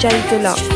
Dlux 0.00 0.32
on 0.32 0.69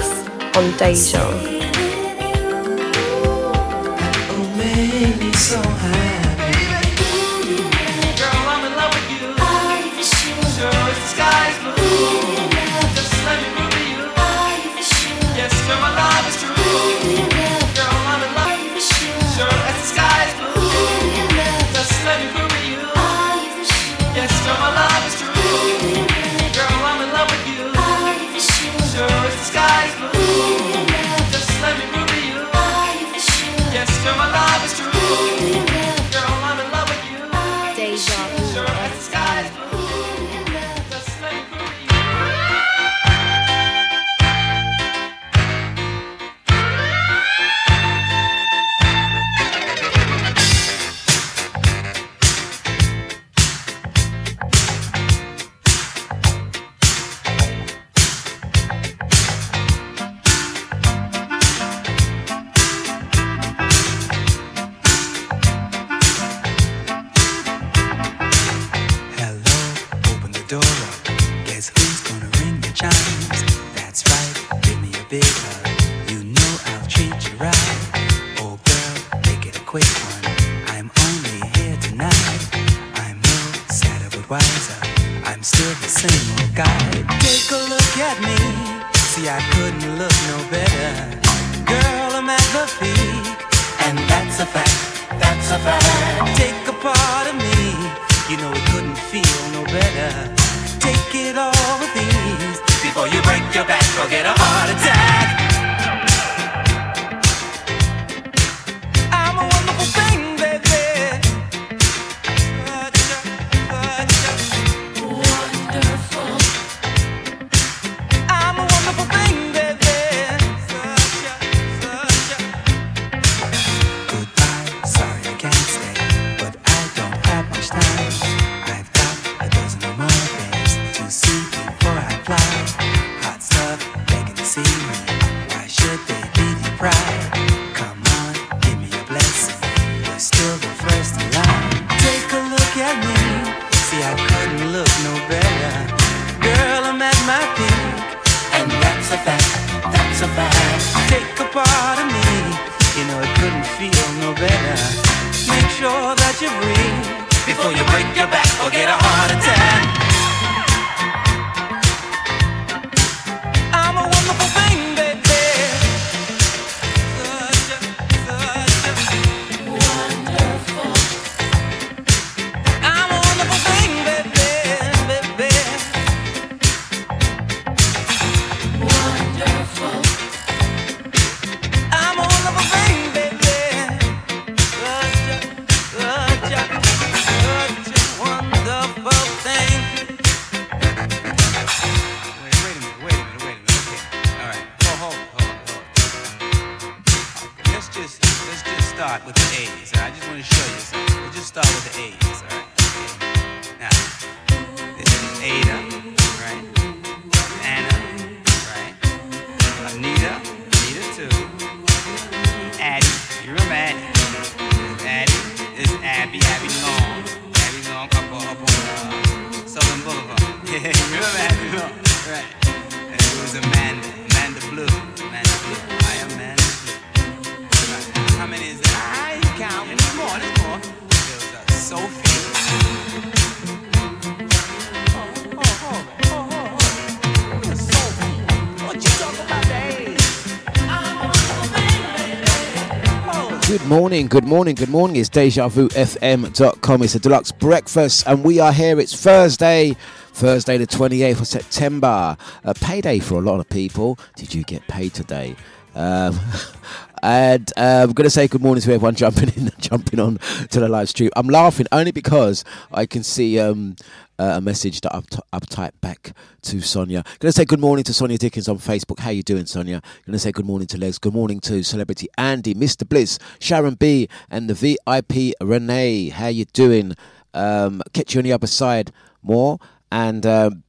morning, 243.87 244.29
good 244.29 244.45
morning, 244.45 244.75
good 244.75 244.89
morning. 244.89 245.17
It's 245.17 245.29
DejaVuFM.com. 245.31 247.03
It's 247.03 247.15
a 247.15 247.21
Dlux 247.21 247.59
breakfast, 247.59 248.25
and 248.27 248.45
we 248.45 248.61
are 248.61 248.73
here. 248.73 249.01
It's 249.01 249.21
Thursday, 249.21 249.97
Thursday, 250.33 250.79
the 250.79 250.87
28th 250.87 251.41
of 251.41 251.47
September. 251.47 252.37
A 252.63 252.75
payday 252.75 253.19
for 253.19 253.35
a 253.35 253.41
lot 253.41 253.61
of 253.61 253.69
people. 253.69 254.19
Did 254.37 254.55
you 254.55 254.63
get 254.63 254.87
paid 254.87 255.13
today? 255.15 255.57
Um, 255.95 256.39
and 257.23 257.73
uh, 257.77 258.05
I'm 258.07 258.13
going 258.13 258.25
to 258.25 258.31
say 258.31 258.47
good 258.49 258.63
morning 258.63 258.83
to 258.83 258.93
everyone 258.93 259.15
jumping 259.17 259.51
in, 259.57 259.71
jumping 259.79 260.21
on 260.21 260.39
to 260.71 260.81
the 260.81 260.89
live 260.89 261.09
stream. 261.09 261.31
I'm 261.35 261.49
laughing 261.49 261.87
only 261.91 262.13
because 262.13 262.65
I 262.93 263.07
can 263.07 263.23
see 263.23 263.59
um, 263.59 263.97
uh, 264.39 264.55
a 264.57 264.61
message 264.61 265.01
that 265.03 265.15
I've, 265.15 265.29
t- 265.29 265.39
I've 265.53 265.67
typed 265.67 266.01
back 266.01 266.33
to 266.63 266.81
Sonia. 266.81 267.23
Going 267.39 267.51
to 267.51 267.53
say 267.53 267.65
good 267.65 267.81
morning 267.81 268.05
to 268.05 268.15
Sonia 268.15 268.39
Dickens 268.39 268.69
on 268.69 268.79
Facebook. 268.79 269.21
How 269.21 269.31
you 269.31 269.43
doing, 269.43 269.67
Sonia? 269.67 270.01
Going 270.27 270.33
to 270.33 270.39
say 270.39 270.53
good 270.53 270.67
morning 270.67 270.87
to 270.89 270.99
Les. 270.99 271.19
Good 271.19 271.35
morning 271.35 271.61
to 271.61 271.83
Celebrity 271.83 272.29
Andy, 272.37 272.75
Mr. 272.75 273.09
Bliss, 273.09 273.39
Sharon 273.59 273.95
B, 273.95 274.29
and 274.51 274.69
the 274.69 274.75
VIP 274.75 275.55
Renee. 275.61 276.31
How 276.31 276.49
you 276.49 276.65
doing? 276.67 277.15
Um, 277.53 278.03
catch 278.13 278.35
you 278.35 278.41
on 278.41 278.45
the 278.45 278.53
other 278.53 278.67
side 278.67 279.13
more. 279.43 279.79
And 280.11 280.45
um, 280.47 280.85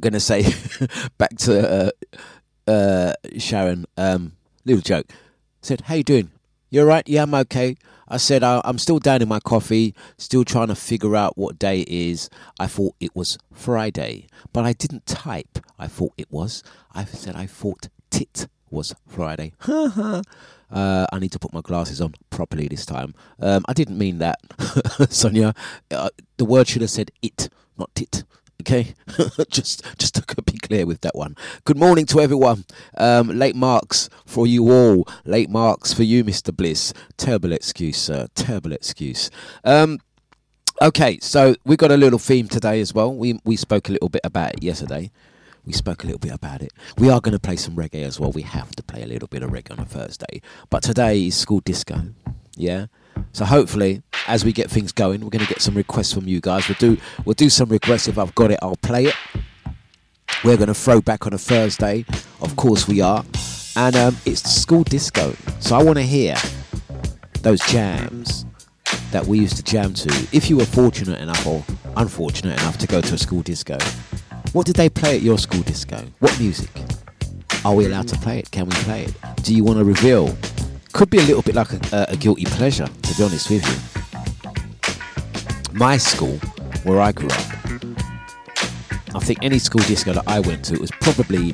going 0.00 0.12
to 0.14 0.20
say 0.20 0.42
back 1.18 1.36
to 1.38 1.92
uh, 2.66 2.70
uh, 2.70 3.12
Sharon. 3.38 3.86
Um, 3.96 4.32
little 4.64 4.82
joke. 4.82 5.06
Said, 5.62 5.82
how 5.82 5.94
you 5.94 6.04
doing? 6.04 6.30
You're 6.70 6.86
right. 6.86 7.08
Yeah, 7.08 7.22
I'm 7.22 7.34
okay. 7.34 7.76
I 8.14 8.16
said, 8.16 8.44
I'm 8.44 8.78
still 8.78 9.00
down 9.00 9.22
in 9.22 9.28
my 9.28 9.40
coffee, 9.40 9.92
still 10.18 10.44
trying 10.44 10.68
to 10.68 10.76
figure 10.76 11.16
out 11.16 11.36
what 11.36 11.58
day 11.58 11.80
it 11.80 11.88
is. 11.88 12.30
I 12.60 12.68
thought 12.68 12.94
it 13.00 13.16
was 13.16 13.38
Friday, 13.52 14.28
but 14.52 14.64
I 14.64 14.72
didn't 14.72 15.04
type. 15.04 15.58
I 15.80 15.88
thought 15.88 16.12
it 16.16 16.30
was. 16.30 16.62
I 16.94 17.06
said, 17.06 17.34
I 17.34 17.46
thought 17.46 17.88
tit 18.10 18.46
was 18.70 18.94
Friday. 19.08 19.52
uh, 19.66 20.22
I 20.70 21.18
need 21.18 21.32
to 21.32 21.40
put 21.40 21.52
my 21.52 21.60
glasses 21.60 22.00
on 22.00 22.14
properly 22.30 22.68
this 22.68 22.86
time. 22.86 23.16
Um, 23.40 23.64
I 23.66 23.72
didn't 23.72 23.98
mean 23.98 24.18
that, 24.18 24.38
Sonia. 25.10 25.52
Uh, 25.90 26.10
the 26.36 26.44
word 26.44 26.68
should 26.68 26.82
have 26.82 26.92
said 26.92 27.10
it, 27.20 27.48
not 27.76 27.92
tit. 27.96 28.22
Okay, 28.60 28.94
just 29.50 29.84
just 29.98 30.14
to 30.14 30.42
be 30.42 30.58
clear 30.58 30.86
with 30.86 31.00
that 31.02 31.14
one. 31.14 31.36
Good 31.64 31.76
morning 31.76 32.06
to 32.06 32.20
everyone. 32.20 32.64
Um, 32.96 33.28
late 33.28 33.56
marks 33.56 34.08
for 34.24 34.46
you 34.46 34.70
all. 34.70 35.06
Late 35.24 35.50
marks 35.50 35.92
for 35.92 36.04
you, 36.04 36.24
Mister 36.24 36.52
Bliss. 36.52 36.92
Terrible 37.16 37.52
excuse, 37.52 37.98
sir. 37.98 38.28
Terrible 38.34 38.72
excuse. 38.72 39.30
Um, 39.64 39.98
okay, 40.80 41.18
so 41.20 41.56
we 41.64 41.76
got 41.76 41.90
a 41.90 41.96
little 41.96 42.18
theme 42.18 42.48
today 42.48 42.80
as 42.80 42.94
well. 42.94 43.12
We 43.12 43.40
we 43.44 43.56
spoke 43.56 43.88
a 43.88 43.92
little 43.92 44.08
bit 44.08 44.22
about 44.24 44.54
it 44.54 44.62
yesterday. 44.62 45.10
We 45.66 45.72
spoke 45.72 46.04
a 46.04 46.06
little 46.06 46.18
bit 46.18 46.32
about 46.32 46.62
it. 46.62 46.72
We 46.98 47.10
are 47.10 47.20
going 47.20 47.32
to 47.32 47.40
play 47.40 47.56
some 47.56 47.74
reggae 47.74 48.04
as 48.04 48.20
well. 48.20 48.30
We 48.30 48.42
have 48.42 48.70
to 48.76 48.82
play 48.82 49.02
a 49.02 49.06
little 49.06 49.28
bit 49.28 49.42
of 49.42 49.50
reggae 49.50 49.72
on 49.72 49.78
a 49.78 49.86
Thursday. 49.86 50.42
But 50.70 50.82
today 50.82 51.26
is 51.26 51.36
school 51.36 51.60
disco. 51.60 52.02
Yeah. 52.54 52.86
So 53.32 53.44
hopefully, 53.44 54.02
as 54.26 54.44
we 54.44 54.52
get 54.52 54.70
things 54.70 54.92
going, 54.92 55.20
we're 55.20 55.30
going 55.30 55.44
to 55.44 55.48
get 55.48 55.60
some 55.60 55.74
requests 55.74 56.12
from 56.12 56.26
you 56.28 56.40
guys. 56.40 56.68
We'll 56.68 56.78
do 56.78 57.00
we'll 57.24 57.34
do 57.34 57.50
some 57.50 57.68
requests. 57.68 58.08
If 58.08 58.18
I've 58.18 58.34
got 58.34 58.50
it, 58.50 58.58
I'll 58.62 58.76
play 58.76 59.06
it. 59.06 59.14
We're 60.44 60.56
going 60.56 60.68
to 60.68 60.74
throw 60.74 61.00
back 61.00 61.26
on 61.26 61.32
a 61.32 61.38
Thursday, 61.38 62.04
of 62.42 62.54
course 62.56 62.86
we 62.86 63.00
are, 63.00 63.24
and 63.76 63.96
um, 63.96 64.16
it's 64.26 64.42
school 64.42 64.84
disco. 64.84 65.34
So 65.58 65.74
I 65.74 65.82
want 65.82 65.96
to 65.96 66.02
hear 66.02 66.36
those 67.40 67.60
jams 67.60 68.44
that 69.10 69.24
we 69.24 69.38
used 69.38 69.56
to 69.56 69.62
jam 69.62 69.94
to. 69.94 70.10
If 70.32 70.50
you 70.50 70.56
were 70.58 70.66
fortunate 70.66 71.20
enough 71.20 71.46
or 71.46 71.64
unfortunate 71.96 72.60
enough 72.60 72.76
to 72.78 72.86
go 72.86 73.00
to 73.00 73.14
a 73.14 73.18
school 73.18 73.40
disco, 73.42 73.78
what 74.52 74.66
did 74.66 74.76
they 74.76 74.88
play 74.88 75.16
at 75.16 75.22
your 75.22 75.38
school 75.38 75.62
disco? 75.62 76.04
What 76.18 76.38
music? 76.38 76.70
Are 77.64 77.74
we 77.74 77.86
allowed 77.86 78.08
to 78.08 78.16
play 78.18 78.38
it? 78.38 78.50
Can 78.50 78.66
we 78.66 78.72
play 78.82 79.04
it? 79.04 79.14
Do 79.42 79.54
you 79.54 79.64
want 79.64 79.78
to 79.78 79.84
reveal 79.84 80.36
could 80.94 81.10
be 81.10 81.18
a 81.18 81.22
little 81.22 81.42
bit 81.42 81.56
like 81.56 81.72
a, 81.92 82.06
a 82.10 82.16
guilty 82.16 82.44
pleasure, 82.44 82.86
to 82.86 83.16
be 83.16 83.24
honest 83.24 83.50
with 83.50 83.66
you. 83.66 83.76
My 85.72 85.96
school, 85.96 86.38
where 86.84 87.00
I 87.00 87.10
grew 87.10 87.28
up, 87.28 87.46
I 89.12 89.18
think 89.18 89.40
any 89.42 89.58
school 89.58 89.82
disco 89.82 90.12
that 90.12 90.22
I 90.28 90.38
went 90.38 90.64
to 90.66 90.78
was 90.78 90.92
probably 91.00 91.52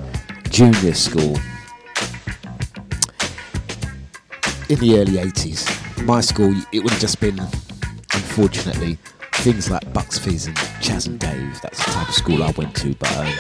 junior 0.50 0.92
school 0.92 1.38
in 4.68 4.78
the 4.78 4.99
early 4.99 5.14
80s. 5.14 6.04
My 6.04 6.20
school, 6.20 6.54
it 6.70 6.80
would 6.80 6.92
have 6.92 7.00
just 7.00 7.18
been, 7.18 7.38
unfortunately, 7.38 8.99
things 9.37 9.70
like 9.70 9.90
Bucks 9.94 10.18
Fizz 10.18 10.49
and 10.49 10.56
Chas 10.82 11.06
and 11.06 11.18
Dave. 11.18 11.59
That's 11.62 11.82
the 11.82 11.90
type 11.92 12.11
of 12.11 12.14
school 12.14 12.42
I 12.42 12.50
went 12.59 12.76
to, 12.76 12.94
but 12.94 13.16
um, 13.16 13.32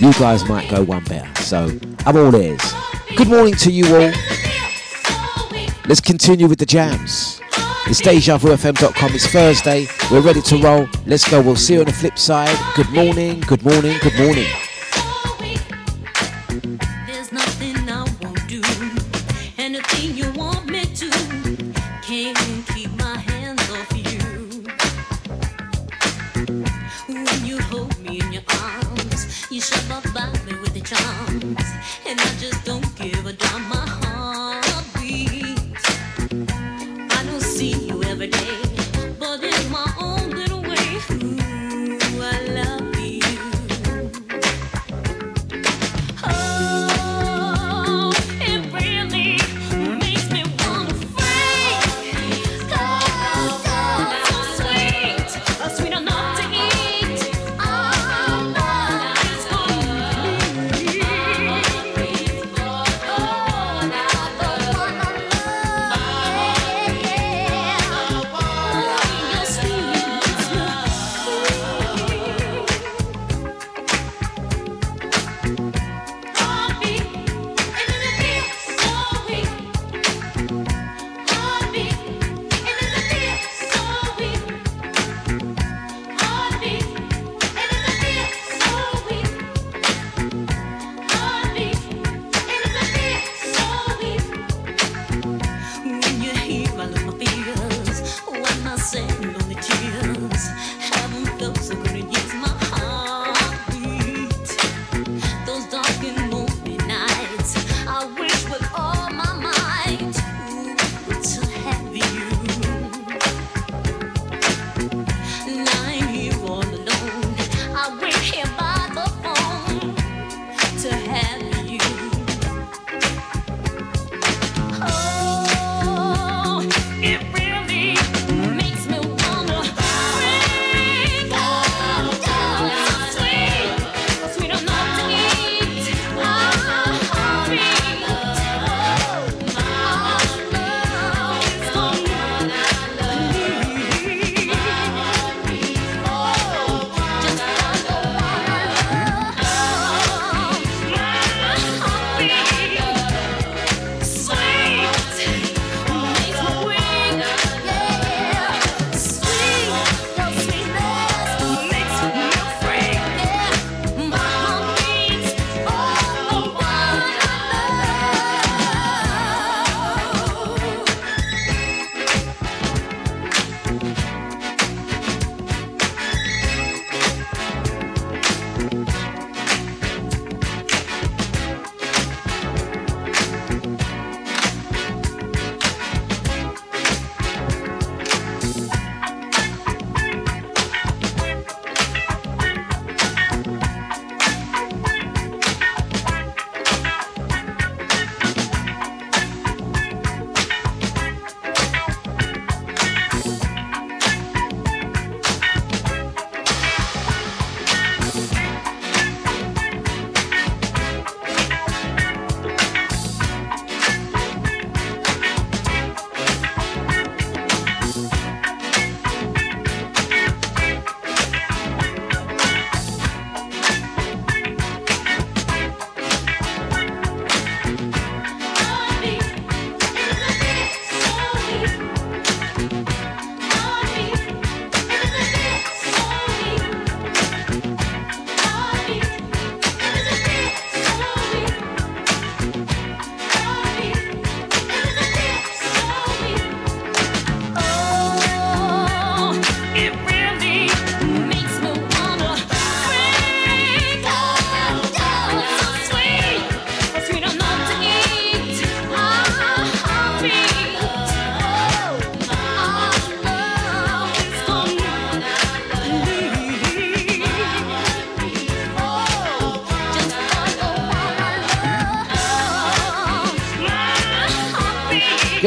you 0.00 0.12
guys 0.14 0.44
might 0.48 0.68
go 0.68 0.82
one 0.82 1.04
better. 1.04 1.32
So 1.42 1.70
I'm 2.06 2.16
all 2.16 2.34
ears. 2.34 2.72
Good 3.14 3.28
morning 3.28 3.54
to 3.54 3.70
you 3.70 3.86
all. 3.94 4.12
Let's 5.88 6.00
continue 6.00 6.46
with 6.46 6.60
the 6.60 6.66
jams. 6.66 7.40
It's 7.86 8.00
DejaVuFM.com. 8.00 9.14
It's 9.14 9.26
Thursday. 9.26 9.88
We're 10.12 10.20
ready 10.20 10.40
to 10.42 10.56
roll. 10.58 10.86
Let's 11.06 11.28
go. 11.28 11.42
We'll 11.42 11.56
see 11.56 11.74
you 11.74 11.80
on 11.80 11.86
the 11.86 11.92
flip 11.92 12.18
side. 12.18 12.56
Good 12.76 12.90
morning, 12.90 13.40
good 13.40 13.64
morning, 13.64 13.98
good 14.00 14.16
morning. 14.16 14.46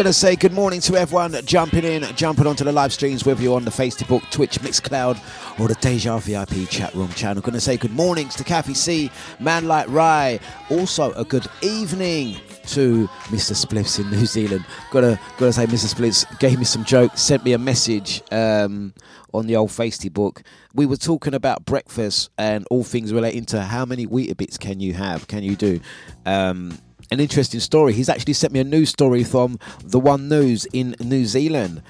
Gonna 0.05 0.13
say 0.13 0.35
good 0.35 0.53
morning 0.53 0.81
to 0.81 0.95
everyone 0.97 1.33
jumping 1.45 1.83
in, 1.83 2.03
jumping 2.15 2.45
onto 2.45 2.63
the 2.63 2.71
live 2.71 2.93
streams, 2.93 3.25
whether 3.25 3.41
you're 3.41 3.55
on 3.55 3.65
the 3.65 3.71
Facebook, 3.71 4.21
Twitch, 4.29 4.59
Mixcloud, 4.59 5.19
or 5.59 5.67
the 5.67 5.73
Deja 5.81 6.19
VIP 6.19 6.69
chat 6.69 6.93
room 6.93 7.09
channel. 7.13 7.41
Gonna 7.41 7.59
say 7.59 7.75
good 7.75 7.91
mornings 7.91 8.35
to 8.35 8.43
Kathy 8.43 8.75
C, 8.75 9.09
Man 9.39 9.67
Like 9.67 9.89
Rye. 9.89 10.39
Also, 10.69 11.11
a 11.13 11.25
good 11.25 11.47
evening 11.63 12.37
to 12.67 13.07
Mr. 13.29 13.55
Spliffs 13.55 13.99
in 13.99 14.11
New 14.11 14.27
Zealand. 14.27 14.63
Gotta 14.91 15.19
gotta 15.39 15.51
say, 15.51 15.65
Mr. 15.65 15.91
Spliffs 15.91 16.37
gave 16.37 16.59
me 16.59 16.65
some 16.65 16.83
jokes, 16.83 17.23
sent 17.23 17.43
me 17.43 17.53
a 17.53 17.57
message 17.57 18.21
um, 18.31 18.93
on 19.33 19.47
the 19.47 19.55
old 19.55 19.71
Facebook. 19.71 20.45
We 20.75 20.85
were 20.85 20.97
talking 20.97 21.33
about 21.33 21.65
breakfast 21.65 22.29
and 22.37 22.67
all 22.69 22.83
things 22.83 23.11
relating 23.11 23.45
to 23.45 23.63
how 23.63 23.85
many 23.85 24.05
Weetabix 24.05 24.59
can 24.59 24.79
you 24.79 24.93
have, 24.93 25.27
can 25.27 25.41
you 25.41 25.55
do. 25.55 25.79
Um, 26.27 26.77
an 27.11 27.19
interesting 27.19 27.59
story. 27.59 27.93
He's 27.93 28.09
actually 28.09 28.33
sent 28.33 28.53
me 28.53 28.59
a 28.59 28.63
news 28.63 28.89
story 28.89 29.23
from 29.23 29.59
the 29.83 29.99
One 29.99 30.27
News 30.27 30.65
in 30.73 30.95
New 30.99 31.25
Zealand, 31.25 31.81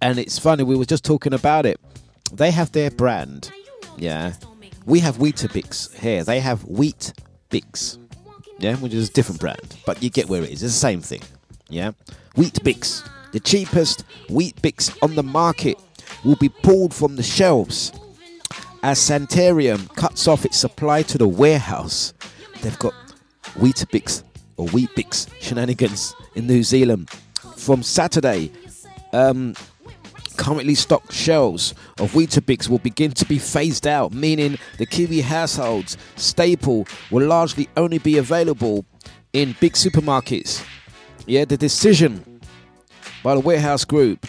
and 0.00 0.18
it's 0.18 0.38
funny. 0.38 0.62
We 0.64 0.76
were 0.76 0.84
just 0.84 1.04
talking 1.04 1.34
about 1.34 1.66
it. 1.66 1.80
They 2.32 2.50
have 2.50 2.72
their 2.72 2.90
brand, 2.90 3.50
yeah. 3.96 4.34
We 4.86 5.00
have 5.00 5.16
Weetabix 5.16 5.94
here. 5.98 6.24
They 6.24 6.40
have 6.40 6.64
Wheat 6.64 7.12
Bix, 7.50 7.98
yeah, 8.58 8.76
which 8.76 8.94
is 8.94 9.10
a 9.10 9.12
different 9.12 9.40
brand, 9.40 9.76
but 9.86 10.02
you 10.02 10.10
get 10.10 10.28
where 10.28 10.42
it 10.42 10.50
is. 10.50 10.62
It's 10.62 10.74
the 10.74 10.80
same 10.80 11.00
thing, 11.00 11.22
yeah. 11.68 11.92
Wheat 12.34 12.54
Bix, 12.64 13.08
the 13.32 13.40
cheapest 13.40 14.04
Weet-Bix 14.28 14.96
on 15.02 15.14
the 15.14 15.22
market, 15.22 15.78
will 16.24 16.36
be 16.36 16.48
pulled 16.48 16.94
from 16.94 17.16
the 17.16 17.22
shelves 17.22 17.92
as 18.82 18.98
Sanitarium 18.98 19.86
cuts 19.88 20.26
off 20.26 20.44
its 20.44 20.56
supply 20.56 21.02
to 21.02 21.18
the 21.18 21.28
warehouse. 21.28 22.14
They've 22.62 22.78
got 22.78 22.94
Weetabix 23.54 24.22
or 24.56 24.66
Weet-Bix 24.68 25.28
shenanigans 25.40 26.14
in 26.34 26.46
New 26.46 26.62
Zealand. 26.62 27.10
From 27.56 27.82
Saturday, 27.82 28.50
um, 29.12 29.54
currently 30.36 30.74
stocked 30.74 31.12
shelves 31.12 31.74
of 31.98 32.12
Weetabix 32.12 32.68
will 32.68 32.78
begin 32.78 33.12
to 33.12 33.24
be 33.24 33.38
phased 33.38 33.86
out, 33.86 34.12
meaning 34.12 34.58
the 34.78 34.86
Kiwi 34.86 35.20
households 35.20 35.96
staple 36.16 36.86
will 37.10 37.26
largely 37.26 37.68
only 37.76 37.98
be 37.98 38.18
available 38.18 38.84
in 39.32 39.54
big 39.60 39.74
supermarkets. 39.74 40.64
Yeah, 41.26 41.44
the 41.44 41.56
decision 41.56 42.40
by 43.22 43.34
the 43.34 43.40
Warehouse 43.40 43.84
Group 43.84 44.26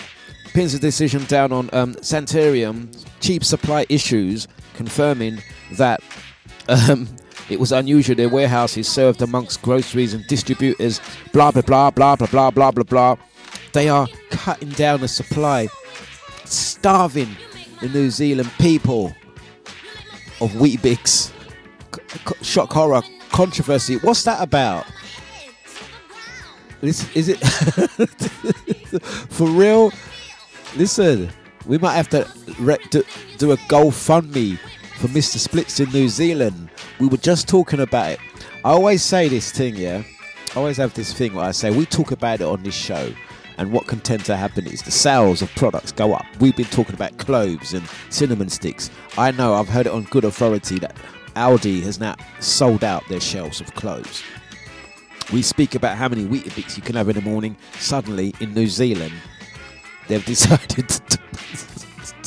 pins 0.54 0.74
the 0.74 0.80
decision 0.80 1.26
down 1.26 1.52
on 1.52 1.70
um, 1.74 1.96
Sanitarium 2.02 2.92
cheap 3.20 3.44
supply 3.44 3.86
issues, 3.90 4.48
confirming 4.76 5.42
that 5.74 6.02
um, 6.70 7.08
it 7.50 7.60
was 7.60 7.72
unusual 7.72 8.16
their 8.16 8.30
warehouses 8.30 8.88
served 8.88 9.22
amongst 9.22 9.62
groceries 9.62 10.14
and 10.14 10.26
distributors, 10.28 11.02
blah 11.32 11.52
blah 11.52 11.62
blah 11.62 11.92
blah 11.92 12.16
blah 12.16 12.28
blah 12.28 12.52
blah 12.52 12.72
blah 12.72 12.84
blah. 12.84 13.16
They 13.74 13.90
are 13.90 14.08
cutting 14.30 14.70
down 14.70 15.02
the 15.02 15.08
supply, 15.08 15.68
starving 16.46 17.36
the 17.82 17.90
New 17.90 18.10
Zealand 18.10 18.52
people 18.60 19.16
of 20.42 20.52
Weetabix. 20.52 21.32
C- 21.94 22.02
c- 22.28 22.44
shock 22.44 22.72
horror 22.72 23.02
controversy. 23.32 23.98
What's 23.98 24.24
that 24.24 24.42
about? 24.42 24.86
This 26.82 27.10
is 27.16 27.30
it 27.30 27.38
for 29.30 29.48
real? 29.48 29.92
Listen, 30.76 31.30
we 31.66 31.78
might 31.78 31.94
have 31.96 32.10
to 32.10 32.28
re- 32.60 32.78
do, 32.90 33.04
do 33.38 33.52
a 33.52 33.58
GoFundMe 33.58 34.60
for 34.98 35.08
Mr. 35.08 35.38
Spliffs 35.38 35.84
in 35.86 35.92
New 35.92 36.10
Zealand. 36.10 36.70
We 37.00 37.08
were 37.08 37.18
just 37.18 37.48
talking 37.48 37.80
about 37.80 38.12
it. 38.12 38.20
I 38.64 38.70
always 38.70 39.04
say 39.04 39.28
this 39.28 39.52
thing, 39.52 39.76
yeah. 39.76 40.04
I 40.56 40.60
always 40.60 40.78
have 40.78 40.94
this 40.94 41.14
thing 41.14 41.34
where 41.34 41.46
I 41.46 41.52
say 41.52 41.72
we 41.72 41.86
talk 41.86 42.12
about 42.12 42.42
it 42.42 42.46
on 42.46 42.64
this 42.64 42.76
show, 42.76 43.12
and 43.58 43.72
what 43.72 43.88
can 43.88 44.00
tend 44.00 44.24
to 44.26 44.36
happen 44.36 44.68
is 44.68 44.82
the 44.82 44.92
sales 44.92 45.42
of 45.42 45.50
products 45.56 45.92
go 45.92 46.14
up. 46.14 46.26
We've 46.40 46.56
been 46.56 46.66
talking 46.66 46.96
about 46.96 47.18
cloves 47.18 47.74
and 47.74 47.88
cinnamon 48.10 48.50
sticks. 48.50 48.90
I 49.18 49.32
know 49.32 49.56
I've 49.56 49.70
heard 49.70 49.88
it 49.88 49.94
on 49.94 50.04
good 50.06 50.24
authority 50.24 50.80
that 50.80 50.96
Aldi 51.36 51.82
has 51.84 52.00
now 52.00 52.16
sold 52.40 52.84
out 52.84 53.08
their 53.10 53.20
shelves 53.20 53.60
of 53.62 53.74
cloves. 53.76 54.24
We 55.32 55.42
speak 55.42 55.76
about 55.76 55.98
how 55.98 56.10
many 56.10 56.26
Weetabix 56.26 56.78
you 56.78 56.84
can 56.84 56.96
have 56.96 57.10
in 57.10 57.16
the 57.16 57.22
morning. 57.22 57.56
Suddenly, 57.80 58.36
in 58.40 58.54
New 58.54 58.68
Zealand, 58.68 59.14
they've 60.08 60.26
decided 60.34 60.90
to, 60.90 61.18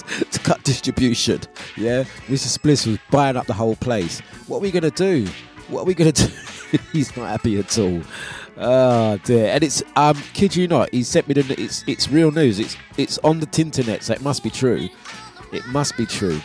to 0.30 0.38
cut 0.40 0.62
distribution. 0.62 1.40
Yeah, 1.76 2.04
Mr. 2.28 2.58
Spliffs 2.58 2.86
was 2.86 2.98
buying 3.10 3.36
up 3.36 3.46
the 3.46 3.54
whole 3.54 3.76
place. 3.76 4.20
What 4.46 4.58
are 4.58 4.60
we 4.60 4.70
gonna 4.70 4.90
do? 4.90 5.26
What 5.68 5.82
are 5.82 5.84
we 5.84 5.94
gonna 5.94 6.12
do? 6.12 6.28
He's 6.92 7.16
not 7.16 7.28
happy 7.28 7.58
at 7.58 7.78
all. 7.78 8.02
Oh 8.56 9.18
dear! 9.24 9.52
And 9.52 9.62
it's 9.62 9.82
um, 9.96 10.16
kid 10.32 10.56
you 10.56 10.68
not, 10.68 10.90
he 10.92 11.02
sent 11.02 11.28
me 11.28 11.34
the. 11.34 11.60
It's 11.60 11.84
it's 11.86 12.08
real 12.08 12.30
news. 12.30 12.58
It's 12.58 12.76
it's 12.96 13.18
on 13.18 13.40
the 13.40 13.60
internet, 13.60 14.02
so 14.02 14.14
it 14.14 14.22
must 14.22 14.42
be 14.42 14.50
true. 14.50 14.88
It 15.52 15.66
must 15.66 15.96
be 15.96 16.06
true. 16.06 16.40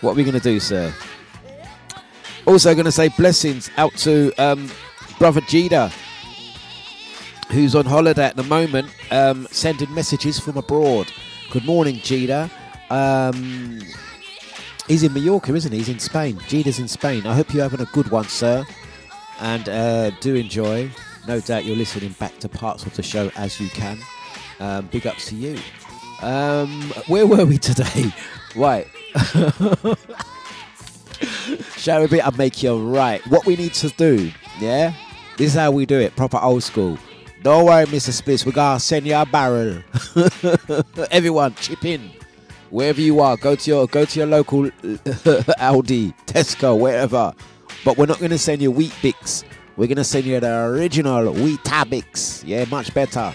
What 0.00 0.12
are 0.12 0.14
we 0.14 0.24
gonna 0.24 0.40
do, 0.40 0.58
sir? 0.60 0.92
Also, 2.46 2.74
to 2.74 2.90
say 2.90 3.08
blessings 3.08 3.70
out 3.76 3.94
to 3.98 4.32
um, 4.38 4.70
brother 5.18 5.42
Jida, 5.42 5.92
who's 7.50 7.74
on 7.74 7.84
holiday 7.84 8.24
at 8.24 8.36
the 8.36 8.42
moment, 8.44 8.88
um, 9.10 9.46
sending 9.50 9.92
messages 9.94 10.40
from 10.40 10.56
abroad. 10.56 11.12
Good 11.50 11.64
morning, 11.64 11.96
Jida. 11.96 12.48
Um, 12.90 13.80
he's 14.86 15.02
in 15.02 15.12
Mallorca, 15.12 15.52
isn't 15.52 15.72
he? 15.72 15.78
He's 15.78 15.88
in 15.88 15.98
Spain. 15.98 16.36
Jida's 16.36 16.78
in 16.78 16.86
Spain. 16.86 17.26
I 17.26 17.34
hope 17.34 17.52
you're 17.52 17.64
having 17.64 17.80
a 17.80 17.90
good 17.90 18.08
one, 18.12 18.24
sir. 18.24 18.64
And 19.40 19.68
uh, 19.68 20.10
do 20.20 20.36
enjoy. 20.36 20.90
No 21.26 21.40
doubt 21.40 21.64
you're 21.64 21.74
listening 21.74 22.12
back 22.20 22.38
to 22.38 22.48
parts 22.48 22.86
of 22.86 22.94
the 22.94 23.02
show 23.02 23.32
as 23.34 23.58
you 23.60 23.68
can. 23.68 23.98
Um, 24.60 24.86
big 24.92 25.08
ups 25.08 25.26
to 25.30 25.34
you. 25.34 25.58
Um, 26.22 26.82
where 27.08 27.26
were 27.26 27.44
we 27.44 27.58
today? 27.58 28.12
Right. 28.56 28.88
Shall 31.76 32.00
we 32.00 32.08
be? 32.08 32.20
I'll 32.20 32.32
make 32.32 32.64
you 32.64 32.76
right. 32.76 33.24
What 33.28 33.46
we 33.46 33.54
need 33.54 33.74
to 33.74 33.90
do, 33.90 34.32
yeah? 34.58 34.92
This 35.36 35.52
is 35.52 35.54
how 35.54 35.70
we 35.70 35.86
do 35.86 36.00
it, 36.00 36.16
proper 36.16 36.36
old 36.36 36.64
school. 36.64 36.98
Don't 37.42 37.64
worry, 37.64 37.86
Mr. 37.86 38.10
Spliffs, 38.10 38.44
we're 38.44 38.52
gonna 38.52 38.78
send 38.78 39.06
you 39.06 39.14
a 39.16 39.24
barrel. 39.24 39.82
Everyone, 41.10 41.54
chip 41.54 41.84
in. 41.86 42.10
Wherever 42.68 43.00
you 43.00 43.20
are, 43.20 43.36
go 43.38 43.56
to 43.56 43.70
your 43.70 43.86
go 43.86 44.04
to 44.04 44.18
your 44.18 44.26
local 44.26 44.64
Aldi, 45.64 46.14
Tesco, 46.26 46.78
wherever. 46.78 47.32
But 47.82 47.96
we're 47.96 48.06
not 48.06 48.20
gonna 48.20 48.36
send 48.36 48.60
you 48.60 48.70
Weet-Bix. 48.70 49.44
We're 49.78 49.88
gonna 49.88 50.04
send 50.04 50.26
you 50.26 50.38
the 50.38 50.64
original 50.66 51.32
Weetabix. 51.32 52.42
Yeah, 52.46 52.66
much 52.66 52.92
better. 52.92 53.32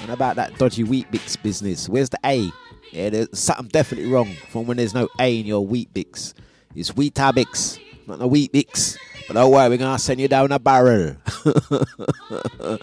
And 0.00 0.10
about 0.10 0.36
that 0.36 0.56
dodgy 0.56 0.84
Weet-Bix 0.84 1.42
business. 1.42 1.90
Where's 1.90 2.08
the 2.08 2.18
A? 2.24 2.50
Yeah, 2.90 3.10
there's 3.10 3.38
something 3.38 3.68
definitely 3.68 4.10
wrong 4.10 4.34
from 4.48 4.66
when 4.66 4.78
there's 4.78 4.94
no 4.94 5.08
A 5.20 5.38
in 5.40 5.44
your 5.44 5.66
Weet-Bix. 5.66 6.32
It's 6.74 6.90
Weetabix, 6.92 7.78
not 8.06 8.18
the 8.18 8.26
Weet-Bix. 8.26 8.96
But 9.28 9.34
don't 9.34 9.52
worry, 9.52 9.68
we're 9.68 9.76
gonna 9.76 9.98
send 9.98 10.20
you 10.22 10.28
down 10.28 10.52
a 10.52 10.58
barrel. 10.58 11.16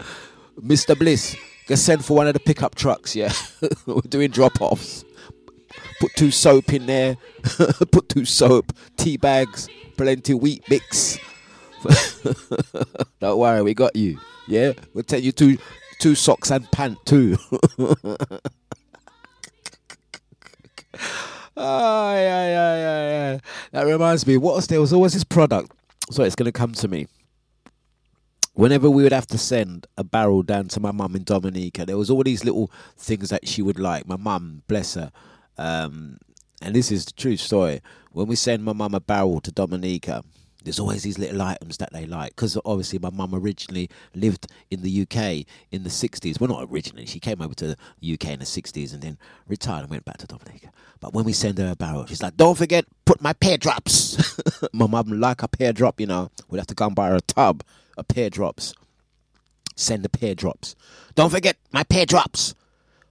Mr. 0.61 0.97
Bliss, 0.97 1.35
get 1.67 1.77
send 1.77 2.03
for 2.03 2.15
one 2.17 2.27
of 2.27 2.33
the 2.33 2.39
pickup 2.39 2.75
trucks, 2.75 3.15
yeah. 3.15 3.31
We're 3.85 4.01
doing 4.01 4.31
drop 4.31 4.61
offs. 4.61 5.05
Put 5.99 6.15
two 6.15 6.31
soap 6.31 6.73
in 6.73 6.85
there. 6.85 7.17
Put 7.91 8.09
two 8.09 8.25
soap, 8.25 8.73
tea 8.97 9.17
bags, 9.17 9.67
plenty 9.97 10.33
wheat 10.33 10.63
mix. 10.69 11.17
Don't 13.19 13.37
worry, 13.39 13.61
we 13.61 13.73
got 13.73 13.95
you. 13.95 14.19
Yeah? 14.47 14.73
We'll 14.93 15.03
take 15.03 15.23
you 15.23 15.31
two 15.31 15.57
two 15.99 16.15
socks 16.15 16.51
and 16.51 16.69
pant 16.71 16.97
too. 17.05 17.37
Ah, 21.61 22.13
yeah, 22.13 22.47
yeah, 22.47 22.75
yeah, 22.75 23.09
yeah. 23.33 23.39
That 23.73 23.85
reminds 23.85 24.25
me, 24.25 24.37
what 24.37 24.55
was 24.55 24.67
there 24.67 24.79
was 24.79 24.93
always 24.93 25.13
this 25.13 25.25
product. 25.25 25.71
So 26.09 26.23
it's 26.23 26.35
gonna 26.35 26.53
come 26.53 26.71
to 26.73 26.87
me 26.87 27.07
whenever 28.59 28.89
we 28.89 29.03
would 29.03 29.13
have 29.13 29.25
to 29.25 29.37
send 29.37 29.87
a 29.97 30.03
barrel 30.03 30.43
down 30.43 30.67
to 30.67 30.81
my 30.81 30.91
mum 30.91 31.15
in 31.15 31.23
Dominica, 31.23 31.85
there 31.85 31.97
was 31.97 32.09
all 32.09 32.23
these 32.23 32.43
little 32.43 32.69
things 32.97 33.29
that 33.29 33.47
she 33.47 33.61
would 33.61 33.79
like. 33.79 34.05
My 34.05 34.17
mum, 34.17 34.63
bless 34.67 34.95
her, 34.95 35.13
um, 35.57 36.17
and 36.61 36.75
this 36.75 36.91
is 36.91 37.05
the 37.05 37.13
true 37.13 37.37
story. 37.37 37.79
When 38.11 38.27
we 38.27 38.35
send 38.35 38.65
my 38.65 38.73
mum 38.73 38.93
a 38.93 38.99
barrel 38.99 39.39
to 39.41 39.51
Dominica, 39.51 40.25
there's 40.61 40.77
always 40.77 41.03
these 41.03 41.17
little 41.17 41.41
items 41.41 41.77
that 41.77 41.93
they 41.93 42.05
like 42.05 42.31
because 42.31 42.57
obviously 42.65 42.99
my 42.99 43.09
mum 43.09 43.33
originally 43.33 43.89
lived 44.13 44.47
in 44.69 44.81
the 44.81 45.03
UK 45.03 45.45
in 45.71 45.83
the 45.83 45.89
60s. 45.89 46.37
Well, 46.37 46.49
not 46.49 46.67
originally, 46.69 47.05
she 47.05 47.21
came 47.21 47.41
over 47.41 47.53
to 47.53 47.77
the 48.01 48.13
UK 48.13 48.31
in 48.31 48.39
the 48.39 48.45
60s 48.45 48.91
and 48.91 49.01
then 49.01 49.17
retired 49.47 49.83
and 49.83 49.89
went 49.89 50.03
back 50.03 50.17
to 50.17 50.27
Dominica. 50.27 50.71
But 50.99 51.13
when 51.13 51.23
we 51.23 51.31
send 51.31 51.59
her 51.59 51.71
a 51.71 51.77
barrel, 51.77 52.05
she's 52.07 52.21
like, 52.21 52.35
"Don't 52.35 52.57
forget, 52.57 52.83
put 53.05 53.21
my 53.21 53.31
pear 53.31 53.57
drops." 53.57 54.37
my 54.73 54.85
mum 54.85 55.17
like 55.17 55.43
a 55.43 55.47
pear 55.47 55.71
drop, 55.71 56.01
you 56.01 56.07
know. 56.07 56.29
We'd 56.49 56.57
have 56.57 56.67
to 56.67 56.75
go 56.75 56.87
and 56.87 56.95
buy 56.95 57.07
her 57.07 57.15
a 57.15 57.21
tub 57.21 57.63
of 57.99 58.07
pear 58.07 58.29
drops. 58.29 58.73
Send 59.75 60.03
the 60.03 60.09
pear 60.09 60.35
drops. 60.35 60.75
Don't 61.15 61.29
forget 61.29 61.57
my 61.71 61.83
pear 61.83 62.05
drops. 62.05 62.55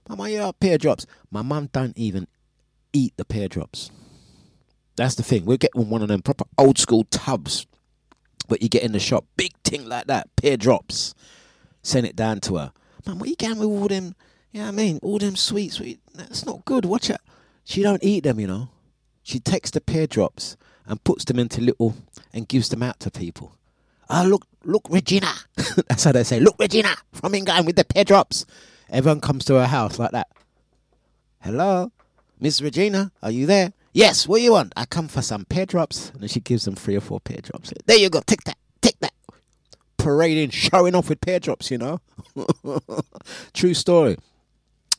Mama, 0.07 0.29
yeah, 0.29 0.51
pear 0.59 0.77
drops. 0.77 1.05
My 1.31 1.41
mum 1.41 1.69
don't 1.71 1.97
even 1.97 2.27
eat 2.93 3.13
the 3.17 3.25
pear 3.25 3.47
drops. 3.47 3.91
That's 4.95 5.15
the 5.15 5.23
thing. 5.23 5.45
We're 5.45 5.57
getting 5.57 5.89
one 5.89 6.01
of 6.01 6.07
them 6.07 6.21
proper 6.21 6.45
old 6.57 6.77
school 6.77 7.05
tubs 7.05 7.65
but 8.49 8.61
you 8.61 8.67
get 8.67 8.83
in 8.83 8.91
the 8.91 8.99
shop. 8.99 9.25
Big 9.37 9.53
thing 9.63 9.87
like 9.87 10.07
that. 10.07 10.35
Pear 10.35 10.57
drops. 10.57 11.13
Send 11.81 12.05
it 12.05 12.15
down 12.15 12.41
to 12.41 12.57
her. 12.57 12.73
Man, 13.05 13.19
what 13.19 13.29
you 13.29 13.35
getting 13.35 13.59
with 13.59 13.69
all 13.69 13.87
them? 13.87 14.15
You 14.51 14.61
know 14.61 14.65
what 14.65 14.73
I 14.73 14.75
mean? 14.75 14.99
All 15.01 15.19
them 15.19 15.37
sweets. 15.37 15.75
Sweet. 15.75 16.01
That's 16.13 16.45
not 16.45 16.65
good. 16.65 16.83
Watch 16.83 17.09
it. 17.09 17.21
She 17.63 17.83
don't 17.83 18.03
eat 18.03 18.23
them, 18.23 18.39
you 18.39 18.47
know. 18.47 18.69
She 19.23 19.39
takes 19.39 19.69
the 19.69 19.79
pear 19.79 20.07
drops 20.07 20.57
and 20.85 21.03
puts 21.03 21.23
them 21.23 21.39
into 21.39 21.61
little 21.61 21.95
and 22.33 22.47
gives 22.47 22.69
them 22.69 22.81
out 22.83 22.99
to 23.01 23.11
people. 23.11 23.55
Oh, 24.09 24.23
look, 24.23 24.47
look, 24.63 24.87
Regina. 24.89 25.31
That's 25.87 26.03
how 26.03 26.11
they 26.11 26.23
say. 26.23 26.39
Look, 26.39 26.55
Regina 26.59 26.95
from 27.13 27.35
England 27.35 27.65
with 27.67 27.75
the 27.75 27.85
pear 27.85 28.03
drops. 28.03 28.45
Everyone 28.89 29.21
comes 29.21 29.45
to 29.45 29.55
her 29.55 29.67
house 29.67 29.99
like 29.99 30.11
that. 30.11 30.27
Hello, 31.41 31.91
Miss 32.39 32.59
Regina, 32.61 33.11
are 33.21 33.31
you 33.31 33.45
there? 33.45 33.71
Yes, 33.93 34.27
what 34.27 34.37
do 34.37 34.43
you 34.43 34.51
want? 34.53 34.73
I 34.75 34.85
come 34.85 35.07
for 35.07 35.21
some 35.21 35.45
pear 35.45 35.65
drops. 35.65 36.11
And 36.19 36.29
she 36.29 36.39
gives 36.39 36.65
them 36.65 36.75
three 36.75 36.95
or 36.95 37.01
four 37.01 37.19
pear 37.19 37.37
drops. 37.41 37.71
There 37.85 37.97
you 37.97 38.09
go, 38.09 38.21
take 38.25 38.43
that, 38.45 38.57
take 38.81 38.99
that. 38.99 39.13
Parading, 39.97 40.49
showing 40.51 40.95
off 40.95 41.09
with 41.09 41.21
pear 41.21 41.39
drops, 41.39 41.69
you 41.69 41.77
know. 41.77 42.01
True 43.53 43.73
story. 43.73 44.17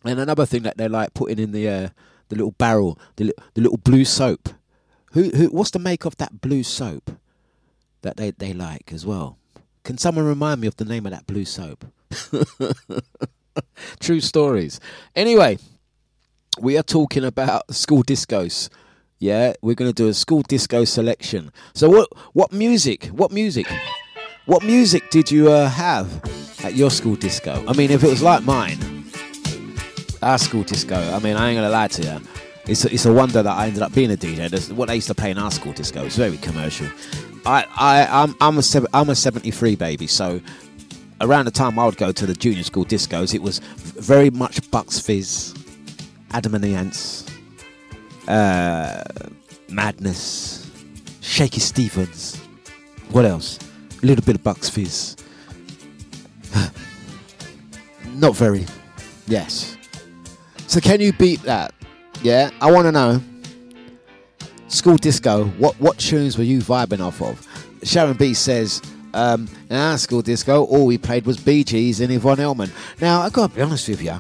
And 0.05 0.21
another 0.21 0.47
thing 0.47 0.63
that 0.63 0.77
they 0.77 0.89
like 0.89 1.15
putting 1.15 1.39
in 1.39 1.53
the 1.53 1.69
uh, 1.69 1.89
the 2.29 2.37
little 2.37 2.53
barrel, 2.53 2.99
the, 3.17 3.25
li- 3.25 3.33
the 3.55 3.61
little 3.61 3.77
blue 3.79 4.05
soap. 4.05 4.49
Who 5.13 5.31
who? 5.31 5.47
What's 5.49 5.73
the 5.73 5.79
make 5.79 6.05
of 6.05 6.17
that 6.19 6.41
blue 6.41 6.63
soap 6.63 7.11
that 8.03 8.17
they 8.17 8.31
they 8.31 8.53
like 8.53 8.93
as 8.93 9.05
well? 9.07 9.39
Can 9.85 9.99
someone 9.99 10.27
remind 10.27 10.61
me 10.61 10.67
of 10.67 10.77
the 10.77 10.85
name 10.85 11.07
of 11.07 11.13
that 11.13 11.27
blue 11.27 11.45
soap? 11.45 11.87
True 14.01 14.21
stories. 14.21 14.79
Anyway, 15.17 15.59
we 16.61 16.77
are 16.77 16.83
talking 16.83 17.25
about 17.25 17.75
school 17.75 18.03
discos. 18.03 18.69
Yeah, 19.19 19.53
we're 19.63 19.75
going 19.75 19.91
to 19.91 19.95
do 19.95 20.09
a 20.09 20.15
school 20.15 20.43
disco 20.43 20.85
selection. 20.85 21.53
So 21.75 21.89
what 21.91 22.09
what 22.33 22.53
music? 22.53 23.07
What 23.07 23.33
music? 23.33 23.67
What 24.47 24.63
music 24.65 25.11
did 25.11 25.31
you 25.31 25.51
uh, 25.51 25.69
have 25.69 26.23
at 26.65 26.75
your 26.75 26.91
school 26.91 27.17
disco? 27.17 27.65
I 27.69 27.73
mean, 27.75 27.91
if 27.91 28.03
it 28.03 28.09
was 28.09 28.23
like 28.23 28.43
mine, 28.43 29.05
our 30.23 30.39
school 30.39 30.63
disco. 30.63 30.97
I 30.97 31.19
mean, 31.21 31.37
I 31.37 31.51
ain't 31.51 31.57
gonna 31.57 31.71
lie 31.71 31.89
to 31.89 32.03
you. 32.03 32.21
It's 32.67 32.85
a, 32.85 32.93
it's 32.93 33.07
a 33.07 33.13
wonder 33.13 33.43
that 33.43 33.57
I 33.57 33.67
ended 33.67 33.83
up 33.83 33.93
being 33.95 34.11
a 34.11 34.17
DJ. 34.17 34.49
That's 34.49 34.71
what 34.71 34.89
they 34.89 34.97
used 34.97 35.09
to 35.09 35.15
play 35.15 35.31
in 35.31 35.39
our 35.39 35.51
school 35.51 35.73
disco. 35.73 36.05
It's 36.05 36.17
very 36.17 36.37
commercial. 36.39 36.87
I 37.47 37.65
I 37.77 38.23
I'm 38.23 38.37
I'm 38.41 38.59
a 38.59 38.63
I'm 38.93 39.11
a 39.11 39.15
73 39.15 39.77
baby, 39.77 40.07
so 40.07 40.41
around 41.21 41.45
the 41.45 41.51
time 41.51 41.79
I 41.79 41.85
would 41.87 41.97
go 41.97 42.13
to 42.13 42.27
the 42.27 42.35
junior 42.35 42.63
school 42.63 42.85
discos, 42.85 43.35
it 43.35 43.43
was 43.43 43.59
very 43.59 44.31
much 44.31 44.71
Bucks 44.71 44.99
Fizz, 44.99 45.55
Adam 46.31 46.55
and 46.55 46.65
the 46.65 46.75
Ants, 46.75 47.27
uh, 48.29 49.05
Madness, 49.69 50.71
Shaky 51.21 51.61
Stevens. 51.61 52.37
What 53.11 53.25
else? 53.25 53.59
A 54.03 54.07
little 54.07 54.25
bit 54.25 54.37
of 54.37 54.43
Bucks 54.43 54.69
Fizz. 54.69 55.17
Not 58.15 58.37
very. 58.37 58.67
Yes. 59.27 59.77
So 60.67 60.81
can 60.81 61.01
you 61.01 61.13
beat 61.13 61.43
that? 61.43 61.75
Yeah, 62.23 62.51
I 62.61 62.71
want 62.71 62.87
to 62.87 62.93
know. 62.93 63.21
School 64.71 64.97
disco. 64.97 65.47
What 65.59 65.79
what 65.81 65.99
tunes 65.99 66.39
were 66.39 66.45
you 66.45 66.61
vibing 66.61 67.01
off 67.01 67.21
of? 67.21 67.45
Sharon 67.83 68.17
B 68.17 68.35
says, 68.35 68.81
um, 69.15 69.49
in 69.69 69.75
our 69.77 69.99
school 69.99 70.23
disco, 70.23 70.65
all 70.65 70.87
we 70.87 70.97
played 70.97 71.27
was 71.27 71.39
Bee 71.39 71.65
Gees 71.65 72.01
and 72.01 72.13
Yvonne 72.13 72.39
Elliman. 72.39 72.71
Now 73.01 73.21
I 73.21 73.31
gotta 73.31 73.53
be 73.53 73.63
honest 73.63 73.89
with 73.89 74.01
you, 74.01 74.17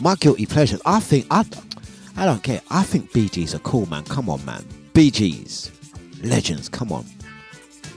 my 0.00 0.16
guilty 0.16 0.46
pleasure. 0.46 0.78
I 0.84 0.98
think 0.98 1.26
I, 1.30 1.44
I 2.16 2.24
don't 2.24 2.42
care. 2.42 2.60
I 2.72 2.82
think 2.82 3.12
Bee 3.12 3.28
Gees 3.28 3.54
are 3.54 3.60
cool, 3.60 3.86
man. 3.86 4.02
Come 4.02 4.28
on, 4.28 4.44
man. 4.44 4.64
Bee 4.94 5.12
Gees, 5.12 5.70
legends. 6.24 6.68
Come 6.68 6.90
on. 6.90 7.06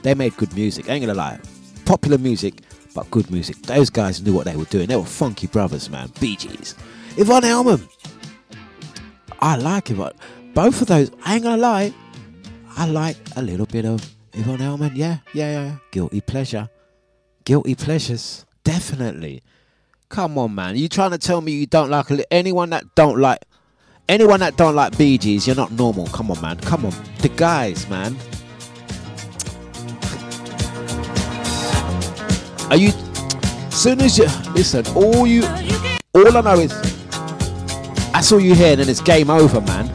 They 0.02 0.14
made 0.14 0.36
good 0.36 0.54
music. 0.54 0.88
I 0.88 0.92
ain't 0.92 1.02
gonna 1.04 1.18
lie. 1.18 1.40
Popular 1.84 2.18
music, 2.18 2.60
but 2.94 3.10
good 3.10 3.28
music. 3.28 3.60
Those 3.62 3.90
guys 3.90 4.22
knew 4.22 4.32
what 4.32 4.44
they 4.44 4.54
were 4.54 4.66
doing. 4.66 4.86
They 4.86 4.96
were 4.96 5.04
funky 5.04 5.48
brothers, 5.48 5.90
man. 5.90 6.12
Bee 6.20 6.36
Gees. 6.36 6.76
Yvonne 7.16 7.44
Elliman. 7.44 7.88
I 9.40 9.56
like 9.56 9.96
but 9.96 10.14
both 10.54 10.80
of 10.82 10.88
those, 10.88 11.10
I 11.24 11.34
ain't 11.34 11.44
gonna 11.44 11.56
lie, 11.56 11.92
I 12.76 12.86
like 12.86 13.16
a 13.36 13.42
little 13.42 13.66
bit 13.66 13.84
of 13.84 14.14
Yvonne 14.32 14.60
Elliman. 14.60 14.92
Yeah, 14.94 15.18
yeah, 15.34 15.50
yeah. 15.50 15.76
Guilty 15.90 16.20
pleasure. 16.20 16.68
Guilty 17.44 17.74
pleasures. 17.74 18.46
Definitely. 18.64 19.42
Come 20.08 20.38
on, 20.38 20.54
man. 20.54 20.76
You 20.76 20.88
trying 20.88 21.10
to 21.12 21.18
tell 21.18 21.40
me 21.40 21.52
you 21.52 21.66
don't 21.66 21.90
like 21.90 22.10
li- 22.10 22.24
anyone 22.30 22.70
that 22.70 22.94
don't 22.94 23.18
like 23.18 23.38
anyone 24.08 24.40
that 24.40 24.56
don't 24.56 24.74
like 24.74 24.96
Bee 24.96 25.18
Gees? 25.18 25.46
You're 25.46 25.56
not 25.56 25.72
normal. 25.72 26.06
Come 26.08 26.30
on, 26.30 26.40
man. 26.40 26.58
Come 26.60 26.86
on, 26.86 26.92
the 27.20 27.28
guys, 27.28 27.88
man. 27.88 28.16
Are 32.70 32.76
you? 32.76 32.92
Soon 33.70 34.00
as 34.02 34.18
you 34.18 34.26
listen, 34.52 34.86
all 34.94 35.26
you, 35.26 35.44
all 36.14 36.36
I 36.36 36.40
know 36.42 36.60
is 36.60 36.70
that's 38.12 38.30
all 38.30 38.40
you 38.40 38.54
hear, 38.54 38.78
and 38.78 38.88
it's 38.88 39.00
game 39.00 39.30
over, 39.30 39.60
man. 39.62 39.90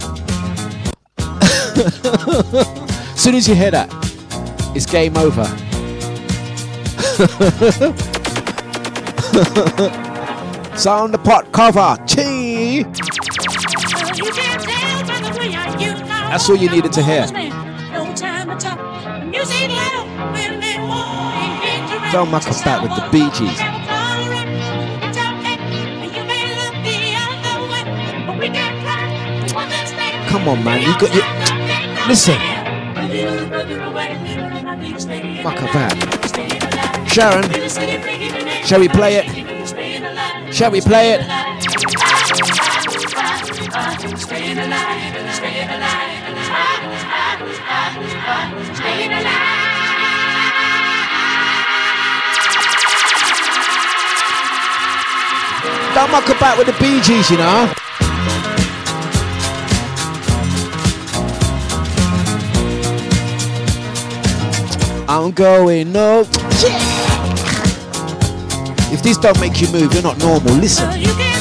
Soon 3.16 3.36
as 3.36 3.48
you 3.48 3.56
hear 3.56 3.72
that, 3.72 3.90
it's 4.76 4.86
game 4.86 5.16
over. 5.18 5.44
Sound 10.78 11.14
the 11.14 11.18
pot 11.18 11.52
cover, 11.52 11.98
Chi. 12.08 12.84
That's 16.30 16.50
all 16.50 16.56
you 16.56 16.70
needed 16.70 16.94
to 16.94 17.04
hear. 17.04 17.26
Don't 22.12 22.32
muck 22.32 22.48
about 22.48 22.84
with 22.84 22.96
the 22.96 23.10
Bee 23.12 23.30
Gees. 23.32 23.60
Come 30.30 30.48
on, 30.50 30.64
man. 30.64 30.82
You 30.82 30.98
got 31.00 31.16
you. 31.16 31.47
Listen. 32.08 32.40
Fuck 35.44 35.60
about. 35.60 35.92
Sharon, 37.12 37.44
shall 38.64 38.80
we 38.80 38.88
play 38.88 39.16
it? 39.18 40.54
Shall 40.54 40.72
we 40.72 40.80
play 40.80 41.12
it? 41.12 41.22
Don't 55.94 56.12
muck 56.12 56.30
about 56.30 56.58
with 56.58 56.68
the 56.68 57.02
Gees, 57.02 57.30
you 57.30 57.38
know. 57.38 57.74
I'm 65.10 65.32
going 65.32 65.94
no. 65.94 66.22
If 68.92 69.02
this 69.04 69.18
don't 69.18 69.40
make 69.40 69.62
you 69.62 69.72
move, 69.72 69.94
you're 69.94 70.04
not 70.04 70.18
normal. 70.18 70.54
Listen. 70.56 71.37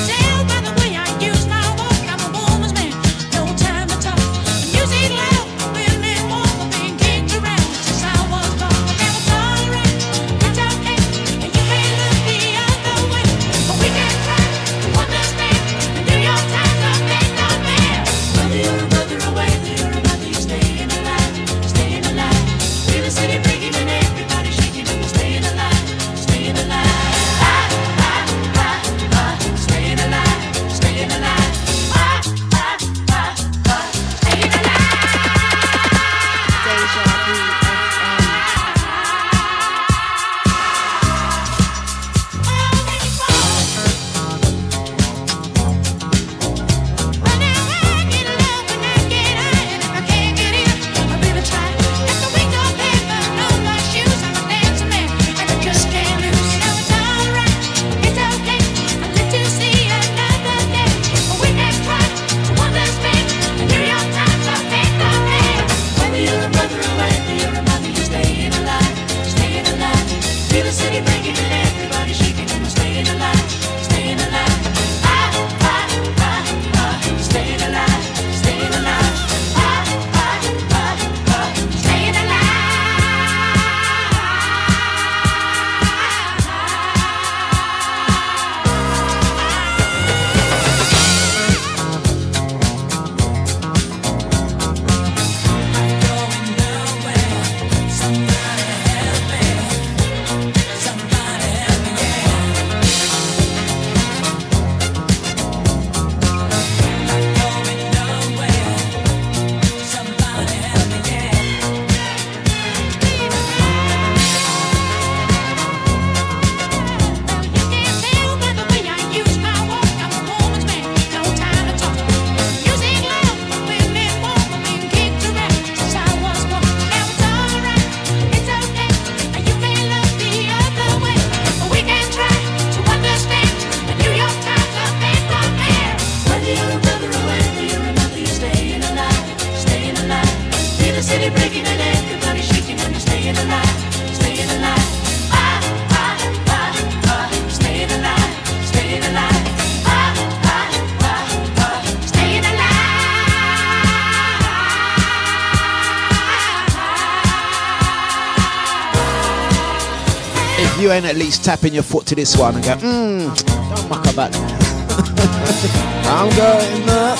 At 161.05 161.17
least 161.17 161.45
tapping 161.45 161.75
your 161.75 161.83
foot 161.83 162.07
to 162.07 162.15
this 162.15 162.37
one 162.37 162.55
and 162.55 162.65
go, 162.65 162.77
mmm, 162.77 163.47
don't 163.75 163.89
muck 163.89 164.07
about 164.13 164.35
I'm 166.09 166.35
going 166.37 166.89
up. 166.89 167.19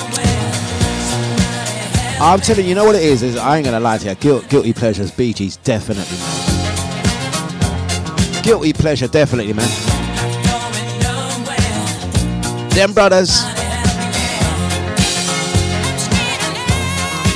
I'm 2.19 2.41
telling 2.41 2.65
you, 2.65 2.71
you 2.71 2.75
know 2.75 2.85
what 2.85 2.95
it 2.97 3.03
is? 3.03 3.23
Is 3.23 3.37
I 3.37 3.57
ain't 3.57 3.67
gonna 3.67 3.81
lie 3.81 3.99
to 3.99 4.09
you. 4.09 4.15
Guilt, 4.15 4.49
guilty 4.49 4.73
pleasures, 4.73 5.11
Bee 5.11 5.35
Gees, 5.35 5.59
definitely. 5.59 6.17
Guilty 8.43 8.73
pleasure, 8.73 9.09
definitely, 9.09 9.53
man. 9.53 9.69
Them 12.71 12.95
brothers. 12.95 13.43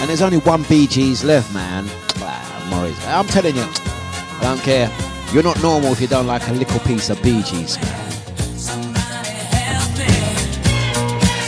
And 0.00 0.08
there's 0.08 0.22
only 0.22 0.38
one 0.38 0.62
Bee 0.62 0.86
Gees 0.86 1.24
left, 1.24 1.52
man. 1.52 1.86
Wow, 2.18 2.68
Morris. 2.70 3.06
I'm 3.06 3.26
telling 3.26 3.56
you, 3.56 3.64
I 3.64 4.38
don't 4.42 4.60
care. 4.62 5.09
You're 5.32 5.44
not 5.44 5.62
normal 5.62 5.92
if 5.92 6.00
you 6.00 6.08
don't 6.08 6.26
like 6.26 6.48
a 6.48 6.52
little 6.52 6.80
piece 6.80 7.08
of 7.08 7.22
Bee 7.22 7.40
Gees. 7.44 7.78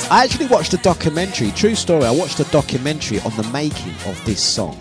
I 0.08 0.22
actually 0.22 0.46
watched 0.46 0.72
a 0.72 0.76
documentary, 0.76 1.50
true 1.50 1.74
story. 1.74 2.04
I 2.04 2.12
watched 2.12 2.38
a 2.38 2.44
documentary 2.44 3.18
on 3.20 3.36
the 3.36 3.42
making 3.52 3.94
of 4.06 4.24
this 4.24 4.40
song. 4.40 4.78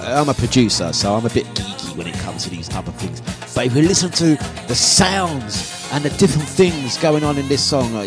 I'm 0.00 0.28
a 0.28 0.34
producer, 0.34 0.92
so 0.92 1.14
I'm 1.14 1.24
a 1.24 1.30
bit 1.30 1.46
geeky 1.54 1.96
when 1.96 2.06
it 2.06 2.14
comes 2.16 2.44
to 2.44 2.50
these 2.50 2.68
type 2.68 2.86
of 2.86 2.94
things. 2.96 3.22
But 3.54 3.64
if 3.64 3.74
you 3.74 3.80
listen 3.80 4.10
to 4.10 4.36
the 4.66 4.74
sounds 4.74 5.88
and 5.92 6.04
the 6.04 6.10
different 6.18 6.48
things 6.48 6.98
going 6.98 7.24
on 7.24 7.38
in 7.38 7.48
this 7.48 7.64
song, 7.64 7.94
uh, 7.94 8.04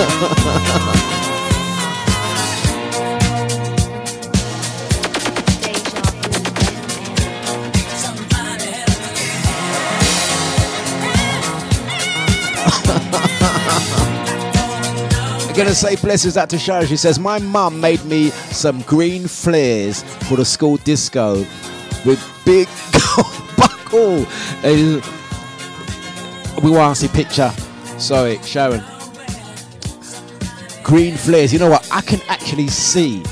uh, 0.00 1.14
gonna 15.58 15.74
say 15.74 15.96
blessings 15.96 16.36
out 16.36 16.48
to 16.50 16.56
Shara. 16.56 16.86
She 16.86 16.96
says, 16.96 17.18
My 17.18 17.40
mum 17.40 17.80
made 17.80 18.04
me 18.04 18.30
some 18.30 18.80
green 18.82 19.26
flares 19.26 20.04
for 20.28 20.36
the 20.36 20.44
school 20.44 20.76
disco 20.76 21.38
with 22.06 22.24
big 22.44 22.68
gold 23.16 23.26
buckle. 23.56 24.24
We 26.62 26.70
want 26.70 26.96
to 26.96 27.00
see 27.00 27.08
picture. 27.08 27.50
Sorry, 27.98 28.38
Sharon. 28.44 28.84
Green 30.84 31.16
flares. 31.16 31.52
You 31.52 31.58
know 31.58 31.70
what? 31.70 31.88
I 31.90 32.02
can 32.02 32.20
actually 32.28 32.68
see. 32.68 33.24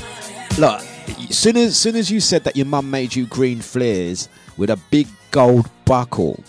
Look, 0.57 0.81
soon 1.29 1.55
as 1.55 1.77
soon 1.77 1.95
as 1.95 2.11
you 2.11 2.19
said 2.19 2.43
that 2.43 2.57
your 2.57 2.65
mum 2.65 2.91
made 2.91 3.15
you 3.15 3.25
green 3.25 3.61
flares 3.61 4.27
with 4.57 4.69
a 4.69 4.79
big 4.91 5.07
gold 5.31 5.69
buckle, 5.85 6.43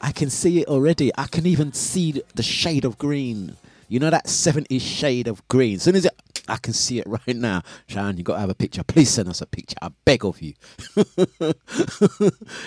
I 0.00 0.10
can 0.10 0.28
see 0.28 0.62
it 0.62 0.66
already. 0.66 1.12
I 1.16 1.28
can 1.28 1.46
even 1.46 1.72
see 1.72 2.20
the 2.34 2.42
shade 2.42 2.84
of 2.84 2.98
green. 2.98 3.56
You 3.92 3.98
know 3.98 4.08
that 4.08 4.24
70s 4.24 4.80
shade 4.80 5.28
of 5.28 5.46
green. 5.48 5.74
As 5.74 5.82
soon 5.82 5.96
as 5.96 6.06
it, 6.06 6.14
I 6.48 6.56
can 6.56 6.72
see 6.72 6.98
it 6.98 7.06
right 7.06 7.36
now. 7.36 7.60
Sharon, 7.86 8.16
you 8.16 8.24
got 8.24 8.36
to 8.36 8.40
have 8.40 8.48
a 8.48 8.54
picture. 8.54 8.82
Please 8.82 9.10
send 9.10 9.28
us 9.28 9.42
a 9.42 9.46
picture. 9.46 9.76
I 9.82 9.90
beg 10.06 10.24
of 10.24 10.40
you. 10.40 10.54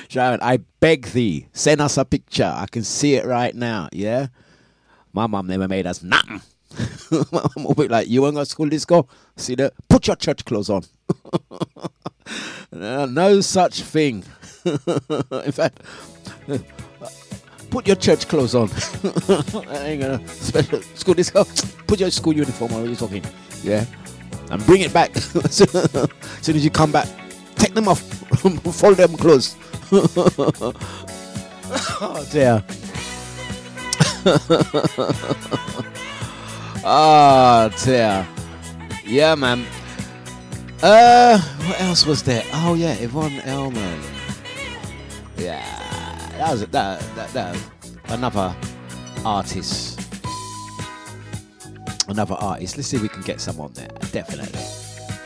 Sharon, 0.08 0.40
I 0.44 0.58
beg 0.80 1.08
thee. 1.08 1.48
Send 1.52 1.82
us 1.82 1.98
a 1.98 2.06
picture. 2.06 2.54
I 2.56 2.68
can 2.68 2.84
see 2.84 3.16
it 3.16 3.26
right 3.26 3.56
now. 3.56 3.90
Yeah? 3.92 4.28
My 5.14 5.26
mum 5.26 5.48
never 5.48 5.68
made 5.68 5.88
us 5.88 6.04
nothing. 6.04 6.44
I'm 7.56 7.66
a 7.66 7.74
bit 7.74 7.90
like, 7.90 8.08
you 8.08 8.22
want 8.22 8.36
to 8.36 8.46
school 8.46 8.70
disco? 8.70 9.08
See 9.36 9.56
that? 9.56 9.74
Put 9.90 10.06
your 10.06 10.18
church 10.18 10.46
clothes 10.46 10.70
on. 10.70 10.84
no 12.72 13.42
such 13.42 13.82
thing. 13.82 14.24
In 14.64 15.52
fact, 15.52 15.82
put 17.76 17.88
your 17.88 17.98
church 17.98 18.26
clothes 18.30 18.56
on. 18.56 18.70
I 19.68 19.88
ain't 19.88 20.02
gonna 20.02 20.26
special 20.30 20.82
school 20.96 21.14
disco. 21.14 21.44
Put 21.88 22.00
your 22.00 22.10
school 22.10 22.34
uniform 22.34 22.72
on. 22.72 22.80
What 22.80 22.88
are 22.88 22.90
you 22.90 22.96
talking? 22.96 23.24
Yeah, 23.64 23.84
and 24.50 24.66
bring 24.66 24.80
it 24.80 24.94
back 24.94 25.14
as 25.44 25.56
soon 26.42 26.56
as 26.56 26.64
you 26.64 26.72
come 26.72 26.94
back. 26.94 27.08
Take 27.56 27.74
them 27.74 27.90
off. 27.90 28.00
Fold 28.80 28.96
them 28.96 29.18
clothes. 29.18 29.58
oh 32.00 32.26
dear. 32.32 32.64
oh 36.86 37.70
dear. 37.84 38.26
Yeah, 39.06 39.36
man. 39.36 39.66
Uh, 40.82 41.40
what 41.40 41.82
else 41.82 42.06
was 42.06 42.24
there? 42.24 42.44
Oh 42.54 42.76
yeah, 42.76 42.94
Yvonne 42.94 43.42
Elliman. 43.42 44.02
Yeah 45.38 45.85
that 46.38 46.52
was 46.52 46.62
that, 46.68 47.00
that, 47.16 47.34
that 47.34 47.58
another 48.10 48.56
artist. 49.24 50.00
Another 52.08 52.36
artist. 52.36 52.78
Let's 52.78 52.90
see 52.90 52.98
if 52.98 53.04
we 53.04 53.10
can 53.10 53.22
get 53.24 53.42
some 53.42 53.60
on 53.60 53.74
there. 53.74 53.90
Definitely. 54.12 54.60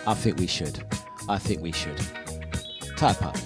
I 0.08 0.13
think 0.13 0.38
we 0.38 0.48
should. 0.48 0.84
I 1.28 1.38
think 1.38 1.62
we 1.62 1.72
should. 1.72 2.00
Type 2.95 3.22
up. 3.24 3.38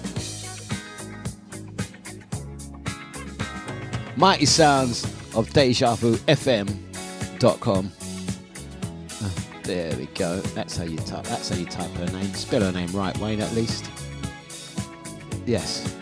Mighty 4.16 4.46
Sounds 4.46 5.04
of 5.34 5.52
Deja 5.52 5.96
Vu 5.96 6.14
FM.com. 6.16 7.92
Oh, 7.96 9.26
uh, 9.26 9.30
there 9.64 9.96
we 9.96 10.06
go. 10.06 10.40
That's 10.40 10.76
how 10.76 10.84
you 10.84 10.98
type. 10.98 11.24
That's 11.24 11.48
how 11.48 11.56
you 11.56 11.66
type 11.66 11.90
her 11.92 12.06
name. 12.06 12.32
Spell 12.34 12.60
her 12.60 12.72
name 12.72 12.92
right, 12.92 13.16
Wayne. 13.18 13.40
At 13.40 13.52
least. 13.54 13.90
Yes. 15.46 15.94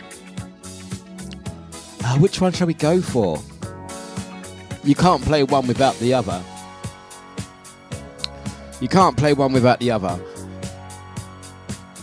Uh, 2.05 2.17
which 2.17 2.41
one 2.41 2.51
shall 2.51 2.67
we 2.67 2.73
go 2.73 3.01
for? 3.01 3.39
You 4.83 4.95
can't 4.95 5.23
play 5.23 5.43
one 5.43 5.65
without 5.67 5.95
the 5.99 6.13
other. 6.13 6.43
You 8.81 8.89
can't 8.89 9.15
play 9.15 9.33
one 9.33 9.53
without 9.53 9.79
the 9.79 9.91
other. 9.91 10.19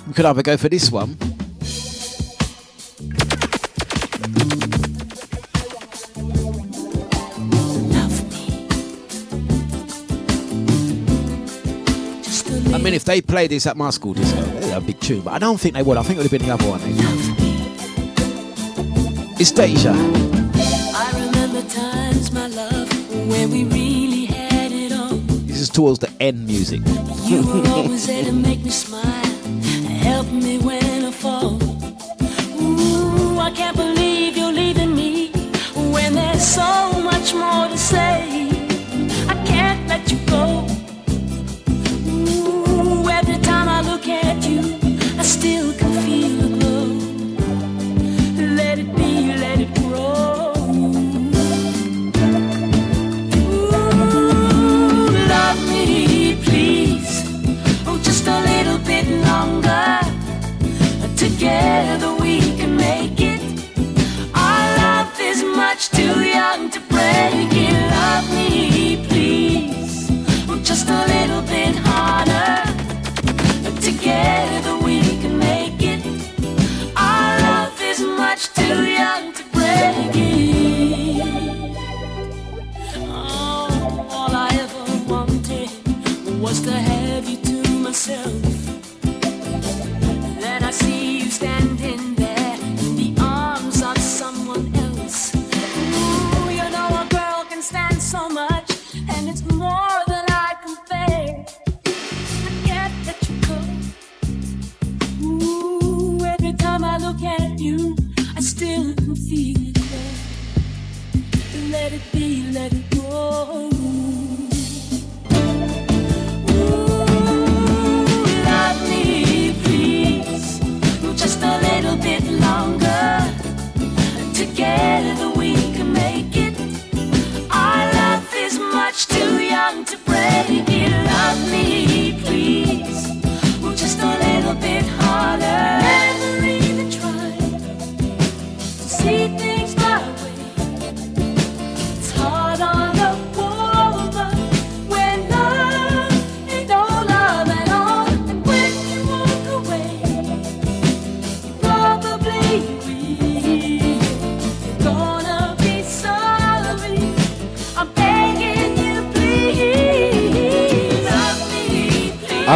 We 0.06 0.14
could 0.14 0.24
either 0.24 0.42
go 0.42 0.56
for 0.56 0.70
this 0.70 0.90
one. 0.90 1.16
I 12.72 12.78
mean, 12.82 12.94
if 12.94 13.04
they 13.04 13.20
played 13.20 13.50
this 13.50 13.66
at 13.66 13.76
my 13.76 13.90
school 13.90 14.14
disco, 14.14 14.76
a 14.76 14.80
big 14.80 14.98
tune, 15.00 15.20
but 15.20 15.32
I 15.34 15.38
don't 15.38 15.60
think 15.60 15.74
they 15.74 15.82
would. 15.82 15.98
I 15.98 16.02
think 16.02 16.18
it 16.18 16.22
would 16.22 16.30
have 16.30 16.40
been 16.40 16.48
the 16.48 16.54
other 16.54 16.66
one. 16.66 17.39
It's 19.40 19.50
Deja. 19.53 19.94
I 19.94 21.11
remember 21.14 21.62
times, 21.70 22.31
my 22.31 22.46
love, 22.48 22.90
when 23.26 23.50
we 23.50 23.64
really 23.64 24.26
had 24.26 24.70
it 24.70 24.92
on. 24.92 25.26
This 25.46 25.61
is 25.61 25.70
towards 25.70 25.98
the 25.98 26.12
end 26.20 26.46
music. 26.46 26.83
you 27.24 27.46
were 27.46 27.66
always 27.70 28.07
there 28.07 28.22
to 28.24 28.33
make 28.33 28.62
me 28.62 28.68
smile, 28.68 29.35
help 30.05 30.31
me 30.31 30.59
when 30.59 31.07
I 31.07 31.11
fall. 31.11 31.59
Ooh, 32.61 33.38
I 33.38 33.50
can't 33.53 33.79
believe 33.79 34.37
you're 34.37 34.53
leaving 34.53 34.94
me 34.94 35.31
when 35.90 36.12
there's 36.12 36.46
so 36.46 37.00
much 37.00 37.33
more 37.33 37.66
to 37.66 37.79
say. 37.79 38.46
I 39.26 39.42
can't 39.46 39.88
let 39.88 40.12
you 40.12 40.18
go. 40.26 40.49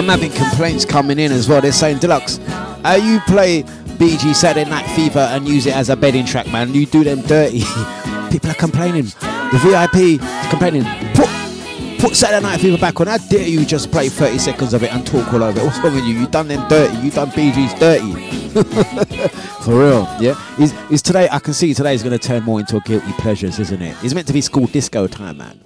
I'm 0.05 0.21
having 0.21 0.33
complaints 0.33 0.85
coming 0.85 1.19
in 1.19 1.33
as 1.33 1.49
well. 1.49 1.63
They're 1.63 1.73
saying, 1.73 2.01
Dlux, 2.01 2.39
how 2.83 2.97
you 2.97 3.21
play 3.21 3.63
Bee 3.99 4.19
Gees 4.19 4.39
Saturday 4.39 4.69
Night 4.69 4.85
Fever 4.91 5.21
and 5.33 5.49
use 5.49 5.65
it 5.65 5.75
as 5.75 5.89
a 5.89 5.97
bedding 5.97 6.27
track, 6.27 6.47
man? 6.49 6.75
You 6.75 6.85
do 6.85 7.05
them 7.05 7.23
dirty. 7.23 7.61
People 8.31 8.51
are 8.51 8.55
complaining. 8.57 9.05
The 9.05 9.61
VIP 9.63 10.21
complaining. 10.51 10.85
Put, 11.15 11.31
put 11.99 12.15
Saturday 12.15 12.43
Night 12.43 12.61
Fever 12.61 12.77
back 12.77 13.01
on. 13.01 13.07
How 13.07 13.17
dare 13.17 13.49
you 13.49 13.65
just 13.65 13.91
play 13.91 14.11
30 14.11 14.37
seconds 14.37 14.75
of 14.75 14.83
it 14.83 14.93
and 14.93 15.07
talk 15.07 15.33
all 15.33 15.43
over 15.43 15.59
it? 15.59 15.65
What's 15.65 15.79
wrong 15.79 15.95
with 15.95 16.05
you? 16.05 16.19
You 16.19 16.27
done 16.27 16.49
them 16.49 16.69
dirty. 16.69 16.99
You 16.99 17.11
done 17.11 17.31
Bee 17.31 17.51
Gees' 17.53 17.73
dirty. 17.73 18.13
For 19.65 19.71
real, 19.71 20.07
yeah. 20.21 20.35
Is 20.61 20.75
is 20.91 21.01
today? 21.01 21.31
I 21.33 21.39
can 21.39 21.55
see 21.55 21.73
today 21.73 21.95
is 21.95 22.03
going 22.03 22.17
to 22.17 22.25
turn 22.25 22.43
more 22.43 22.61
into 22.61 22.77
a 22.77 22.81
guilty 22.81 23.13
pleasures, 23.15 23.59
isn't 23.59 23.81
it? 23.81 23.97
It's 24.05 24.13
meant 24.13 24.27
to 24.27 24.35
be 24.35 24.43
school 24.43 24.67
disco 24.67 25.07
time, 25.07 25.39
man. 25.39 25.64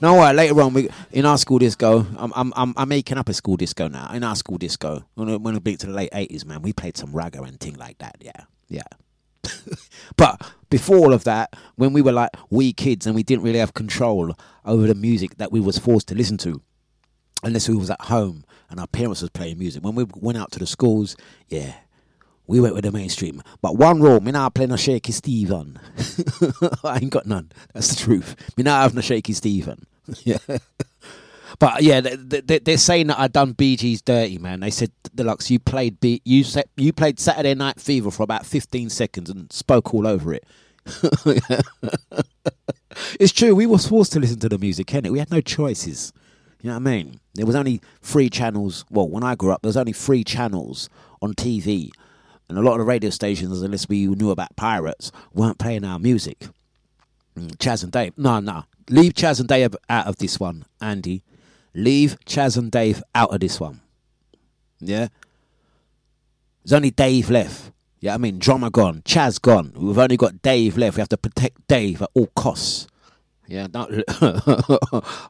No, 0.00 0.14
what? 0.14 0.34
Later 0.34 0.60
on, 0.62 0.72
we 0.72 0.88
in 1.12 1.26
our 1.26 1.36
school 1.36 1.58
disco, 1.58 2.06
I'm 2.16 2.32
I'm 2.34 2.52
I'm, 2.56 2.74
I'm 2.76 2.88
making 2.88 3.18
up 3.18 3.28
a 3.28 3.34
school 3.34 3.56
disco 3.56 3.88
now. 3.88 4.10
In 4.12 4.24
our 4.24 4.34
school 4.34 4.56
disco, 4.56 5.04
when 5.14 5.42
when 5.42 5.60
we 5.62 5.76
to 5.76 5.86
the 5.86 5.92
late 5.92 6.10
eighties, 6.12 6.46
man, 6.46 6.62
we 6.62 6.72
played 6.72 6.96
some 6.96 7.12
ragga 7.12 7.46
and 7.46 7.60
thing 7.60 7.74
like 7.74 7.98
that. 7.98 8.16
Yeah, 8.20 8.44
yeah. 8.68 8.82
but 10.16 10.52
before 10.70 10.98
all 10.98 11.12
of 11.12 11.24
that, 11.24 11.54
when 11.76 11.92
we 11.92 12.02
were 12.02 12.12
like 12.12 12.30
wee 12.50 12.72
kids 12.72 13.06
and 13.06 13.14
we 13.14 13.22
didn't 13.22 13.44
really 13.44 13.58
have 13.58 13.74
control 13.74 14.34
over 14.64 14.86
the 14.86 14.94
music 14.94 15.36
that 15.36 15.52
we 15.52 15.60
was 15.60 15.78
forced 15.78 16.08
to 16.08 16.14
listen 16.14 16.38
to, 16.38 16.62
unless 17.42 17.68
we 17.68 17.76
was 17.76 17.90
at 17.90 18.00
home 18.02 18.44
and 18.70 18.80
our 18.80 18.86
parents 18.86 19.20
was 19.20 19.30
playing 19.30 19.58
music. 19.58 19.84
When 19.84 19.94
we 19.94 20.06
went 20.14 20.38
out 20.38 20.52
to 20.52 20.58
the 20.58 20.66
schools, 20.66 21.16
yeah, 21.48 21.74
we 22.50 22.58
went 22.58 22.74
with 22.74 22.82
the 22.82 22.90
mainstream. 22.90 23.42
But 23.62 23.76
one 23.76 24.00
rule, 24.02 24.20
me 24.20 24.32
not 24.32 24.54
play 24.54 24.66
no 24.66 24.74
Shaky 24.76 25.12
Stephen. 25.12 25.78
I 26.84 26.98
ain't 27.00 27.10
got 27.10 27.24
none. 27.24 27.52
That's 27.72 27.88
the 27.88 27.96
truth. 27.96 28.34
Me 28.56 28.64
not 28.64 28.82
have 28.82 28.92
no 28.92 29.00
Shaky 29.00 29.34
Stephen. 29.34 29.86
yeah. 30.24 30.38
But 31.60 31.82
yeah, 31.82 32.00
they, 32.00 32.58
they, 32.58 32.74
are 32.74 32.76
saying 32.76 33.06
that 33.06 33.20
I 33.20 33.28
done 33.28 33.52
Bee 33.52 33.76
Gees' 33.76 34.02
dirty, 34.02 34.38
man. 34.38 34.60
They 34.60 34.70
said 34.70 34.90
Dlux, 35.14 35.48
you 35.48 35.60
played 35.60 36.00
B, 36.00 36.22
you 36.24 36.42
said 36.42 36.64
you 36.76 36.92
played 36.92 37.20
Saturday 37.20 37.54
Night 37.54 37.78
Fever 37.78 38.10
for 38.10 38.24
about 38.24 38.44
fifteen 38.46 38.90
seconds 38.90 39.30
and 39.30 39.52
spoke 39.52 39.94
all 39.94 40.06
over 40.06 40.34
it. 40.34 40.44
it's 43.20 43.32
true. 43.32 43.54
We 43.54 43.66
were 43.66 43.78
forced 43.78 44.12
to 44.12 44.20
listen 44.20 44.40
to 44.40 44.48
the 44.48 44.58
music, 44.58 44.88
Kenny. 44.88 45.10
We 45.10 45.18
had 45.18 45.30
no 45.30 45.40
choices. 45.40 46.12
You 46.62 46.68
know 46.68 46.74
what 46.74 46.88
I 46.88 46.92
mean? 46.92 47.20
There 47.34 47.46
was 47.46 47.56
only 47.56 47.80
three 48.02 48.28
channels. 48.28 48.84
Well, 48.90 49.08
when 49.08 49.22
I 49.22 49.34
grew 49.34 49.52
up, 49.52 49.62
there 49.62 49.68
was 49.68 49.76
only 49.76 49.92
three 49.92 50.24
channels 50.24 50.88
on 51.22 51.34
TV, 51.34 51.90
and 52.50 52.58
a 52.58 52.62
lot 52.62 52.72
of 52.72 52.78
the 52.80 52.84
radio 52.84 53.10
stations, 53.10 53.62
unless 53.62 53.88
we 53.88 54.06
knew 54.08 54.30
about 54.30 54.56
pirates, 54.56 55.12
weren't 55.32 55.58
playing 55.58 55.84
our 55.84 56.00
music. 56.00 56.48
Mm, 57.38 57.56
Chas 57.60 57.84
and 57.84 57.92
Dave, 57.92 58.12
no, 58.18 58.40
no, 58.40 58.64
Leave 58.90 59.14
Chas 59.14 59.38
and 59.38 59.48
Dave 59.48 59.76
out 59.88 60.08
of 60.08 60.16
this 60.16 60.40
one, 60.40 60.64
Andy. 60.80 61.22
Leave 61.74 62.16
Chas 62.24 62.56
and 62.56 62.72
Dave 62.72 63.04
out 63.14 63.32
of 63.32 63.38
this 63.38 63.60
one. 63.60 63.80
Yeah? 64.80 65.08
There's 66.64 66.72
only 66.72 66.90
Dave 66.90 67.30
left. 67.30 67.70
Yeah, 68.00 68.14
I 68.14 68.18
mean, 68.18 68.40
drummer 68.40 68.68
gone, 68.68 69.02
Chas 69.04 69.38
gone. 69.38 69.72
We've 69.76 69.96
only 69.96 70.16
got 70.16 70.42
Dave 70.42 70.76
left. 70.76 70.96
We 70.96 71.02
have 71.02 71.08
to 71.10 71.16
protect 71.16 71.68
Dave 71.68 72.02
at 72.02 72.10
all 72.14 72.26
costs. 72.34 72.88
Yeah, 73.46 73.68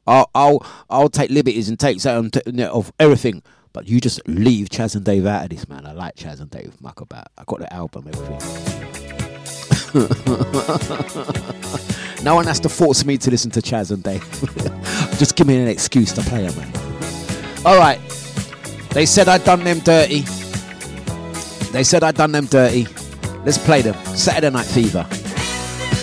I'll, 0.06 0.30
I'll 0.35 0.66
I'll 0.90 1.09
take 1.09 1.30
liberties 1.30 1.68
and 1.70 1.80
take 1.80 2.00
some 2.00 2.30
of 2.70 2.92
everything, 2.98 3.42
but 3.72 3.88
you 3.88 4.00
just 4.00 4.26
leave 4.26 4.70
Chas 4.70 4.94
and 4.94 5.04
Dave 5.04 5.26
out 5.26 5.44
of 5.44 5.50
this, 5.50 5.68
man. 5.68 5.87
I 5.87 5.92
like 5.92 6.16
Chas 6.16 6.40
and 6.40 6.50
Dave 6.50 6.80
muck 6.80 7.00
about. 7.00 7.28
I 7.38 7.44
got 7.46 7.61
the 7.61 7.72
album, 7.72 8.09
everything. 8.09 8.40
no 12.24 12.35
one 12.35 12.46
has 12.46 12.61
to 12.61 12.68
force 12.68 13.04
me 13.04 13.16
to 13.18 13.30
listen 13.30 13.50
to 13.52 13.62
Chas 13.62 13.90
and 13.90 14.02
Dave. 14.02 14.20
Just 15.18 15.37
give 15.37 15.46
me 15.46 15.56
an 15.56 15.68
excuse 15.68 16.12
to 16.12 16.22
play 16.22 16.46
them, 16.46 16.56
man. 16.56 16.72
Alright. 17.64 18.00
They 18.90 19.06
said 19.06 19.28
I'd 19.28 19.44
done 19.44 19.64
them 19.64 19.78
dirty. 19.80 20.20
They 21.72 21.85
said 21.85 22.02
I'd 22.02 22.16
done 22.16 22.33
them 22.33 22.46
dirty. 22.46 22.87
Let's 23.44 23.59
play 23.59 23.83
them. 23.83 23.94
Saturday 24.16 24.50
Night 24.50 24.66
Fever. 24.66 25.06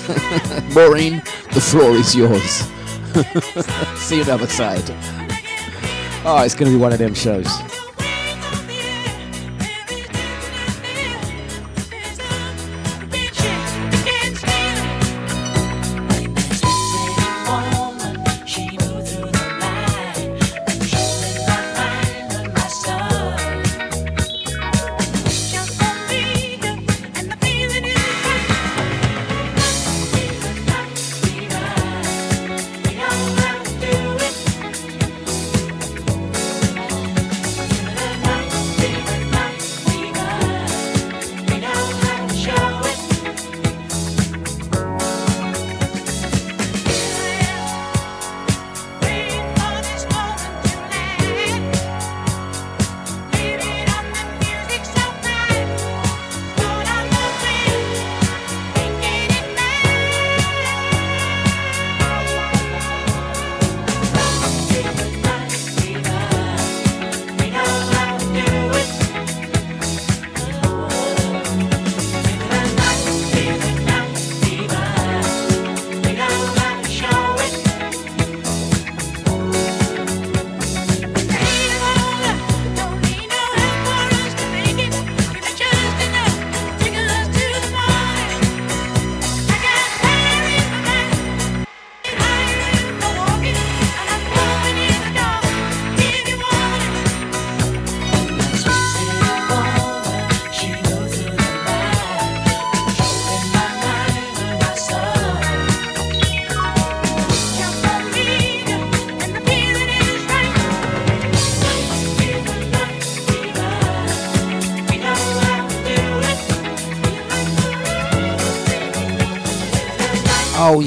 Maureen, 0.73 1.21
the 1.53 1.61
floor 1.61 1.91
is 1.91 2.15
yours. 2.15 2.63
See 3.99 4.15
you 4.15 4.21
on 4.21 4.27
the 4.27 4.33
other 4.33 4.47
side. 4.47 5.26
Oh, 6.29 6.43
it's 6.43 6.55
going 6.55 6.69
to 6.69 6.77
be 6.77 6.81
one 6.81 6.91
of 6.91 6.99
them 6.99 7.13
shows. 7.13 7.47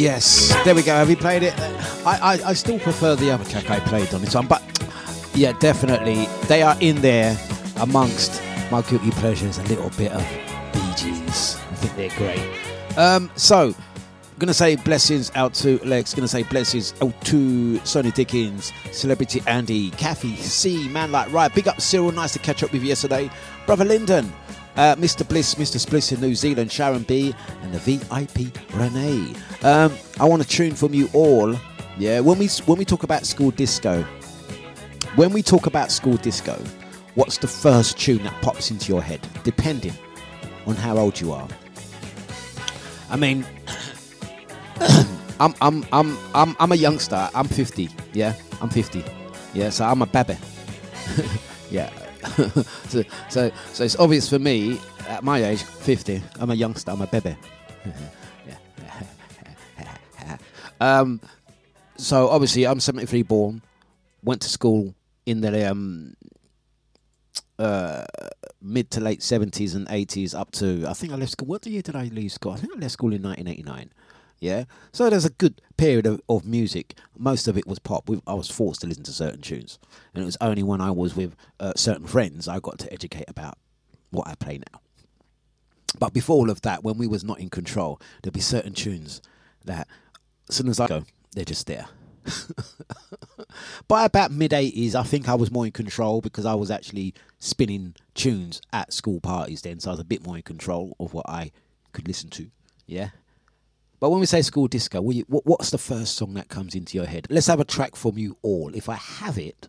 Yes, 0.00 0.52
there 0.64 0.74
we 0.74 0.82
go. 0.82 0.94
Have 0.94 1.10
you 1.10 1.16
played 1.16 1.42
it? 1.42 1.54
I, 2.06 2.18
I, 2.22 2.48
I 2.50 2.52
still 2.54 2.78
prefer 2.78 3.14
the 3.14 3.30
other 3.30 3.44
track 3.44 3.70
I 3.70 3.80
played 3.80 4.12
on 4.14 4.22
this 4.22 4.34
one, 4.34 4.46
but 4.46 4.62
yeah, 5.34 5.52
definitely 5.60 6.26
they 6.48 6.62
are 6.62 6.76
in 6.80 7.00
there 7.02 7.36
amongst 7.76 8.42
my 8.70 8.82
guilty 8.82 9.10
pleasures. 9.12 9.58
A 9.58 9.62
little 9.64 9.90
bit 9.90 10.12
of 10.12 10.22
Bee 10.72 10.94
Gees. 10.96 11.56
I 11.56 11.74
think 11.74 11.96
they're 11.96 12.18
great. 12.18 12.98
Um, 12.98 13.30
so 13.36 13.74
gonna 14.38 14.54
say 14.54 14.76
blessings 14.76 15.30
out 15.34 15.52
to 15.54 15.78
Lex. 15.84 16.14
Gonna 16.14 16.26
say 16.26 16.42
blessings 16.44 16.94
out 17.02 17.20
to 17.26 17.78
Sonny 17.84 18.10
Dickens, 18.10 18.72
Celebrity 18.92 19.42
Andy, 19.46 19.90
Kathy 19.90 20.34
C, 20.36 20.88
Man 20.88 21.12
Like 21.12 21.30
Right. 21.30 21.54
Big 21.54 21.68
up 21.68 21.80
Cyril. 21.80 22.10
Nice 22.10 22.32
to 22.32 22.38
catch 22.38 22.62
up 22.62 22.72
with 22.72 22.82
you 22.82 22.88
yesterday, 22.88 23.30
brother 23.66 23.84
Lyndon. 23.84 24.32
Uh, 24.80 24.96
Mr. 24.96 25.28
Bliss, 25.28 25.56
Mr. 25.56 25.76
Spliff 25.76 26.10
in 26.10 26.22
New 26.22 26.34
Zealand, 26.34 26.72
Sharon 26.72 27.02
B, 27.02 27.34
and 27.60 27.70
the 27.70 27.78
VIP 27.78 28.50
Renee. 28.72 29.34
Um, 29.62 29.94
I 30.18 30.24
want 30.24 30.40
a 30.40 30.48
tune 30.48 30.74
from 30.74 30.94
you 30.94 31.10
all. 31.12 31.54
Yeah, 31.98 32.20
when 32.20 32.38
we 32.38 32.48
when 32.64 32.78
we 32.78 32.86
talk 32.86 33.02
about 33.02 33.26
school 33.26 33.50
disco, 33.50 34.02
when 35.16 35.34
we 35.34 35.42
talk 35.42 35.66
about 35.66 35.92
school 35.92 36.16
disco, 36.16 36.54
what's 37.14 37.36
the 37.36 37.46
first 37.46 37.98
tune 37.98 38.22
that 38.22 38.32
pops 38.40 38.70
into 38.70 38.88
your 38.88 39.02
head, 39.02 39.20
depending 39.44 39.92
on 40.66 40.76
how 40.76 40.96
old 40.96 41.20
you 41.20 41.30
are? 41.30 41.48
I 43.10 43.16
mean, 43.16 43.44
I'm, 45.40 45.54
I'm, 45.60 45.84
I'm, 45.92 46.16
I'm, 46.34 46.56
I'm 46.58 46.72
a 46.72 46.76
youngster. 46.76 47.28
I'm 47.34 47.48
50. 47.48 47.90
Yeah, 48.14 48.32
I'm 48.62 48.70
50. 48.70 49.04
Yeah, 49.52 49.68
so 49.68 49.84
I'm 49.84 50.00
a 50.00 50.06
baby. 50.06 50.38
yeah. 51.70 51.90
so, 52.88 53.02
so, 53.28 53.50
so 53.72 53.84
it's 53.84 53.96
obvious 53.96 54.28
for 54.28 54.38
me 54.38 54.78
at 55.08 55.24
my 55.24 55.44
age, 55.44 55.62
50. 55.62 56.22
I'm 56.38 56.50
a 56.50 56.54
youngster. 56.54 56.90
I'm 56.90 57.02
a 57.02 57.06
baby. 57.06 57.36
um, 60.80 61.20
so 61.96 62.28
obviously, 62.28 62.66
I'm 62.66 62.80
73 62.80 63.22
born. 63.22 63.62
Went 64.22 64.42
to 64.42 64.48
school 64.48 64.94
in 65.26 65.40
the 65.40 65.70
um, 65.70 66.14
uh, 67.58 68.04
mid 68.62 68.90
to 68.90 69.00
late 69.00 69.20
70s 69.20 69.74
and 69.74 69.86
80s 69.88 70.38
up 70.38 70.50
to 70.52 70.86
I 70.88 70.94
think 70.94 71.12
I 71.12 71.16
left 71.16 71.32
school. 71.32 71.48
What 71.48 71.66
year 71.66 71.82
did 71.82 71.96
I 71.96 72.04
leave 72.04 72.32
school? 72.32 72.52
I 72.52 72.56
think 72.56 72.74
I 72.74 72.78
left 72.78 72.92
school 72.92 73.12
in 73.12 73.22
1989. 73.22 73.90
Yeah, 74.40 74.64
so 74.90 75.10
there's 75.10 75.26
a 75.26 75.30
good 75.30 75.60
period 75.76 76.06
of, 76.06 76.20
of 76.28 76.46
music. 76.46 76.94
Most 77.16 77.46
of 77.46 77.58
it 77.58 77.66
was 77.66 77.78
pop. 77.78 78.08
We, 78.08 78.22
I 78.26 78.32
was 78.32 78.50
forced 78.50 78.80
to 78.80 78.86
listen 78.86 79.02
to 79.04 79.12
certain 79.12 79.42
tunes, 79.42 79.78
and 80.14 80.22
it 80.22 80.24
was 80.24 80.38
only 80.40 80.62
when 80.62 80.80
I 80.80 80.90
was 80.90 81.14
with 81.14 81.36
uh, 81.60 81.74
certain 81.76 82.06
friends 82.06 82.48
I 82.48 82.58
got 82.58 82.78
to 82.78 82.92
educate 82.92 83.28
about 83.28 83.58
what 84.10 84.26
I 84.26 84.34
play 84.34 84.58
now. 84.58 84.80
But 85.98 86.14
before 86.14 86.36
all 86.36 86.50
of 86.50 86.62
that, 86.62 86.82
when 86.82 86.96
we 86.96 87.06
was 87.06 87.22
not 87.22 87.38
in 87.40 87.50
control, 87.50 88.00
there'd 88.22 88.32
be 88.32 88.40
certain 88.40 88.72
tunes 88.72 89.20
that, 89.64 89.86
as 90.48 90.56
soon 90.56 90.68
as 90.68 90.80
I 90.80 90.86
go, 90.86 91.04
they're 91.32 91.44
just 91.44 91.66
there. 91.66 91.86
By 93.88 94.04
about 94.04 94.30
mid 94.30 94.52
80s, 94.52 94.94
I 94.94 95.02
think 95.02 95.28
I 95.28 95.34
was 95.34 95.50
more 95.50 95.66
in 95.66 95.72
control 95.72 96.20
because 96.20 96.46
I 96.46 96.54
was 96.54 96.70
actually 96.70 97.14
spinning 97.38 97.94
tunes 98.14 98.60
at 98.72 98.92
school 98.92 99.20
parties 99.20 99.62
then, 99.62 99.80
so 99.80 99.90
I 99.90 99.92
was 99.92 100.00
a 100.00 100.04
bit 100.04 100.24
more 100.24 100.36
in 100.36 100.42
control 100.42 100.96
of 101.00 101.12
what 101.12 101.28
I 101.28 101.50
could 101.92 102.06
listen 102.06 102.30
to. 102.30 102.50
Yeah. 102.86 103.10
But 104.00 104.10
when 104.10 104.20
we 104.20 104.26
say 104.26 104.40
school 104.40 104.66
disco, 104.66 105.08
you, 105.10 105.24
what, 105.28 105.44
what's 105.44 105.70
the 105.70 105.78
first 105.78 106.16
song 106.16 106.32
that 106.34 106.48
comes 106.48 106.74
into 106.74 106.96
your 106.96 107.06
head? 107.06 107.26
Let's 107.28 107.48
have 107.48 107.60
a 107.60 107.64
track 107.64 107.94
from 107.94 108.16
you 108.16 108.38
all. 108.40 108.74
If 108.74 108.88
I 108.88 108.94
have 108.94 109.38
it, 109.38 109.68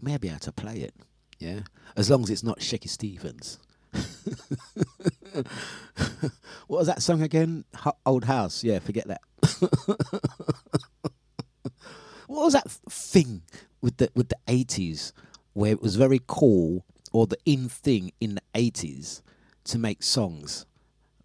maybe 0.00 0.28
I 0.28 0.34
have 0.34 0.42
to 0.42 0.52
play 0.52 0.76
it. 0.76 0.94
Yeah, 1.38 1.60
as 1.96 2.08
long 2.08 2.22
as 2.22 2.30
it's 2.30 2.44
not 2.44 2.62
Shaky 2.62 2.88
Stevens. 2.88 3.58
what 3.92 4.06
was 6.68 6.86
that 6.86 7.02
song 7.02 7.22
again? 7.22 7.64
Old 8.06 8.24
House. 8.24 8.64
Yeah, 8.64 8.78
forget 8.78 9.08
that. 9.08 9.20
what 12.26 12.44
was 12.44 12.54
that 12.54 12.70
thing 12.70 13.42
with 13.82 13.98
the 13.98 14.10
with 14.14 14.28
the 14.28 14.38
eighties 14.48 15.12
where 15.52 15.72
it 15.72 15.82
was 15.82 15.96
very 15.96 16.20
cool 16.26 16.86
or 17.12 17.26
the 17.26 17.36
in 17.44 17.68
thing 17.68 18.12
in 18.20 18.36
the 18.36 18.42
eighties 18.54 19.22
to 19.64 19.78
make 19.78 20.02
songs 20.02 20.64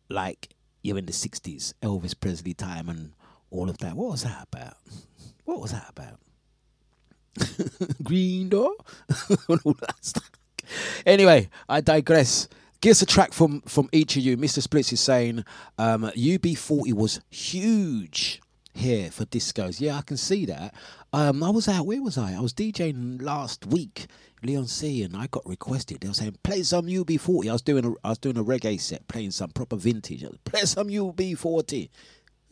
like 0.09 0.49
you're 0.81 0.97
in 0.97 1.05
the 1.05 1.11
60s, 1.11 1.73
Elvis 1.81 2.19
Presley 2.19 2.53
time 2.53 2.89
and 2.89 3.13
all 3.49 3.69
of 3.69 3.77
that. 3.79 3.95
What 3.95 4.11
was 4.11 4.23
that 4.23 4.47
about? 4.51 4.77
What 5.45 5.61
was 5.61 5.71
that 5.71 5.89
about? 5.89 6.19
Green 8.03 8.49
door? 8.49 8.73
all 9.49 9.75
that 9.79 9.95
stuff. 10.01 10.31
Anyway, 11.05 11.49
I 11.67 11.81
digress. 11.81 12.47
Give 12.81 12.91
us 12.91 13.01
a 13.01 13.05
track 13.05 13.33
from, 13.33 13.61
from 13.61 13.89
each 13.91 14.17
of 14.17 14.23
you. 14.23 14.37
Mr. 14.37 14.65
Spliffs 14.65 14.91
is 14.91 15.01
saying 15.01 15.45
um, 15.77 16.03
UB40 16.15 16.93
was 16.93 17.21
huge 17.29 18.41
here 18.73 19.11
for 19.11 19.25
discos. 19.25 19.79
Yeah, 19.79 19.97
I 19.97 20.01
can 20.01 20.17
see 20.17 20.45
that. 20.45 20.73
Um, 21.13 21.43
I 21.43 21.49
was 21.49 21.67
out, 21.67 21.85
where 21.85 22.01
was 22.01 22.17
I? 22.17 22.33
I 22.33 22.39
was 22.39 22.53
DJing 22.53 23.21
last 23.21 23.65
week 23.65 24.07
Leon 24.43 24.67
C 24.67 25.03
and 25.03 25.15
I 25.15 25.27
got 25.27 25.47
requested. 25.47 26.01
They 26.01 26.07
were 26.07 26.13
saying 26.13 26.37
play 26.43 26.63
some 26.63 26.87
UB40. 26.87 27.49
I 27.49 27.53
was 27.53 27.61
doing 27.61 27.85
a 27.85 27.93
I 28.03 28.09
was 28.09 28.17
doing 28.17 28.37
a 28.37 28.43
reggae 28.43 28.79
set, 28.79 29.07
playing 29.07 29.31
some 29.31 29.51
proper 29.51 29.75
vintage. 29.75 30.25
Play 30.45 30.61
some 30.61 30.87
UB40. 30.87 31.89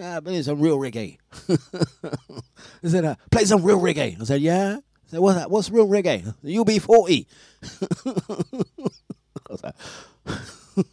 Ah, 0.01 0.21
play 0.21 0.41
some 0.41 0.61
real 0.61 0.77
reggae. 0.77 1.17
I 1.49 2.87
said, 2.87 3.03
uh, 3.03 3.15
play 3.31 3.43
some 3.43 3.63
real 3.63 3.81
reggae. 3.81 4.17
I 4.17 4.23
said, 4.23 4.39
yeah. 4.39 4.77
I 4.77 5.09
said, 5.11 5.19
what's 5.19 5.37
that? 5.37 5.51
What's 5.51 5.69
real 5.69 5.89
reggae? 5.89 6.33
UB40. 6.41 7.25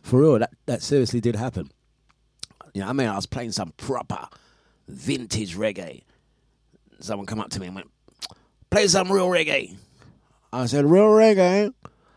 For 0.02 0.20
real, 0.20 0.38
that, 0.38 0.52
that 0.64 0.80
seriously 0.80 1.20
did 1.20 1.36
happen. 1.36 1.70
You 2.74 2.82
know, 2.82 2.88
I 2.88 2.92
mean, 2.92 3.08
I 3.08 3.16
was 3.16 3.26
playing 3.26 3.52
some 3.52 3.72
proper 3.76 4.28
vintage 4.88 5.56
reggae. 5.56 6.02
Someone 7.00 7.26
come 7.26 7.40
up 7.40 7.50
to 7.50 7.60
me 7.60 7.66
and 7.66 7.74
went, 7.74 7.90
play 8.70 8.86
some 8.88 9.10
real 9.10 9.28
reggae. 9.28 9.76
I 10.52 10.66
said, 10.66 10.84
real 10.84 11.04
reggae? 11.04 11.72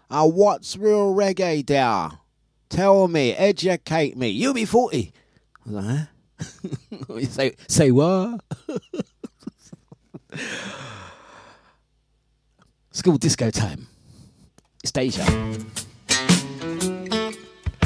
Uh, 0.09 0.27
what's 0.27 0.75
real 0.77 1.13
reggae 1.13 1.65
there? 1.65 2.09
Tell 2.69 3.07
me, 3.07 3.33
educate 3.33 4.17
me. 4.17 4.29
You 4.29 4.53
be 4.53 4.65
40. 4.65 5.13
I 5.65 5.69
was 5.69 5.85
like, 5.85 5.85
huh? 5.85 7.19
say, 7.29 7.53
say 7.67 7.91
what? 7.91 8.41
School 12.91 13.17
disco 13.17 13.49
time. 13.49 13.87
It's 14.83 14.91
Deja. 14.91 15.25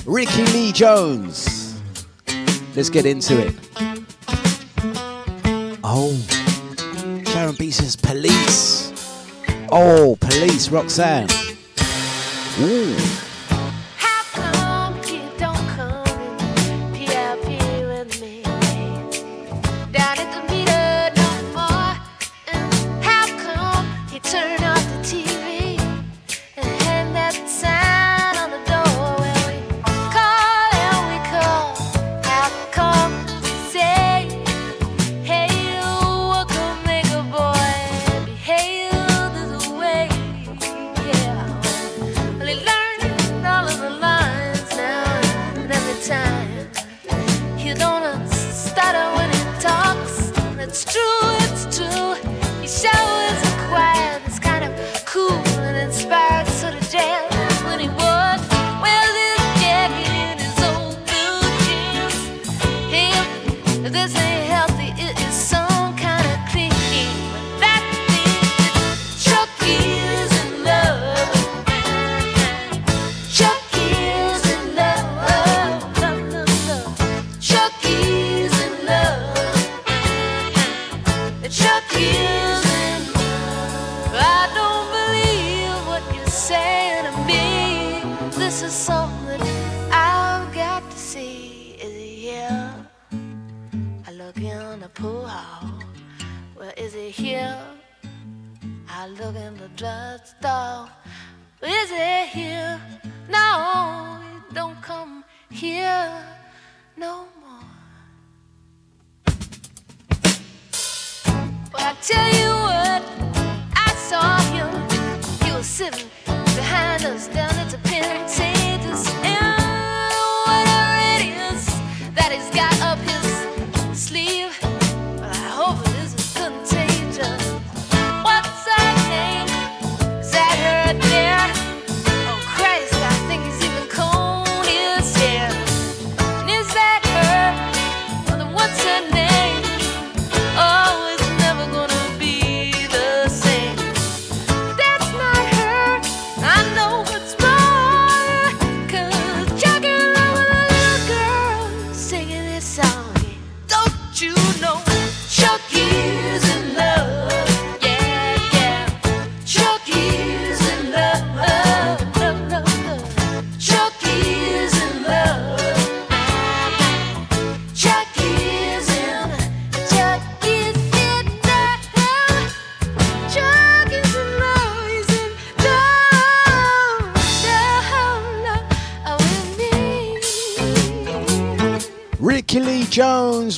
Rickie 0.06 0.46
Lee 0.46 0.72
Jones. 0.72 1.67
Let's 2.78 2.92
get 2.92 3.08
into 3.08 3.40
it. 3.44 3.56
Oh. 5.84 6.14
Sharon 7.26 7.56
B 7.56 7.72
police. 7.96 8.94
Oh, 9.72 10.16
police, 10.20 10.70
Roxanne. 10.70 11.28
Ooh. 12.60 13.17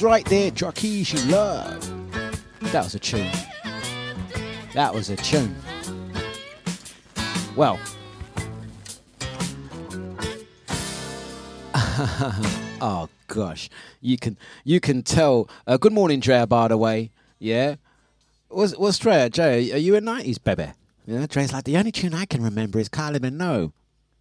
Right 0.01 0.25
there, 0.25 0.51
Trakish 0.51 1.25
Love. 1.25 1.81
That 2.71 2.83
was 2.83 2.95
a 2.95 2.99
tune. 2.99 3.31
That 4.73 4.93
was 4.93 5.09
a 5.09 5.15
tune. 5.15 5.55
Well, 7.55 7.79
oh 12.81 13.09
gosh, 13.27 13.69
you 14.01 14.17
can 14.17 14.37
you 14.63 14.79
can 14.79 15.03
tell. 15.03 15.49
Uh, 15.67 15.77
good 15.77 15.93
morning, 15.93 16.19
Drea. 16.19 16.47
By 16.47 16.67
the 16.67 16.77
way, 16.77 17.11
yeah. 17.39 17.75
Was 18.49 18.77
was 18.77 18.97
Drea? 18.97 19.29
Jay, 19.29 19.71
are 19.71 19.77
you 19.77 19.95
a 19.95 20.01
nineties 20.01 20.37
baby? 20.37 20.67
Yeah, 21.05 21.25
Drea's 21.27 21.51
like 21.51 21.63
the 21.63 21.77
only 21.77 21.91
tune 21.91 22.13
I 22.13 22.25
can 22.25 22.43
remember 22.43 22.79
is 22.79 22.87
Kylie 22.87 23.17
Minogue. 23.17 23.73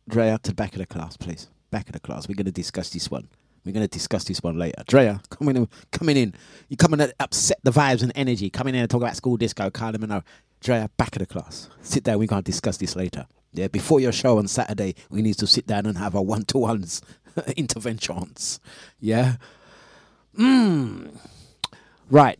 Drea, 0.08 0.38
to 0.38 0.50
the 0.50 0.54
back 0.54 0.72
of 0.72 0.78
the 0.78 0.86
class, 0.86 1.16
please. 1.18 1.48
Back 1.70 1.86
of 1.88 1.92
the 1.92 2.00
class. 2.00 2.26
We're 2.26 2.34
going 2.34 2.46
to 2.46 2.52
discuss 2.52 2.88
this 2.90 3.10
one. 3.10 3.28
We're 3.64 3.72
going 3.72 3.84
to 3.84 3.88
discuss 3.88 4.24
this 4.24 4.42
one 4.42 4.58
later. 4.58 4.82
Drea, 4.86 5.20
coming 5.30 5.56
in, 5.56 5.68
coming 5.92 6.16
in. 6.16 6.34
You 6.68 6.76
coming 6.76 6.98
to 6.98 7.12
upset 7.20 7.58
the 7.62 7.70
vibes 7.70 8.02
and 8.02 8.12
energy. 8.14 8.50
Coming 8.50 8.74
in 8.74 8.80
and 8.80 8.90
talk 8.90 9.02
about 9.02 9.16
school 9.16 9.36
disco, 9.36 9.70
Kylie 9.70 9.96
Minogue. 9.96 10.24
Drea, 10.60 10.90
back 10.96 11.14
of 11.16 11.20
the 11.20 11.26
class. 11.26 11.68
Sit 11.82 12.04
down. 12.04 12.18
We're 12.18 12.26
going 12.26 12.42
to 12.42 12.50
discuss 12.50 12.76
this 12.76 12.96
later. 12.96 13.26
Yeah, 13.52 13.68
before 13.68 14.00
your 14.00 14.12
show 14.12 14.38
on 14.38 14.48
Saturday, 14.48 14.94
we 15.10 15.22
need 15.22 15.38
to 15.38 15.46
sit 15.46 15.66
down 15.66 15.86
and 15.86 15.98
have 15.98 16.14
our 16.14 16.22
one 16.22 16.44
to 16.46 16.58
ones 16.58 17.02
interventions. 17.56 18.60
Yeah. 19.00 19.36
Mm. 20.38 21.16
Right. 22.10 22.38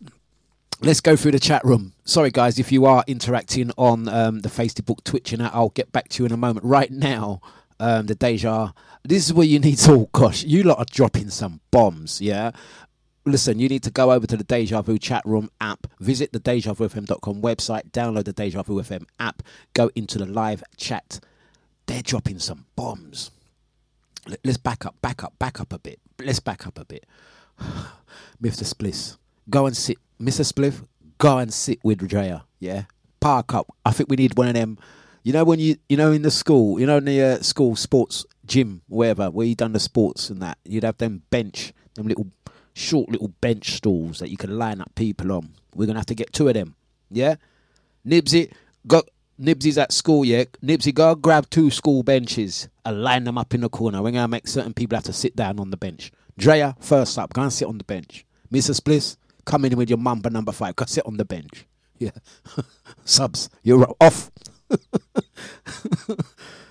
Let's 0.80 1.00
go 1.00 1.16
through 1.16 1.32
the 1.32 1.40
chat 1.40 1.64
room. 1.64 1.94
Sorry, 2.04 2.30
guys, 2.30 2.58
if 2.58 2.70
you 2.70 2.86
are 2.86 3.02
interacting 3.08 3.72
on 3.76 4.08
um, 4.08 4.40
the 4.40 4.48
Facebook, 4.48 5.02
Twitch, 5.02 5.32
and 5.32 5.42
I'll 5.42 5.70
get 5.70 5.90
back 5.90 6.08
to 6.10 6.22
you 6.22 6.26
in 6.26 6.32
a 6.32 6.36
moment. 6.36 6.64
Right 6.64 6.90
now, 6.90 7.40
um, 7.80 8.06
the 8.06 8.14
Deja 8.14 8.72
this 9.04 9.26
is 9.26 9.32
where 9.32 9.46
you 9.46 9.58
need 9.58 9.78
to, 9.78 9.92
oh 9.92 10.08
gosh, 10.12 10.44
you 10.44 10.62
lot 10.62 10.78
are 10.78 10.86
dropping 10.90 11.30
some 11.30 11.60
bombs, 11.70 12.20
yeah? 12.20 12.50
Listen, 13.24 13.58
you 13.58 13.68
need 13.68 13.82
to 13.82 13.90
go 13.90 14.12
over 14.12 14.26
to 14.26 14.36
the 14.36 14.44
Deja 14.44 14.80
Vu 14.82 14.98
chat 14.98 15.22
room 15.24 15.50
app, 15.60 15.86
visit 16.00 16.32
the 16.32 16.38
Deja 16.38 16.72
Vu 16.72 16.88
DejaVuFM.com 16.88 17.42
website, 17.42 17.90
download 17.90 18.24
the 18.24 18.32
Deja 18.32 18.62
Vu 18.62 18.80
FM 18.82 19.04
app, 19.18 19.42
go 19.74 19.90
into 19.94 20.18
the 20.18 20.26
live 20.26 20.62
chat. 20.76 21.20
They're 21.86 22.02
dropping 22.02 22.38
some 22.38 22.66
bombs. 22.76 23.30
Let's 24.44 24.58
back 24.58 24.84
up, 24.84 25.00
back 25.00 25.24
up, 25.24 25.38
back 25.38 25.60
up 25.60 25.72
a 25.72 25.78
bit. 25.78 26.00
Let's 26.18 26.40
back 26.40 26.66
up 26.66 26.78
a 26.78 26.84
bit. 26.84 27.06
Mr. 28.42 28.64
Spliff, 28.64 29.16
go 29.48 29.66
and 29.66 29.76
sit. 29.76 29.96
Mr. 30.20 30.50
Spliff, 30.50 30.84
go 31.16 31.38
and 31.38 31.52
sit 31.52 31.78
with 31.82 32.06
Drea, 32.06 32.44
yeah? 32.60 32.84
Park 33.20 33.54
up. 33.54 33.74
I 33.86 33.90
think 33.92 34.10
we 34.10 34.16
need 34.16 34.36
one 34.36 34.48
of 34.48 34.54
them. 34.54 34.78
You 35.28 35.34
know 35.34 35.44
when 35.44 35.60
you 35.60 35.76
you 35.90 35.98
know 35.98 36.10
in 36.10 36.22
the 36.22 36.30
school, 36.30 36.80
you 36.80 36.86
know 36.86 36.96
in 36.96 37.04
the 37.04 37.20
uh, 37.20 37.42
school 37.42 37.76
sports 37.76 38.24
gym, 38.46 38.80
wherever, 38.88 39.30
where 39.30 39.46
you 39.46 39.54
done 39.54 39.74
the 39.74 39.78
sports 39.78 40.30
and 40.30 40.40
that, 40.40 40.56
you'd 40.64 40.84
have 40.84 40.96
them 40.96 41.20
bench, 41.28 41.74
them 41.96 42.08
little 42.08 42.28
short 42.72 43.10
little 43.10 43.28
bench 43.42 43.72
stools 43.72 44.20
that 44.20 44.30
you 44.30 44.38
can 44.38 44.56
line 44.56 44.80
up 44.80 44.94
people 44.94 45.30
on. 45.32 45.50
We're 45.74 45.84
gonna 45.84 45.98
have 45.98 46.06
to 46.06 46.14
get 46.14 46.32
two 46.32 46.48
of 46.48 46.54
them. 46.54 46.76
Yeah? 47.10 47.34
Nibsy 48.06 48.50
got 48.86 49.10
Nibsy's 49.38 49.76
at 49.76 49.92
school, 49.92 50.24
yeah. 50.24 50.44
Nibsy, 50.62 50.94
go 50.94 51.14
grab 51.14 51.50
two 51.50 51.70
school 51.70 52.02
benches 52.02 52.70
and 52.86 53.02
line 53.02 53.24
them 53.24 53.36
up 53.36 53.52
in 53.52 53.60
the 53.60 53.68
corner. 53.68 54.00
We're 54.00 54.12
gonna 54.12 54.28
make 54.28 54.48
certain 54.48 54.72
people 54.72 54.96
have 54.96 55.04
to 55.04 55.12
sit 55.12 55.36
down 55.36 55.60
on 55.60 55.68
the 55.68 55.76
bench. 55.76 56.10
Drea, 56.38 56.74
first 56.80 57.18
up, 57.18 57.34
go 57.34 57.42
and 57.42 57.52
sit 57.52 57.68
on 57.68 57.76
the 57.76 57.84
bench. 57.84 58.24
Mrs. 58.50 58.80
Spliff, 58.80 59.18
come 59.44 59.66
in 59.66 59.76
with 59.76 59.90
your 59.90 59.98
mambo 59.98 60.30
number 60.30 60.52
five, 60.52 60.74
go 60.74 60.86
sit 60.86 61.04
on 61.04 61.18
the 61.18 61.26
bench. 61.26 61.66
Yeah. 61.98 62.12
Subs, 63.04 63.50
you're 63.62 63.94
off. 64.00 64.30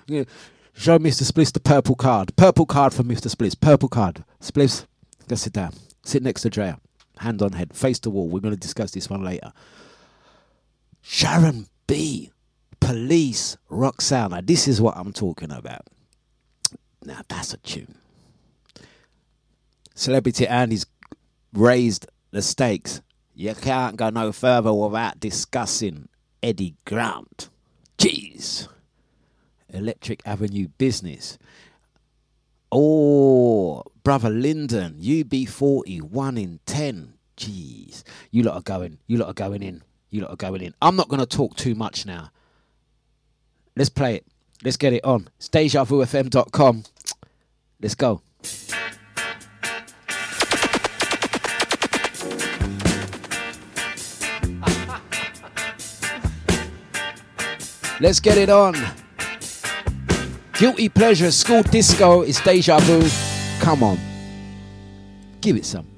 Yeah. 0.07 0.23
Show 0.73 0.99
Mr. 0.99 1.23
Spliff 1.23 1.53
the 1.53 1.59
purple 1.59 1.95
card. 1.95 2.35
Purple 2.35 2.67
card 2.67 2.93
for 2.93 3.03
Mr. 3.03 3.33
Spliff. 3.33 3.59
Purple 3.59 3.89
card. 3.89 4.23
Spliff, 4.39 4.85
go 5.27 5.35
sit 5.35 5.53
down. 5.53 5.73
Sit 6.03 6.21
next 6.21 6.41
to 6.41 6.51
Drea. 6.51 6.79
Hand 7.17 7.41
on 7.41 7.53
head. 7.53 7.73
Face 7.73 7.97
the 7.97 8.11
wall. 8.11 8.27
We're 8.27 8.41
going 8.41 8.53
to 8.53 8.59
discuss 8.59 8.91
this 8.91 9.09
one 9.09 9.23
later. 9.23 9.51
Sharon 11.01 11.67
B. 11.87 12.31
Police 12.79 13.57
Roxanne. 13.69 14.29
Now, 14.31 14.41
this 14.43 14.67
is 14.67 14.79
what 14.79 14.95
I'm 14.95 15.13
talking 15.13 15.51
about. 15.51 15.81
Now, 17.03 17.21
that's 17.27 17.53
a 17.55 17.57
tune. 17.57 17.95
Celebrity 19.95 20.47
Andy's 20.47 20.85
raised 21.53 22.07
the 22.29 22.43
stakes. 22.43 23.01
You 23.33 23.55
can't 23.55 23.95
go 23.95 24.11
no 24.11 24.31
further 24.31 24.71
without 24.73 25.19
discussing 25.19 26.07
Eddie 26.43 26.75
Grant. 26.85 27.49
Jeez. 27.97 28.67
Electric 29.69 30.21
Avenue 30.25 30.67
Business. 30.77 31.37
Oh, 32.71 33.83
brother 34.03 34.29
Lyndon, 34.29 34.97
UB40, 35.01 36.01
one 36.01 36.37
in 36.37 36.59
ten. 36.65 37.13
Jeez, 37.37 38.03
you 38.31 38.43
lot 38.43 38.55
are 38.55 38.61
going. 38.61 38.97
You 39.07 39.17
lot 39.17 39.29
are 39.29 39.33
going 39.33 39.63
in. 39.63 39.83
You 40.09 40.21
lot 40.21 40.31
are 40.31 40.37
going 40.37 40.61
in. 40.61 40.73
I'm 40.81 40.95
not 40.95 41.07
going 41.07 41.19
to 41.19 41.25
talk 41.25 41.55
too 41.55 41.75
much 41.75 42.05
now. 42.05 42.31
Let's 43.75 43.89
play 43.89 44.15
it. 44.15 44.25
Let's 44.63 44.77
get 44.77 44.93
it 44.93 45.03
on. 45.03 45.29
It's. 46.51 46.83
Let's 47.79 47.95
go. 47.95 48.21
Let's 57.99 58.19
get 58.19 58.37
it 58.37 58.49
on. 58.49 58.75
Guilty 60.53 60.89
Pleasure, 60.89 61.31
School 61.31 61.63
Disco 61.63 62.21
is 62.21 62.39
Deja 62.41 62.79
Vu. 62.79 63.07
Come 63.59 63.83
on. 63.83 63.97
Give 65.41 65.55
it 65.55 65.65
some. 65.65 65.96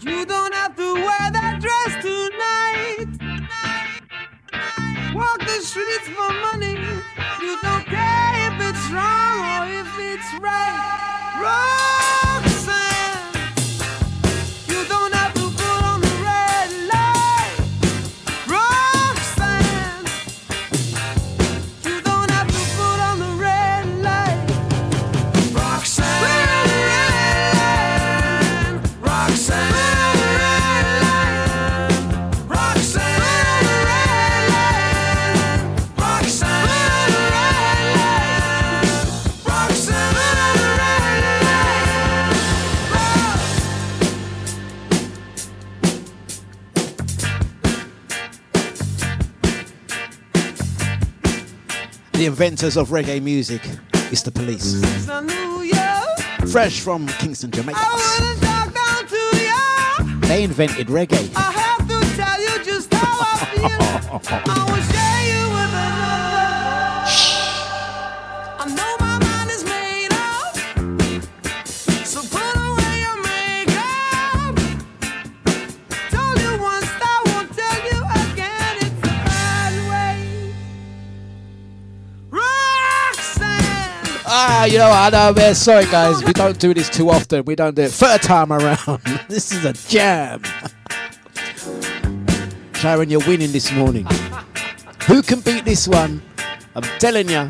You 0.00 0.24
don't 0.24 0.54
have 0.54 0.76
to 0.76 0.94
wear 0.94 1.30
that 1.32 1.58
dress 1.60 2.02
tonight. 2.02 3.08
Walk 5.12 5.40
the 5.40 5.60
streets 5.60 6.08
for 6.08 6.32
money. 6.52 6.78
You 7.42 7.58
don't 7.62 7.84
care 7.84 8.46
if 8.46 8.60
it's 8.62 8.90
wrong 8.92 9.40
or 9.42 9.66
if 9.66 9.98
it's 9.98 10.34
right. 10.40 11.40
Wrong. 11.42 11.87
inventors 52.28 52.76
of 52.76 52.90
reggae 52.90 53.22
music. 53.22 53.62
is 54.12 54.22
the 54.22 54.30
police. 54.30 54.82
Fresh 56.52 56.80
from 56.80 57.08
Kingston, 57.18 57.50
Jamaica. 57.50 57.80
They 60.28 60.44
invented 60.44 60.88
reggae. 60.88 61.26
You 84.72 84.78
know 84.78 84.88
what? 84.88 85.14
I 85.14 85.28
know, 85.28 85.32
man. 85.34 85.54
Sorry, 85.54 85.84
guys. 85.86 86.22
We 86.24 86.32
don't 86.32 86.58
do 86.58 86.74
this 86.74 86.88
too 86.88 87.10
often. 87.10 87.44
We 87.44 87.54
don't 87.54 87.74
do 87.74 87.82
it 87.82 87.90
third 87.92 88.22
time 88.22 88.52
around. 88.52 89.00
this 89.28 89.52
is 89.52 89.64
a 89.64 89.72
jam. 89.88 90.42
Sharon, 92.74 93.10
you're 93.10 93.26
winning 93.26 93.52
this 93.52 93.72
morning. 93.72 94.06
Who 95.06 95.22
can 95.22 95.40
beat 95.40 95.64
this 95.64 95.88
one? 95.88 96.22
I'm 96.74 96.82
telling 96.98 97.28
you. 97.28 97.48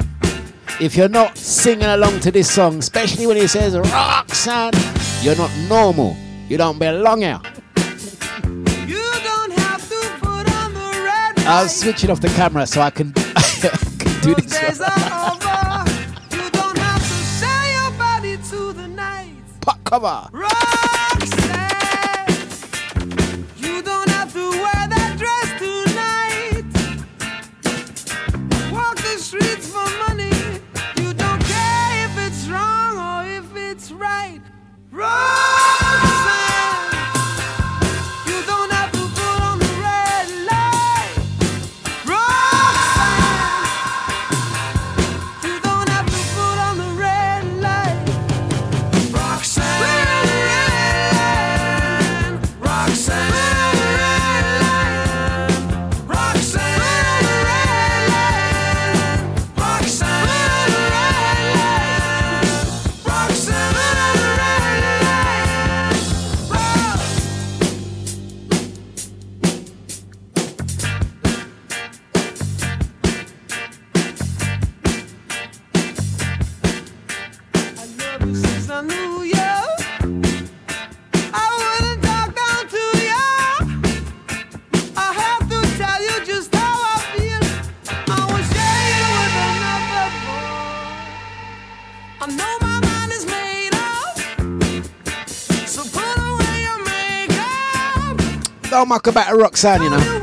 If 0.81 0.97
you're 0.97 1.09
not 1.09 1.37
singing 1.37 1.87
along 1.87 2.21
to 2.21 2.31
this 2.31 2.49
song, 2.49 2.79
especially 2.79 3.27
when 3.27 3.37
it 3.37 3.49
says 3.49 3.77
Roxanne, 3.77 4.73
you're 5.23 5.35
not 5.35 5.51
normal. 5.69 6.17
You 6.49 6.57
don't 6.57 6.79
belong 6.79 7.23
here. 7.23 7.41
You 8.87 9.03
don't 9.25 9.53
have 9.59 9.89
to 9.89 10.19
put 10.21 10.53
on 10.55 10.73
the 10.75 11.03
red 11.05 11.39
I'll 11.47 11.63
light. 11.63 11.71
switch 11.71 12.05
it 12.05 12.11
off 12.11 12.21
the 12.21 12.29
camera 12.29 12.65
so 12.65 12.81
I 12.81 12.91
can, 12.91 13.13
can 13.13 14.21
do 14.23 14.37
this. 14.37 14.81
cover. 19.89 20.29
Run! 20.33 20.68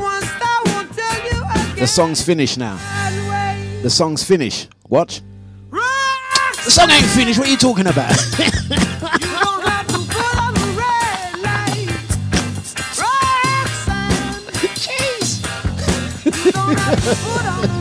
Once, 0.00 0.26
I 0.26 0.62
won't 0.66 0.92
tell 0.92 1.24
you 1.24 1.44
again. 1.44 1.76
The 1.76 1.86
song's 1.86 2.22
finished 2.22 2.58
now. 2.58 2.78
The 3.82 3.90
song's 3.90 4.24
finished. 4.24 4.68
Watch. 4.88 5.22
The 5.70 6.70
song 6.70 6.90
ain't 6.90 7.06
finished. 7.06 7.38
What 7.38 7.46
are 7.48 7.50
you 7.50 7.56
talking 7.56 7.86
about? 7.86 8.12
you 17.62 17.75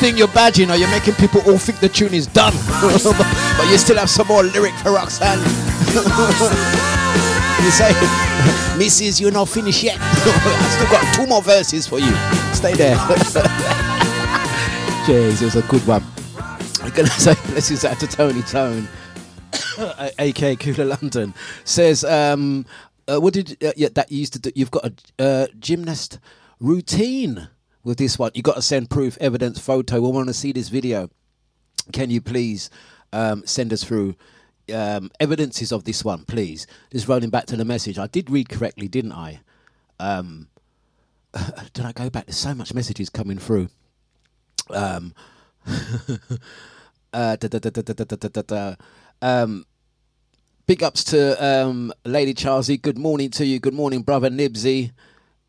Sting 0.00 0.16
your 0.16 0.28
badge, 0.28 0.58
you 0.58 0.64
know, 0.64 0.72
you're 0.72 0.88
making 0.88 1.12
people 1.16 1.42
all 1.42 1.58
think 1.58 1.78
the 1.78 1.88
tune 1.90 2.14
is 2.14 2.26
done. 2.26 2.54
but 2.80 3.68
you 3.68 3.76
still 3.76 3.98
have 3.98 4.08
some 4.08 4.26
more 4.28 4.42
lyric 4.42 4.72
for 4.76 4.92
Roxanne. 4.92 5.38
you 7.60 7.70
say, 7.70 7.92
Mrs., 8.80 9.20
you're 9.20 9.30
not 9.30 9.46
finished 9.46 9.82
yet. 9.82 9.98
I 10.00 10.68
still 10.70 10.88
got 10.88 11.14
two 11.14 11.26
more 11.26 11.42
verses 11.42 11.86
for 11.86 11.98
you. 11.98 12.10
Stay 12.54 12.72
there. 12.72 12.96
Jeez, 15.04 15.42
it 15.42 15.44
was 15.44 15.56
a 15.56 15.62
good 15.68 15.86
one. 15.86 16.02
I'm 16.82 16.92
gonna 16.92 17.08
say 17.08 17.34
blessings 17.50 17.84
out 17.84 18.00
to 18.00 18.06
Tony 18.06 18.40
Tone, 18.40 18.88
aka 20.18 20.56
Cooler 20.56 20.86
London, 20.86 21.34
says, 21.64 22.04
um, 22.04 22.64
uh, 23.06 23.20
"What 23.20 23.34
did 23.34 23.62
uh, 23.62 23.72
yeah 23.76 23.90
that 23.92 24.10
you 24.10 24.20
used 24.20 24.32
to 24.32 24.38
do? 24.38 24.50
You've 24.54 24.70
got 24.70 24.86
a 24.86 25.22
uh, 25.22 25.46
gymnast 25.58 26.18
routine 26.58 27.50
with 27.82 27.98
this 27.98 28.18
one. 28.18 28.30
You 28.34 28.42
got 28.42 28.56
to 28.56 28.62
send 28.62 28.90
proof, 28.90 29.16
evidence, 29.20 29.58
photo. 29.58 30.00
We 30.00 30.08
want 30.08 30.28
to 30.28 30.34
see 30.34 30.52
this 30.52 30.68
video. 30.68 31.10
Can 31.92 32.10
you 32.10 32.20
please 32.20 32.70
um, 33.12 33.42
send 33.46 33.72
us 33.72 33.84
through 33.84 34.14
um, 34.72 35.10
evidences 35.18 35.72
of 35.72 35.84
this 35.84 36.04
one, 36.04 36.24
please? 36.24 36.66
Just 36.92 37.08
rolling 37.08 37.30
back 37.30 37.46
to 37.46 37.56
the 37.56 37.64
message. 37.64 37.98
I 37.98 38.06
did 38.06 38.30
read 38.30 38.48
correctly, 38.48 38.88
didn't 38.88 39.12
I? 39.12 39.40
Um, 39.98 40.48
did 41.72 41.84
I 41.84 41.92
go 41.92 42.10
back? 42.10 42.26
There's 42.26 42.36
so 42.36 42.54
much 42.54 42.74
messages 42.74 43.08
coming 43.08 43.38
through. 43.38 43.68
Um, 44.70 45.14
uh, 47.12 47.36
da, 47.36 47.48
da, 47.48 47.58
da, 47.58 48.74
um, 49.22 49.66
big 50.66 50.82
ups 50.82 51.04
to 51.04 51.44
um, 51.44 51.92
Lady 52.04 52.34
Charlesy. 52.34 52.80
Good 52.80 52.98
morning 52.98 53.30
to 53.30 53.44
you. 53.44 53.58
Good 53.58 53.74
morning, 53.74 54.02
brother 54.02 54.30
Nibsy. 54.30 54.92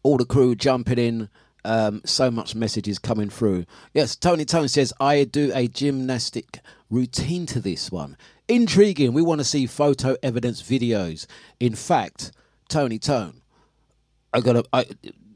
All 0.04 0.18
the 0.18 0.26
crew 0.26 0.56
jumping 0.56 0.98
in. 0.98 1.30
Um, 1.64 2.02
so 2.06 2.32
much 2.32 2.56
messages 2.56 2.98
coming 2.98 3.30
through. 3.30 3.66
Yes, 3.94 4.16
Tony 4.16 4.46
Tone 4.46 4.68
says 4.68 4.94
I 5.00 5.24
do 5.26 5.52
a 5.54 5.68
gymnastic 5.68 6.60
routine 6.90 7.46
to 7.48 7.60
this 7.60 7.92
one. 7.92 8.18
Intriguing. 8.48 9.14
We 9.14 9.22
want 9.22 9.42
to 9.42 9.46
see 9.46 9.68
photo 9.68 10.18
evidence 10.24 10.62
videos. 10.64 11.28
In 11.60 11.76
fact, 11.76 12.32
Tony 12.68 12.98
Tone, 12.98 13.42
I 14.34 14.40
gotta. 14.40 14.64
I, 14.74 14.86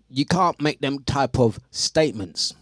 you 0.09 0.26
can't 0.26 0.59
make 0.61 0.80
them 0.82 1.03
type 1.03 1.38
of 1.38 1.59
statements 1.71 2.53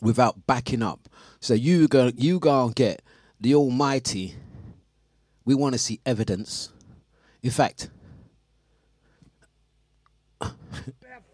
without 0.00 0.46
backing 0.46 0.82
up. 0.82 1.08
So 1.40 1.54
you 1.54 1.86
go, 1.86 2.10
you 2.16 2.40
go 2.40 2.66
and 2.66 2.74
get 2.74 3.02
the 3.40 3.54
Almighty. 3.54 4.34
We 5.44 5.54
want 5.54 5.74
to 5.74 5.78
see 5.78 6.00
evidence. 6.04 6.70
In 7.42 7.50
fact, 7.50 7.88
have 10.40 10.52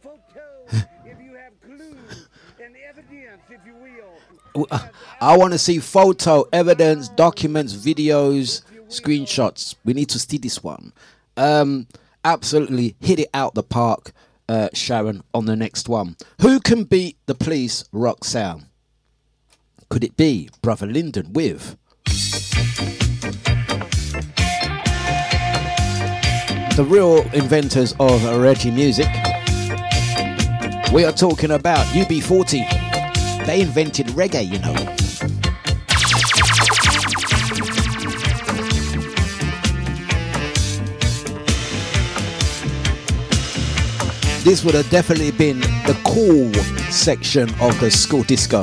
photos, 0.03 0.85
if 1.05 1.21
you 1.21 1.35
have 1.35 1.61
clues 1.61 2.29
and 2.63 2.75
evidence, 2.89 3.43
if 3.51 3.61
you 3.67 3.75
will. 3.75 4.19
I 5.21 5.37
want 5.37 5.53
to 5.53 5.59
see 5.59 5.79
photo, 5.79 6.45
evidence, 6.53 7.09
documents, 7.09 7.75
videos, 7.75 8.63
screenshots. 8.89 9.75
We 9.85 9.95
need 9.95 10.09
to 10.11 10.19
see 10.19 10.39
this 10.39 10.63
one. 10.63 10.93
Um, 11.37 11.89
absolutely 12.25 12.95
hit 13.01 13.19
it 13.19 13.29
out 13.35 13.55
the 13.55 13.63
park, 13.63 14.13
uh, 14.49 14.69
Sharon, 14.73 15.23
on 15.33 15.47
the 15.47 15.57
next 15.57 15.89
one. 15.89 16.17
Who 16.41 16.61
can 16.61 16.85
beat 16.85 17.17
the 17.27 17.35
police 17.35 17.85
Roxanne? 17.93 18.67
Could 19.89 20.05
it 20.05 20.17
be 20.17 20.49
Brother 20.63 20.87
Lyndon 20.87 21.33
with 21.33 21.77
the 26.77 26.87
real 26.89 27.23
inventors 27.33 27.93
of 27.93 28.21
Reggae 28.23 28.73
music? 28.75 29.09
We 30.93 31.05
are 31.05 31.13
talking 31.13 31.51
about 31.51 31.85
UB40. 31.87 32.74
They 33.47 33.61
invented 33.61 34.07
reggae, 34.09 34.51
you 34.51 34.59
know. 34.59 34.75
This 44.45 44.65
would 44.65 44.75
have 44.75 44.89
definitely 44.91 45.31
been 45.31 45.61
the 45.61 45.99
cool 46.05 46.53
section 46.91 47.49
of 47.61 47.79
the 47.81 47.91
school 47.91 48.23
disco. 48.23 48.63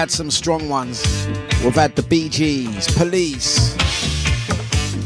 Had 0.00 0.10
some 0.10 0.30
strong 0.30 0.66
ones. 0.70 1.26
We've 1.62 1.74
had 1.74 1.94
the 1.94 2.02
Bee 2.02 2.30
Gees, 2.30 2.90
Police. 2.96 3.74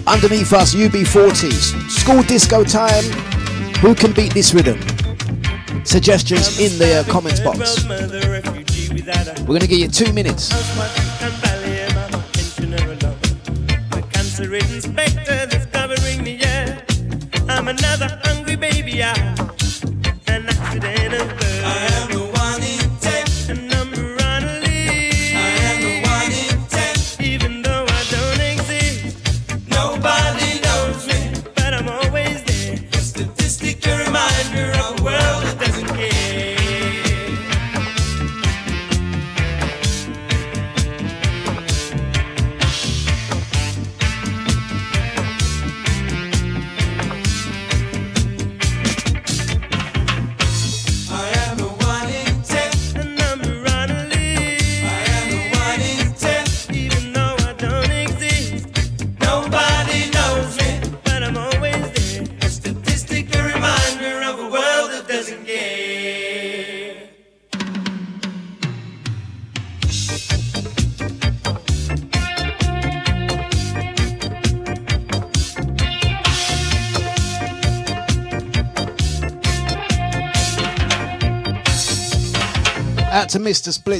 Underneath 0.07 0.53
us, 0.53 0.73
UB40s. 0.73 1.91
School 1.91 2.23
disco 2.23 2.63
time. 2.63 3.03
Who 3.79 3.97
can 3.97 4.13
beat 4.13 4.33
this 4.33 4.55
rhythm? 4.55 4.79
Suggestions 5.85 6.61
in 6.61 6.79
the 6.79 7.01
uh, 7.01 7.13
comments 7.13 7.41
box. 7.41 7.85
We're 9.41 9.47
going 9.47 9.61
to 9.63 9.67
give 9.67 9.81
you 9.81 9.89
two 9.89 10.13
minutes. 10.13 10.53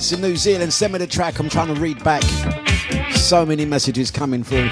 Spliffs 0.05 0.13
in 0.13 0.21
New 0.21 0.37
Zealand. 0.37 0.73
Send 0.73 0.93
me 0.93 0.99
the 0.99 1.07
track. 1.07 1.39
I'm 1.39 1.49
trying 1.49 1.75
to 1.75 1.81
read 1.81 2.03
back. 2.05 2.23
So 3.13 3.47
many 3.47 3.65
messages 3.65 4.11
coming 4.11 4.43
through. 4.45 4.69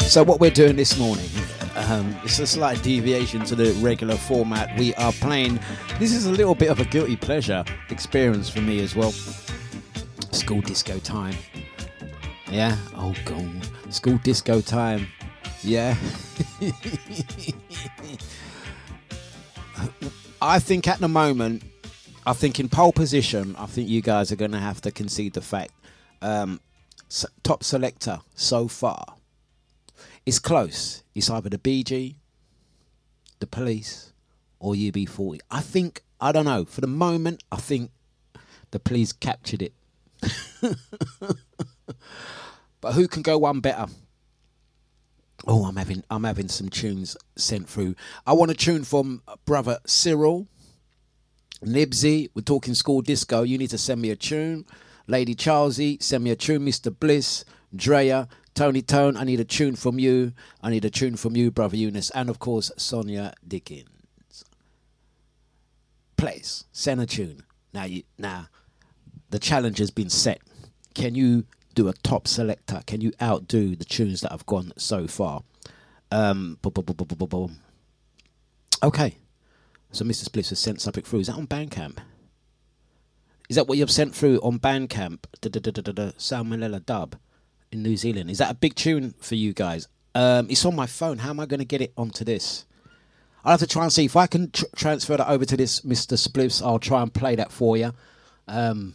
So 0.00 0.22
what 0.22 0.38
we're 0.40 0.50
doing 0.50 0.76
this 0.76 0.96
morning, 0.98 1.28
um, 1.74 2.14
it's 2.22 2.38
a 2.38 2.46
slight 2.46 2.80
deviation 2.82 3.44
to 3.46 3.56
the 3.56 3.72
regular 3.84 4.16
format. 4.16 4.78
We 4.78 4.94
are 4.94 5.12
playing. 5.12 5.58
This 5.98 6.12
is 6.12 6.26
a 6.26 6.30
little 6.30 6.54
bit 6.54 6.70
of 6.70 6.78
a 6.78 6.84
guilty 6.84 7.16
pleasure 7.16 7.64
experience 7.90 8.48
for 8.48 8.60
me 8.60 8.80
as 8.82 8.94
well. 8.94 9.10
School 10.30 10.60
disco 10.60 10.98
time. 10.98 11.34
Yeah. 12.50 12.76
Oh 12.94 13.14
god. 13.24 13.50
School 13.90 14.18
disco 14.18 14.60
time. 14.60 15.08
Yeah. 15.62 15.96
I 20.40 20.58
think 20.60 20.86
at 20.86 21.00
the 21.00 21.08
moment, 21.08 21.62
I 22.26 22.32
think 22.32 22.58
in 22.58 22.68
pole 22.68 22.92
position, 22.92 23.54
I 23.58 23.66
think 23.66 23.88
you 23.88 24.00
guys 24.00 24.32
are 24.32 24.36
going 24.36 24.52
to 24.52 24.58
have 24.58 24.80
to 24.82 24.90
concede 24.90 25.34
the 25.34 25.42
fact. 25.42 25.72
Um, 26.22 26.60
top 27.42 27.62
selector 27.62 28.20
so 28.34 28.66
far. 28.66 29.04
It's 30.24 30.38
close. 30.38 31.02
It's 31.14 31.28
either 31.28 31.50
the 31.50 31.58
BG, 31.58 32.14
the 33.40 33.46
police, 33.46 34.12
or 34.58 34.72
UB40. 34.72 35.40
I 35.50 35.60
think, 35.60 36.02
I 36.18 36.32
don't 36.32 36.46
know, 36.46 36.64
for 36.64 36.80
the 36.80 36.86
moment, 36.86 37.42
I 37.52 37.56
think 37.56 37.90
the 38.70 38.78
police 38.80 39.12
captured 39.12 39.60
it. 39.60 39.74
but 42.80 42.92
who 42.94 43.06
can 43.06 43.20
go 43.20 43.36
one 43.36 43.60
better? 43.60 43.86
Oh, 45.46 45.66
I'm 45.66 45.76
having 45.76 46.02
I'm 46.08 46.24
having 46.24 46.48
some 46.48 46.70
tunes 46.70 47.18
sent 47.36 47.68
through. 47.68 47.96
I 48.26 48.32
want 48.32 48.50
a 48.50 48.54
tune 48.54 48.82
from 48.84 49.20
brother 49.44 49.78
Cyril, 49.84 50.46
Nibsy. 51.64 52.28
We're 52.34 52.42
talking 52.42 52.74
school 52.74 53.00
disco. 53.02 53.42
You 53.42 53.58
need 53.58 53.70
to 53.70 53.78
send 53.78 54.00
me 54.00 54.10
a 54.10 54.16
tune. 54.16 54.64
Lady 55.06 55.34
Charlesy, 55.34 56.02
send 56.02 56.24
me 56.24 56.30
a 56.30 56.36
tune. 56.36 56.64
Mr. 56.64 56.96
Bliss, 56.98 57.44
Drea, 57.74 58.28
Tony 58.54 58.82
Tone. 58.82 59.16
I 59.16 59.24
need 59.24 59.40
a 59.40 59.44
tune 59.44 59.76
from 59.76 59.98
you. 59.98 60.32
I 60.62 60.70
need 60.70 60.84
a 60.84 60.90
tune 60.90 61.16
from 61.16 61.36
you, 61.36 61.50
brother 61.50 61.76
Eunice, 61.76 62.10
and 62.10 62.30
of 62.30 62.38
course 62.38 62.70
Sonia 62.76 63.34
Dickens. 63.46 64.44
Please 66.16 66.64
send 66.72 67.00
a 67.00 67.06
tune. 67.06 67.42
Now 67.72 67.84
you 67.84 68.04
now 68.18 68.48
the 69.30 69.38
challenge 69.38 69.78
has 69.78 69.90
been 69.90 70.08
set. 70.08 70.40
Can 70.94 71.14
you 71.14 71.44
do 71.74 71.88
a 71.88 71.92
top 71.92 72.28
selector? 72.28 72.80
Can 72.86 73.00
you 73.00 73.12
outdo 73.20 73.74
the 73.74 73.84
tunes 73.84 74.20
that 74.20 74.30
have 74.30 74.46
gone 74.46 74.72
so 74.76 75.08
far? 75.08 75.42
Um, 76.12 76.58
bu- 76.62 76.70
bu- 76.70 76.82
bu- 76.82 77.48
okay. 78.82 79.16
So 79.94 80.04
Mr. 80.04 80.28
Spliff 80.28 80.48
has 80.48 80.58
sent 80.58 80.80
something 80.80 81.04
through. 81.04 81.20
Is 81.20 81.28
that 81.28 81.36
on 81.36 81.46
Bandcamp? 81.46 81.98
Is 83.48 83.54
that 83.54 83.68
what 83.68 83.78
you've 83.78 83.92
sent 83.92 84.12
through 84.12 84.38
on 84.38 84.58
Bandcamp? 84.58 85.20
Da-da-da-da-da-da, 85.40 86.10
Salmonella 86.18 86.84
Dub 86.84 87.14
in 87.70 87.84
New 87.84 87.96
Zealand. 87.96 88.28
Is 88.28 88.38
that 88.38 88.50
a 88.50 88.54
big 88.54 88.74
tune 88.74 89.14
for 89.20 89.36
you 89.36 89.52
guys? 89.52 89.86
Um, 90.16 90.48
it's 90.50 90.64
on 90.64 90.74
my 90.74 90.86
phone. 90.86 91.18
How 91.18 91.30
am 91.30 91.38
I 91.38 91.46
going 91.46 91.60
to 91.60 91.64
get 91.64 91.80
it 91.80 91.92
onto 91.96 92.24
this? 92.24 92.64
I'll 93.44 93.52
have 93.52 93.60
to 93.60 93.68
try 93.68 93.84
and 93.84 93.92
see 93.92 94.04
if 94.04 94.16
I 94.16 94.26
can 94.26 94.50
tr- 94.50 94.64
transfer 94.74 95.16
that 95.16 95.28
over 95.28 95.44
to 95.44 95.56
this 95.56 95.82
Mr. 95.82 96.18
Spliffs. 96.18 96.60
I'll 96.60 96.80
try 96.80 97.00
and 97.00 97.14
play 97.14 97.36
that 97.36 97.52
for 97.52 97.76
you. 97.76 97.92
Um, 98.48 98.94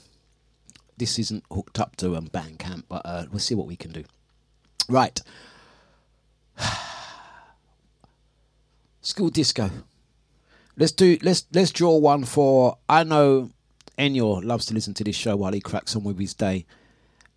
this 0.97 1.17
isn't 1.17 1.45
hooked 1.49 1.79
up 1.79 1.95
to 1.97 2.17
um, 2.17 2.27
Bandcamp, 2.27 2.83
but 2.89 3.03
uh, 3.05 3.25
we'll 3.31 3.39
see 3.39 3.55
what 3.55 3.67
we 3.67 3.77
can 3.77 3.93
do. 3.93 4.03
Right. 4.89 5.21
School 9.01 9.29
disco. 9.29 9.69
Let's 10.79 10.93
do 10.93 11.17
let's 11.21 11.45
let's 11.51 11.71
draw 11.71 11.97
one 11.97 12.23
for 12.23 12.77
I 12.87 13.03
know 13.03 13.49
Enyor 13.97 14.41
loves 14.45 14.65
to 14.67 14.73
listen 14.73 14.93
to 14.93 15.03
this 15.03 15.17
show 15.17 15.35
while 15.35 15.51
he 15.51 15.59
cracks 15.59 15.93
on 15.93 16.05
with 16.05 16.17
his 16.17 16.33
day. 16.33 16.65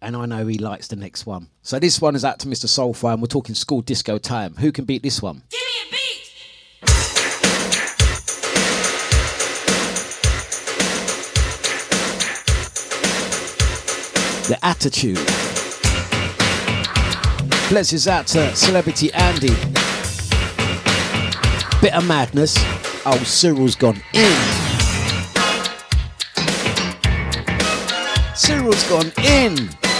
And 0.01 0.15
I 0.17 0.27
know 0.27 0.47
he 0.47 0.59
likes 0.59 0.87
the 0.87 0.95
next 0.95 1.27
one. 1.27 1.49
So 1.63 1.81
this 1.81 2.01
one 2.01 2.15
is 2.15 2.25
out 2.25 2.39
to 2.41 2.47
Mr. 2.47 2.67
Soulfire 2.67 3.15
and 3.15 3.21
we're 3.21 3.27
talking 3.27 3.57
school 3.57 3.83
disco 3.83 4.19
time. 4.19 4.55
Who 4.55 4.71
can 4.71 4.85
beat 4.85 5.03
this 5.03 5.21
one? 5.21 5.43
Give 5.51 5.61
me 5.61 5.67
a 5.83 5.91
beat. 5.91 6.31
The 14.47 14.59
attitude. 14.63 15.19
Blesses 17.69 18.07
out 18.07 18.29
to 18.29 18.55
celebrity 18.55 19.13
Andy. 19.13 19.55
Bit 21.81 21.95
of 21.95 22.07
madness. 22.07 22.92
Oh, 23.05 23.19
Cyril's 23.25 23.75
gone 23.75 24.01
in. 24.15 24.37
Cyril's 28.37 28.89
gone 28.89 29.11
in. 29.25 29.92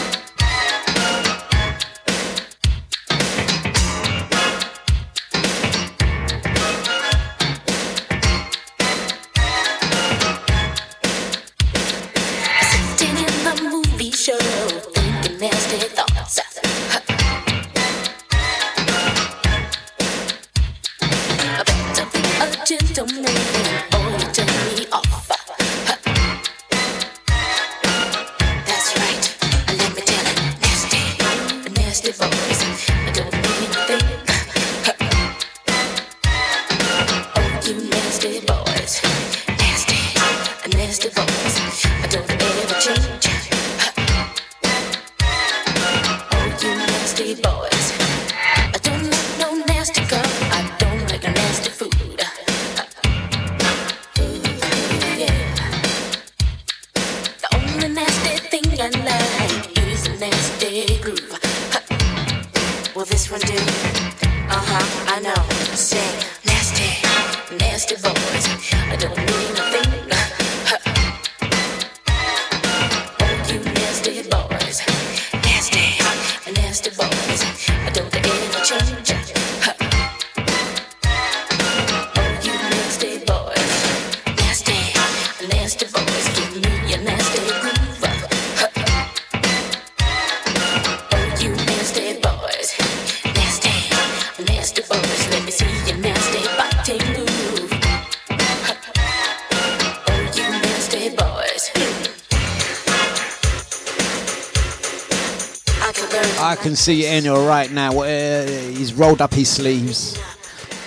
See 106.83 107.03
Enyo 107.03 107.47
right 107.47 107.71
now. 107.71 108.01
Uh, 108.01 108.45
he's 108.45 108.93
rolled 108.93 109.21
up 109.21 109.33
his 109.33 109.49
sleeves 109.49 110.19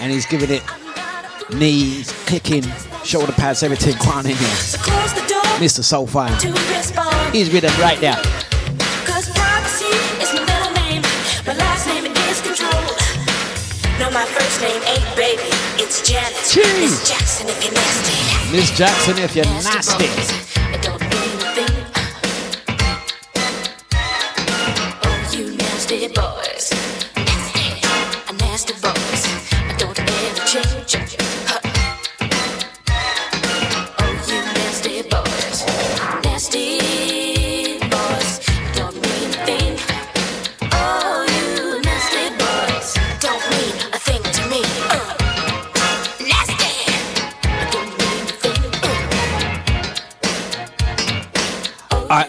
and 0.02 0.12
he's 0.12 0.26
giving 0.26 0.50
it 0.50 0.62
knees, 1.54 2.12
kicking, 2.26 2.64
shoulder 3.06 3.32
pads, 3.32 3.64
everything. 3.64 3.94
Come 3.94 4.26
in 4.26 4.36
here. 4.36 4.48
So 4.58 4.78
close 4.80 5.14
the 5.14 5.26
door 5.26 5.42
Mr. 5.64 5.80
Soulfire. 5.82 6.36
He's 7.32 7.52
with 7.52 7.64
him 7.64 7.82
right 7.82 8.02
now. 8.02 8.22
Jackson, 18.76 19.18
if 19.20 19.36
you're 19.38 19.46
middle 19.46 20.45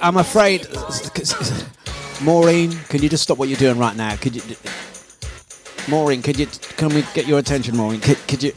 I'm 0.06 0.18
afraid. 0.18 0.68
Maureen, 2.22 2.70
can 2.88 3.02
you 3.02 3.08
just 3.08 3.24
stop 3.24 3.38
what 3.38 3.48
you're 3.48 3.58
doing 3.58 3.76
right 3.76 3.96
now? 3.96 4.14
Could 4.14 4.36
you, 4.36 4.56
Maureen? 5.88 6.22
Could 6.22 6.38
you? 6.38 6.46
Can 6.76 6.90
we 6.90 7.02
get 7.12 7.26
your 7.26 7.40
attention, 7.40 7.76
Maureen? 7.76 8.00
Could, 8.00 8.18
could 8.28 8.40
you? 8.40 8.52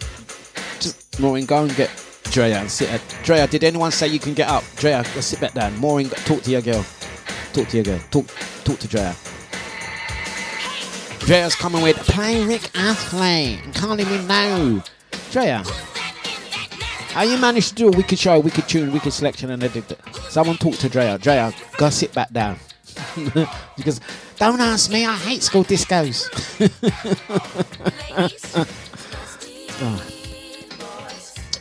Just 0.80 1.20
Maureen, 1.20 1.48
go 1.48 1.64
and 1.64 1.76
get 1.76 1.90
Drea, 2.26 2.60
and 2.60 2.70
sit. 2.70 2.92
uh, 2.92 3.00
Drea, 3.24 3.48
did 3.48 3.64
anyone 3.64 3.90
say 3.90 4.08
you 4.08 4.20
can 4.20 4.36
get 4.36 4.48
up? 4.48 4.64
Drea, 4.76 5.04
sit 5.04 5.42
back 5.42 5.56
down. 5.56 5.76
Maureen, 5.80 6.10
talk 6.10 6.44
to 6.44 6.52
your 6.52 6.62
girl. 6.62 6.86
Talk 7.52 7.68
to 7.70 7.78
your 7.78 7.84
girl. 7.84 8.00
Talk, 8.12 8.28
talk 8.64 8.78
to 8.78 8.88
Drea. 8.88 9.16
Drea's 11.22 11.56
coming 11.56 11.82
with 11.82 11.98
play 11.98 12.46
Rick 12.46 12.70
Astley. 12.76 13.60
Can't 13.74 14.00
even 14.00 14.28
know. 14.28 14.84
Drea, 15.32 15.64
how 17.10 17.24
you 17.24 17.38
managed 17.38 17.70
to 17.70 17.76
do 17.76 17.88
a 17.88 17.92
wicked 17.92 18.20
show, 18.20 18.40
wicked 18.40 18.68
tune, 18.68 18.92
wicked 18.92 19.12
selection, 19.12 19.50
and 19.52 19.64
everything? 19.64 19.98
Someone 20.30 20.58
talk 20.58 20.76
to 20.76 20.90
Drea. 20.90 21.18
Drea, 21.18 21.54
go 21.78 21.90
sit 21.90 22.14
back 22.14 22.32
down. 22.32 22.58
because 23.78 24.00
don't 24.38 24.60
ask 24.60 24.92
me. 24.92 25.06
I 25.06 25.16
hate 25.16 25.44
school 25.44 25.64
discos. 25.64 26.30
Oh. 29.82 30.04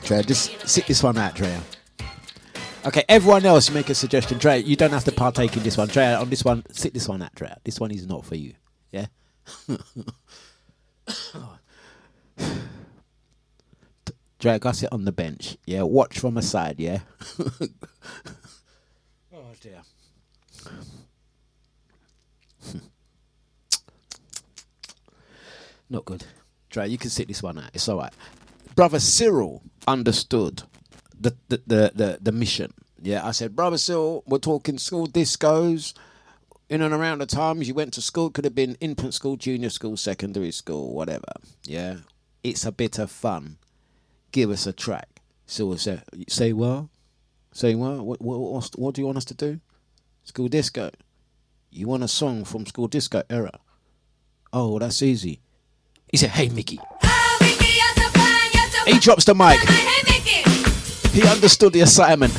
Drea, 0.02 0.24
just 0.24 0.68
sit 0.68 0.86
this 0.88 1.04
one 1.04 1.16
out, 1.18 1.36
Drea. 1.36 1.60
Okay, 2.84 3.04
everyone 3.08 3.46
else 3.46 3.70
make 3.70 3.90
a 3.90 3.94
suggestion. 3.94 4.38
Drea, 4.38 4.56
you 4.56 4.74
don't 4.74 4.90
have 4.90 5.04
to 5.04 5.12
partake 5.12 5.56
in 5.56 5.62
this 5.62 5.76
one. 5.76 5.86
Drea, 5.86 6.18
on 6.18 6.28
this 6.28 6.44
one, 6.44 6.64
sit 6.72 6.94
this 6.94 7.06
one 7.06 7.22
out, 7.22 7.32
Drea. 7.36 7.58
This 7.62 7.78
one 7.78 7.92
is 7.92 8.08
not 8.08 8.24
for 8.24 8.34
you. 8.34 8.54
Yeah? 8.90 9.06
Drea, 9.66 9.78
oh. 11.34 11.58
Go 14.40 14.72
sit 14.72 14.92
on 14.92 15.04
the 15.04 15.12
bench. 15.12 15.56
Yeah, 15.66 15.82
watch 15.82 16.18
from 16.18 16.36
a 16.36 16.42
side, 16.42 16.78
yeah? 16.78 17.00
oh, 19.32 19.52
dear. 19.60 19.82
Not 25.90 26.04
good. 26.04 26.24
Drea, 26.70 26.86
you 26.86 26.98
can 26.98 27.10
sit 27.10 27.28
this 27.28 27.42
one 27.42 27.58
out. 27.58 27.70
It's 27.72 27.88
all 27.88 27.98
right. 27.98 28.12
Brother 28.74 29.00
Cyril 29.00 29.62
understood 29.86 30.62
the 31.18 31.34
the, 31.48 31.62
the, 31.66 31.92
the, 31.94 32.18
the 32.20 32.32
mission. 32.32 32.74
Yeah, 33.00 33.26
I 33.26 33.30
said, 33.30 33.56
Brother 33.56 33.78
Cyril, 33.78 34.22
we're 34.26 34.38
talking 34.38 34.78
school 34.78 35.06
discos. 35.06 35.94
In 36.68 36.82
and 36.82 36.92
around 36.92 37.20
the 37.20 37.26
times 37.26 37.66
you 37.66 37.72
went 37.72 37.94
to 37.94 38.02
school, 38.02 38.28
could 38.28 38.44
have 38.44 38.54
been 38.54 38.76
infant 38.80 39.14
school, 39.14 39.36
junior 39.36 39.70
school, 39.70 39.96
secondary 39.96 40.50
school, 40.50 40.92
whatever. 40.92 41.32
Yeah, 41.64 41.98
it's 42.42 42.66
a 42.66 42.72
bit 42.72 42.98
of 42.98 43.10
fun. 43.10 43.56
Give 44.32 44.50
us 44.50 44.66
a 44.66 44.72
track. 44.72 45.08
Cyril 45.46 45.78
said, 45.78 46.02
Say 46.28 46.52
what? 46.52 46.86
Say 47.52 47.74
what? 47.74 48.04
What, 48.04 48.20
what, 48.20 48.70
what, 48.76 48.94
do 48.94 49.00
you 49.00 49.06
want 49.06 49.18
us 49.18 49.24
to 49.26 49.34
do? 49.34 49.60
School 50.24 50.48
disco. 50.48 50.90
You 51.70 51.88
want 51.88 52.02
a 52.02 52.08
song 52.08 52.44
from 52.44 52.66
school 52.66 52.88
disco 52.88 53.22
era? 53.30 53.58
Oh, 54.52 54.78
that's 54.78 55.02
easy. 55.02 55.40
He 56.10 56.16
said, 56.16 56.30
Hey, 56.30 56.48
Mickey. 56.48 56.78
He 58.86 58.98
drops 58.98 59.24
the 59.24 59.34
mic. 59.34 59.58
He 61.12 61.26
understood 61.26 61.72
the 61.72 61.80
assignment. 61.80 62.32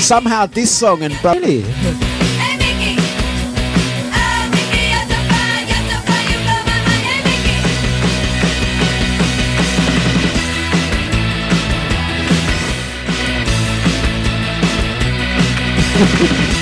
Somehow 0.00 0.46
this 0.46 0.76
song 0.76 1.02
and 1.02 1.24
really? 1.24 1.62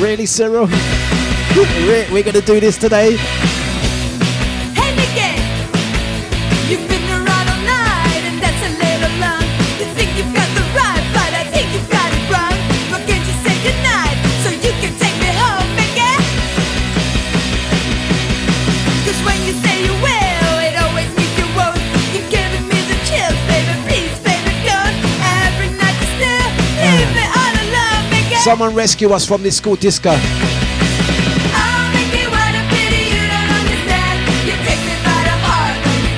Really, 0.00 0.26
Cyril? 0.26 0.66
Re- 1.86 2.06
We're 2.12 2.22
gonna 2.22 2.42
do 2.42 2.60
this 2.60 2.76
today? 2.76 3.16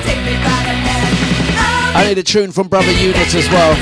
Take 0.05 0.21
me 0.23 0.35
by 0.37 0.61
the 0.61 0.75
hand. 0.77 1.15
Oh, 1.57 1.99
I 1.99 2.05
need 2.07 2.19
a 2.19 2.23
tune 2.23 2.51
from 2.51 2.67
Brother 2.67 2.91
Unit 2.91 3.33
as 3.33 3.49
well. 3.49 3.73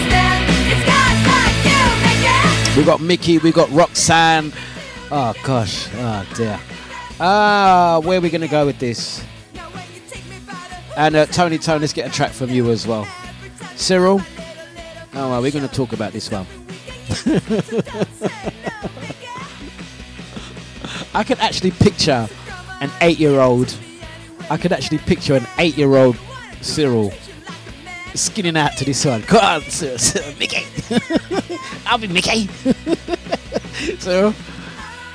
We 2.78 2.86
got 2.86 3.02
Mickey, 3.02 3.38
we 3.40 3.52
got 3.52 3.70
Roxanne. 3.72 4.54
Oh 5.12 5.34
gosh, 5.44 5.90
oh 5.96 6.26
dear. 6.36 6.58
Ah, 7.20 8.00
where 8.02 8.20
are 8.20 8.22
we 8.22 8.30
gonna 8.30 8.48
go 8.48 8.66
with 8.66 8.80
this? 8.80 9.22
And 10.96 11.18
uh, 11.18 11.26
Tony, 11.26 11.58
Tony, 11.58 11.82
let's 11.82 11.92
get 11.92 12.08
a 12.10 12.14
track 12.14 12.32
from 12.32 12.50
you 12.50 12.70
as 12.70 12.88
well. 12.88 13.06
Cyril. 13.76 14.22
Oh 15.16 15.32
well, 15.32 15.42
we're 15.42 15.52
gonna 15.52 15.68
talk 15.68 15.92
about 15.92 16.14
this 16.14 16.32
one. 16.32 16.46
I 21.14 21.24
can 21.24 21.40
actually 21.40 21.72
picture 21.72 22.28
an 22.82 22.92
eight-year-old. 23.02 23.76
I 24.50 24.58
could 24.58 24.72
actually 24.72 25.00
picture 25.00 25.36
an 25.36 25.48
eight-year-old 25.58 26.18
Cyril 26.62 27.12
skinning 28.14 28.58
out 28.58 28.76
to 28.78 28.86
this 28.86 29.06
one. 29.06 29.22
Come 29.24 29.44
on, 29.44 29.62
Mickey. 30.40 30.66
I'll 31.86 31.98
be 31.98 32.08
Mickey. 32.08 32.48
Cyril, 34.00 34.34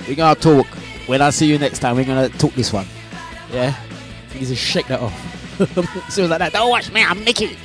we're 0.09 0.17
gonna 0.17 0.35
talk. 0.39 0.67
When 1.07 1.21
I 1.21 1.31
see 1.31 1.47
you 1.47 1.59
next 1.59 1.81
time, 1.81 1.97
we're 1.97 2.05
gonna 2.05 2.29
talk 2.31 2.55
this 2.55 2.73
one. 2.73 2.87
Yeah, 3.53 3.77
you 4.35 4.47
to 4.47 4.55
shake 4.55 4.87
that 4.89 5.01
off. 5.01 5.13
Cyril's 6.11 6.31
like 6.31 6.39
that. 6.39 6.53
Don't 6.53 6.71
watch 6.71 6.91
me. 6.91 7.05
I'm 7.05 7.23
Mickey. 7.25 7.57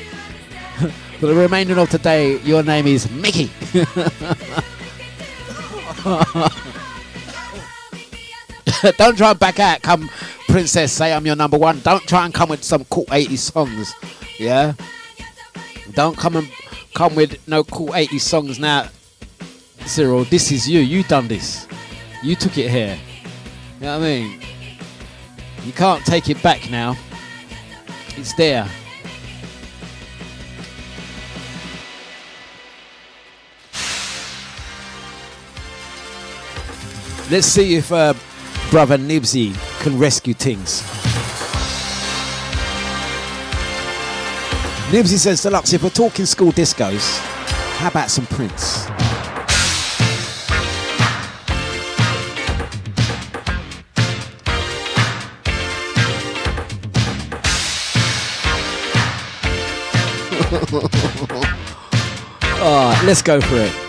For 1.19 1.25
the 1.25 1.33
remainder 1.33 1.79
of 1.79 1.89
today, 1.89 2.39
your 2.41 2.61
name 2.61 2.85
is 2.85 3.09
Mickey. 3.09 3.49
Don't 8.97 9.17
try 9.17 9.31
and 9.31 9.39
back 9.39 9.59
out. 9.59 9.81
Come, 9.81 10.11
princess, 10.47 10.93
say 10.93 11.11
I'm 11.11 11.25
your 11.25 11.35
number 11.35 11.57
one. 11.57 11.79
Don't 11.79 12.03
try 12.03 12.23
and 12.25 12.31
come 12.31 12.49
with 12.49 12.63
some 12.63 12.85
cool 12.85 13.05
80s 13.05 13.39
songs. 13.39 13.95
Yeah? 14.37 14.73
Don't 15.93 16.15
come 16.15 16.35
and 16.35 16.47
come 16.93 17.15
with 17.15 17.47
no 17.47 17.63
cool 17.63 17.89
80s 17.89 18.21
songs 18.21 18.59
now. 18.59 18.89
Cyril, 19.87 20.23
this 20.25 20.51
is 20.51 20.69
you. 20.69 20.81
You 20.81 21.01
done 21.01 21.27
this. 21.27 21.67
You 22.21 22.35
took 22.35 22.59
it 22.59 22.69
here. 22.69 22.99
You 23.79 23.85
know 23.87 23.97
what 23.97 24.05
I 24.05 24.07
mean? 24.07 24.41
You 25.65 25.71
can't 25.71 26.05
take 26.05 26.29
it 26.29 26.43
back 26.43 26.69
now. 26.69 26.95
It's 28.17 28.33
there. 28.35 28.69
Let's 37.29 37.47
see 37.47 37.75
if 37.75 37.91
uh, 37.91 38.13
brother 38.71 38.97
Nibsy 38.97 39.53
can 39.81 39.99
rescue 39.99 40.33
things. 40.33 40.81
Nibsy 44.91 45.17
says, 45.17 45.43
Dlux, 45.43 45.73
if 45.73 45.83
we're 45.83 45.89
talking 45.89 46.25
school 46.25 46.53
discos, 46.53 47.19
how 47.79 47.89
about 47.89 48.09
some 48.09 48.25
Prince? 48.27 48.87
oh, 62.61 63.03
let's 63.05 63.21
go 63.21 63.41
for 63.41 63.57
it. 63.57 63.86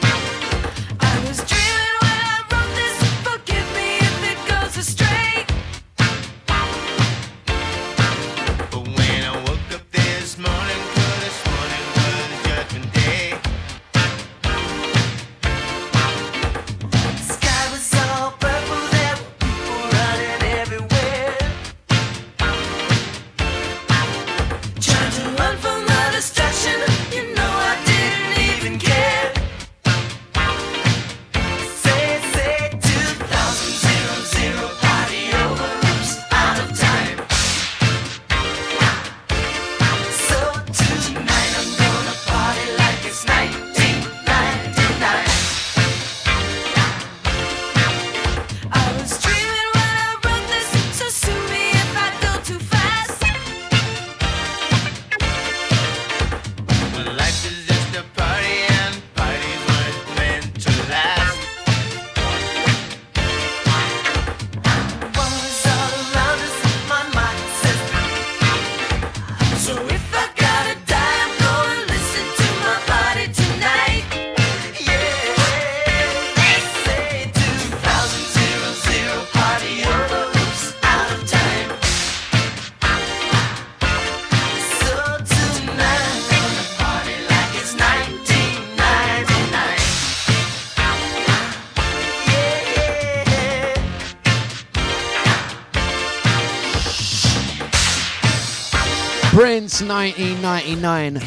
Prince 99.79 99.91
1999. 99.93 101.17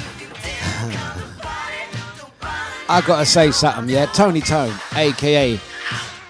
I 2.89 3.01
gotta 3.05 3.25
say 3.25 3.51
something, 3.51 3.87
yeah. 3.89 4.07
Tony 4.07 4.41
Tone, 4.41 4.73
aka 4.95 5.57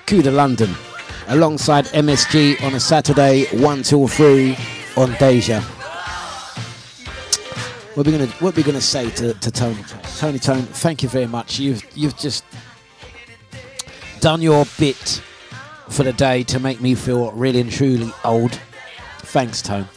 Cuda 0.06 0.32
London, 0.32 0.76
alongside 1.30 1.86
MSG 1.86 2.62
on 2.64 2.76
a 2.76 2.80
Saturday, 2.80 3.46
1 3.58 3.84
till 3.84 4.08
3 4.08 4.56
on 4.98 5.14
Deja. 5.14 5.62
What 7.96 8.06
are 8.08 8.12
we 8.12 8.18
gonna 8.18 8.32
what 8.34 8.54
are 8.54 8.58
we 8.58 8.64
gonna 8.64 8.82
say 8.82 9.10
to, 9.10 9.34
to 9.34 9.52
Tony 9.52 9.82
Tone? 9.82 10.02
Tony 10.18 10.40
Tone, 10.40 10.62
thank 10.62 11.02
you 11.02 11.10
very 11.10 11.28
much. 11.28 11.60
You've 11.60 11.84
you've 11.96 12.18
just 12.18 12.44
done 14.20 14.44
your 14.44 14.66
bit 14.78 15.24
for 15.90 16.04
the 16.04 16.14
day 16.14 16.44
to 16.44 16.60
make 16.60 16.82
me 16.82 16.94
feel 16.94 17.32
really 17.32 17.62
and 17.62 17.72
truly 17.72 18.12
old. 18.24 18.60
Thanks, 19.24 19.64
Tone. 19.64 19.88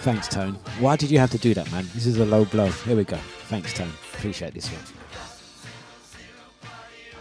Thanks, 0.00 0.28
Tone. 0.28 0.54
Why 0.78 0.96
did 0.96 1.10
you 1.10 1.18
have 1.18 1.30
to 1.32 1.38
do 1.38 1.52
that, 1.52 1.70
man? 1.70 1.86
This 1.92 2.06
is 2.06 2.16
a 2.16 2.24
low 2.24 2.46
blow. 2.46 2.68
Here 2.68 2.96
we 2.96 3.04
go. 3.04 3.18
Thanks, 3.48 3.74
Tone. 3.74 3.92
Appreciate 4.14 4.54
this 4.54 4.68
one. 4.68 4.82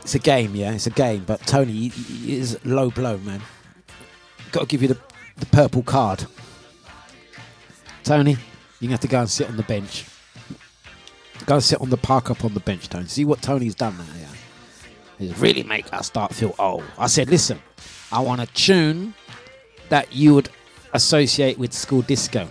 It's 0.01 0.15
a 0.15 0.19
game, 0.19 0.55
yeah. 0.55 0.71
It's 0.71 0.87
a 0.87 0.91
game, 0.91 1.25
but 1.25 1.41
Tony 1.41 1.91
is 2.25 2.57
low 2.63 2.89
blow, 2.89 3.17
man. 3.17 3.41
Got 4.53 4.61
to 4.61 4.65
give 4.65 4.81
you 4.81 4.87
the, 4.87 4.97
the 5.37 5.45
purple 5.47 5.83
card. 5.83 6.25
Tony, 8.03 8.37
gonna 8.79 8.91
have 8.91 9.01
to 9.01 9.07
go 9.09 9.19
and 9.19 9.29
sit 9.29 9.49
on 9.49 9.57
the 9.57 9.63
bench. 9.63 10.05
Go 11.45 11.55
and 11.55 11.63
sit 11.63 11.81
on 11.81 11.89
the 11.89 11.97
park 11.97 12.31
up 12.31 12.45
on 12.45 12.53
the 12.53 12.59
bench, 12.61 12.87
Tony. 12.87 13.07
See 13.07 13.25
what 13.25 13.41
Tony's 13.41 13.75
done 13.75 13.97
now, 13.97 14.05
yeah. 14.19 14.27
He's 15.17 15.37
really 15.37 15.63
make 15.63 15.93
us 15.93 16.07
start 16.07 16.33
feel 16.33 16.55
old. 16.57 16.85
I 16.97 17.07
said, 17.07 17.29
listen, 17.29 17.61
I 18.09 18.21
want 18.21 18.39
a 18.39 18.47
tune 18.47 19.13
that 19.89 20.15
you 20.15 20.33
would 20.33 20.49
associate 20.93 21.57
with 21.59 21.73
school 21.73 22.01
disco. 22.03 22.47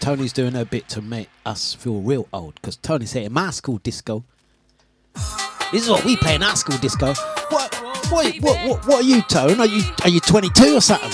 Tony's 0.00 0.32
doing 0.32 0.54
a 0.54 0.64
bit 0.64 0.88
to 0.90 1.02
make 1.02 1.28
us 1.46 1.74
feel 1.74 2.00
real 2.00 2.28
old 2.32 2.54
because 2.56 2.76
Tony 2.76 3.06
said, 3.06 3.24
in 3.24 3.32
my 3.32 3.50
school 3.50 3.78
disco, 3.78 4.24
this 5.72 5.84
is 5.84 5.90
what 5.90 6.04
we 6.04 6.16
play 6.16 6.34
in 6.34 6.42
our 6.42 6.56
school 6.56 6.78
disco. 6.78 7.14
What, 7.48 7.74
what, 8.10 8.34
what, 8.40 8.68
what, 8.68 8.86
what 8.86 9.04
are 9.04 9.06
you, 9.06 9.22
Tone? 9.22 9.60
Are 9.60 9.66
you, 9.66 9.82
are 10.02 10.08
you 10.08 10.20
22 10.20 10.76
or 10.76 10.80
something? 10.80 11.10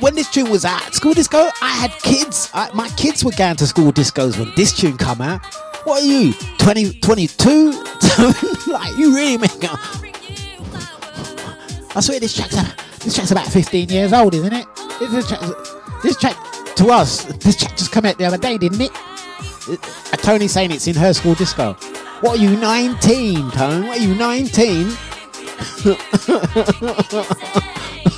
When 0.00 0.14
this 0.14 0.30
tune 0.30 0.50
was 0.50 0.64
at 0.64 0.90
school 0.90 1.14
disco, 1.14 1.50
I 1.62 1.70
had 1.70 1.92
kids. 2.02 2.50
I, 2.52 2.70
my 2.74 2.88
kids 2.90 3.24
were 3.24 3.32
going 3.32 3.56
to 3.56 3.66
school 3.66 3.92
discos 3.92 4.38
when 4.38 4.52
this 4.56 4.76
tune 4.76 4.96
come 4.96 5.20
out. 5.20 5.44
What 5.84 6.02
are 6.02 6.06
you, 6.06 6.32
20, 6.58 7.00
22? 7.00 7.70
like, 8.72 8.96
you 8.96 9.14
really 9.14 9.38
make 9.38 9.52
I 11.96 12.00
swear 12.00 12.18
this 12.18 12.34
track's, 12.34 12.56
this 13.04 13.14
track's 13.14 13.30
about 13.30 13.46
15 13.46 13.88
years 13.88 14.12
old, 14.12 14.34
isn't 14.34 14.52
it? 14.52 14.66
This 14.98 15.28
track, 15.28 15.40
this 16.02 16.16
track 16.16 16.36
to 16.76 16.88
us, 16.88 17.24
this 17.24 17.56
track 17.56 17.76
just 17.76 17.92
come 17.92 18.04
out 18.04 18.18
the 18.18 18.24
other 18.24 18.38
day, 18.38 18.58
didn't 18.58 18.80
it? 18.80 18.90
Uh, 19.68 20.16
Tony's 20.16 20.52
saying 20.52 20.70
it's 20.70 20.86
in 20.86 20.94
her 20.96 21.12
school 21.12 21.34
disco. 21.34 21.74
What 22.20 22.38
are 22.38 22.42
you, 22.42 22.56
19, 22.56 23.50
Tone? 23.50 23.86
What 23.86 23.98
are 23.98 24.02
you, 24.02 24.14
19? 24.14 24.86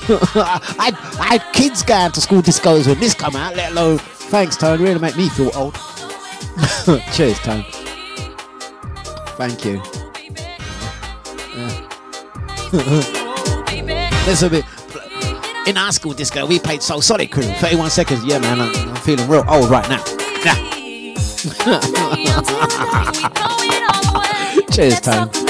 I, 0.09 0.93
I 1.21 1.27
had 1.39 1.53
kids 1.53 1.83
going 1.83 2.13
to 2.13 2.21
school 2.21 2.43
discos 2.43 2.87
when 2.87 3.01
this 3.01 3.15
come 3.15 3.37
out, 3.37 3.57
let 3.57 3.73
alone. 3.73 3.99
Thanks, 3.99 4.57
Tone. 4.57 4.81
Really 4.81 5.01
make 5.01 5.17
me 5.17 5.29
feel 5.29 5.51
old. 5.55 5.75
Cheers, 7.13 7.39
Tone. 7.41 7.65
Thank 9.37 9.65
you. 9.65 9.83
There's 14.25 14.43
a 14.43 14.51
bit. 14.51 14.65
In 15.67 15.77
our 15.77 15.91
school 15.91 16.13
disco, 16.13 16.47
we 16.47 16.61
played 16.61 16.81
So 16.81 17.01
Solid 17.01 17.33
Crew. 17.33 17.43
31 17.43 17.91
seconds. 17.91 18.25
Yeah, 18.25 18.39
man, 18.39 18.61
I'm, 18.61 18.89
I'm 18.89 18.97
feeling 18.97 19.29
real 19.29 19.45
old 19.49 19.69
right 19.69 19.89
now. 19.89 20.05
Cheers, 24.71 25.01
Tone. 25.01 25.47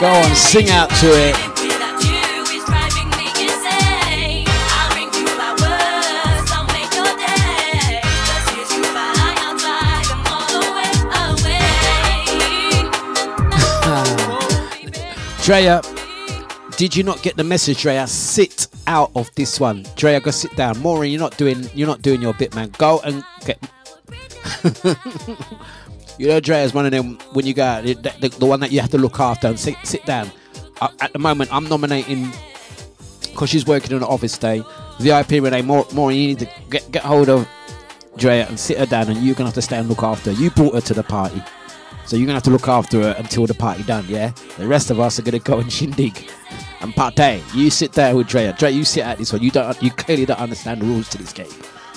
Go 0.00 0.06
on, 0.06 0.36
sing 0.36 0.70
out 0.70 0.88
to 0.90 1.06
it. 1.08 1.34
Drea, 15.42 15.82
did 16.76 16.94
you 16.94 17.02
not 17.02 17.20
get 17.22 17.36
the 17.36 17.42
message, 17.42 17.82
Drea? 17.82 18.06
Sit 18.06 18.68
out 18.86 19.10
of 19.16 19.34
this 19.34 19.58
one. 19.58 19.84
Drea, 19.96 20.20
go 20.20 20.30
sit 20.30 20.54
down. 20.54 20.78
Maureen, 20.78 21.10
you're 21.10 21.20
not 21.20 21.36
doing 21.36 21.68
you're 21.74 21.88
not 21.88 22.02
doing 22.02 22.22
your 22.22 22.34
bit, 22.34 22.54
man. 22.54 22.70
Go 22.78 23.00
and 23.00 23.24
get 23.44 23.58
You 26.18 26.26
know, 26.26 26.40
Dre 26.40 26.62
is 26.62 26.74
one 26.74 26.84
of 26.84 26.90
them 26.90 27.18
when 27.32 27.46
you 27.46 27.54
go 27.54 27.64
out, 27.64 27.84
the, 27.84 27.94
the, 27.94 28.28
the 28.28 28.46
one 28.46 28.60
that 28.60 28.72
you 28.72 28.80
have 28.80 28.90
to 28.90 28.98
look 28.98 29.20
after 29.20 29.46
and 29.46 29.58
sit, 29.58 29.76
sit 29.84 30.04
down. 30.04 30.30
At 31.00 31.12
the 31.12 31.18
moment, 31.18 31.52
I'm 31.52 31.68
nominating 31.68 32.30
because 33.22 33.50
she's 33.50 33.66
working 33.66 33.92
on 33.92 33.98
an 33.98 34.08
office 34.08 34.36
day. 34.36 34.62
VIP 34.98 35.30
Renee, 35.30 35.62
more, 35.62 35.86
more 35.92 36.10
you 36.10 36.28
need 36.28 36.38
to 36.40 36.48
get 36.70 36.90
get 36.90 37.04
hold 37.04 37.28
of 37.28 37.48
Drea 38.16 38.46
and 38.48 38.58
sit 38.58 38.78
her 38.78 38.86
down, 38.86 39.08
and 39.08 39.18
you're 39.24 39.34
gonna 39.34 39.48
have 39.48 39.54
to 39.54 39.62
stay 39.62 39.78
and 39.78 39.88
look 39.88 40.02
after. 40.02 40.32
her. 40.32 40.40
You 40.40 40.50
brought 40.50 40.74
her 40.74 40.80
to 40.80 40.94
the 40.94 41.04
party, 41.04 41.40
so 42.04 42.16
you're 42.16 42.26
gonna 42.26 42.34
have 42.34 42.42
to 42.44 42.50
look 42.50 42.66
after 42.68 43.00
her 43.02 43.14
until 43.16 43.46
the 43.46 43.54
party 43.54 43.84
done. 43.84 44.04
Yeah, 44.08 44.32
the 44.56 44.66
rest 44.66 44.90
of 44.90 44.98
us 44.98 45.18
are 45.18 45.22
gonna 45.22 45.38
go 45.38 45.58
and 45.60 45.72
shindig 45.78 46.28
and 46.80 46.92
partay. 46.94 47.42
You 47.54 47.70
sit 47.70 47.92
there 47.92 48.14
with 48.16 48.26
Drea. 48.26 48.52
Drea, 48.54 48.70
you 48.70 48.84
sit 48.84 49.04
at 49.04 49.18
this 49.18 49.32
one. 49.32 49.42
You 49.42 49.52
don't. 49.52 49.80
You 49.80 49.92
clearly 49.92 50.26
don't 50.26 50.40
understand 50.40 50.82
the 50.82 50.86
rules 50.86 51.08
to 51.10 51.18
this 51.18 51.32
game. 51.32 51.46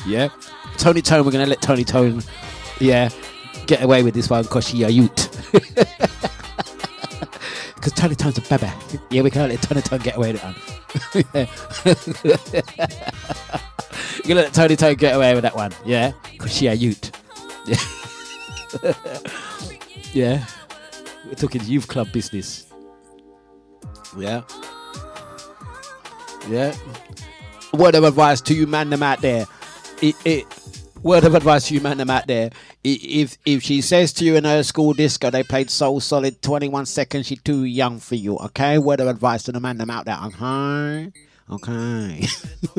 Yeah, 0.06 0.30
Tony 0.78 1.02
Tone. 1.02 1.26
We're 1.26 1.32
gonna 1.32 1.48
let 1.48 1.62
Tony 1.62 1.84
Tone. 1.84 2.22
Yeah, 2.80 3.10
get 3.68 3.84
away 3.84 4.04
with 4.04 4.14
this 4.14 4.30
one 4.30 4.44
because 4.44 4.68
she 4.68 4.84
a 4.84 4.90
youth. 4.90 5.28
Because 7.82 7.94
Tony 7.94 8.14
Tone's 8.14 8.38
a 8.38 8.42
baby. 8.42 8.72
Yeah, 9.10 9.24
we 9.24 9.32
can't 9.32 9.52
let 9.52 9.60
Tony 9.64 9.82
Tone 9.82 10.02
get 10.02 10.16
away 10.16 10.34
with 10.34 10.44
it. 11.34 11.50
You're 14.24 14.36
gonna 14.36 14.42
let 14.42 14.54
Tony 14.54 14.76
Tone 14.76 14.94
get 14.94 15.16
away 15.16 15.34
with 15.34 15.42
that 15.42 15.56
one, 15.56 15.72
yeah? 15.84 16.12
Because 16.32 16.56
she 16.56 16.68
a 16.68 16.74
youth. 16.76 17.12
Yeah. 17.66 18.94
yeah. 20.14 20.46
We're 21.26 21.34
talking 21.34 21.64
youth 21.64 21.88
club 21.88 22.12
business. 22.12 22.72
Yeah. 24.16 24.44
Yeah. 26.48 26.76
Word 27.74 27.96
of 27.96 28.04
advice 28.04 28.42
to 28.42 28.54
you 28.54 28.68
man 28.68 28.92
them 28.92 29.02
out 29.02 29.22
there. 29.22 29.48
It, 30.04 30.16
it, 30.24 30.46
word 31.02 31.24
of 31.24 31.34
advice 31.34 31.68
to 31.70 31.74
you 31.74 31.82
man 31.82 31.98
them 31.98 32.12
out 32.12 32.28
there. 32.28 32.52
If 32.84 33.38
if 33.46 33.62
she 33.62 33.82
says 33.82 34.12
to 34.14 34.26
you 34.26 34.36
in 34.36 34.44
her 34.44 34.64
school 34.64 34.94
disco 34.94 35.30
they 35.30 35.44
played 35.44 35.70
So 35.70 36.00
Solid 36.00 36.42
21 36.42 36.88
seconds, 36.88 37.28
she 37.28 37.36
too 37.36 37.64
young 37.64 38.00
for 38.00 38.16
you. 38.16 38.38
Okay. 38.38 38.78
Word 38.80 39.00
of 39.00 39.08
advice 39.08 39.44
to 39.44 39.52
the 39.52 39.60
man 39.60 39.78
them 39.78 39.90
out 39.90 40.06
there. 40.06 40.18
Okay. 40.26 41.12
Okay. 41.52 42.28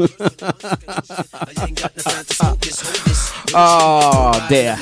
oh 3.55 4.47
there. 4.49 4.77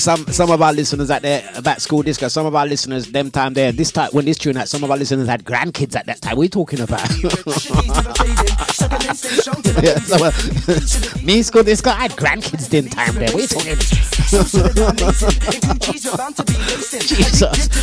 Some 0.00 0.26
some 0.32 0.50
of 0.50 0.60
our 0.60 0.72
listeners 0.72 1.10
out 1.10 1.22
there 1.22 1.48
about 1.54 1.80
school 1.80 2.02
disco. 2.02 2.26
Some 2.28 2.46
of 2.46 2.54
our 2.56 2.66
listeners, 2.66 3.06
them 3.12 3.30
time 3.30 3.54
there, 3.54 3.70
this 3.70 3.92
time 3.92 4.10
when 4.12 4.24
this 4.24 4.38
tune 4.38 4.56
out, 4.56 4.68
some 4.68 4.82
of 4.82 4.90
our 4.90 4.96
listeners 4.96 5.28
had 5.28 5.44
grandkids 5.44 5.94
at 5.94 6.06
that 6.06 6.20
time. 6.20 6.36
We're 6.36 6.48
talking 6.48 6.80
about? 6.80 7.08
yeah, 9.82 9.98
some 10.00 10.22
of- 10.22 11.24
me 11.24 11.42
school 11.42 11.62
disco, 11.62 11.90
I 11.90 12.02
had 12.08 12.10
grandkids 12.12 12.68
them 12.70 12.88
time 12.88 13.14
there. 13.14 13.28
What 16.24 16.40
are 16.48 16.54
you 16.54 16.56
talking 16.56 17.00
Jesus. 17.00 17.74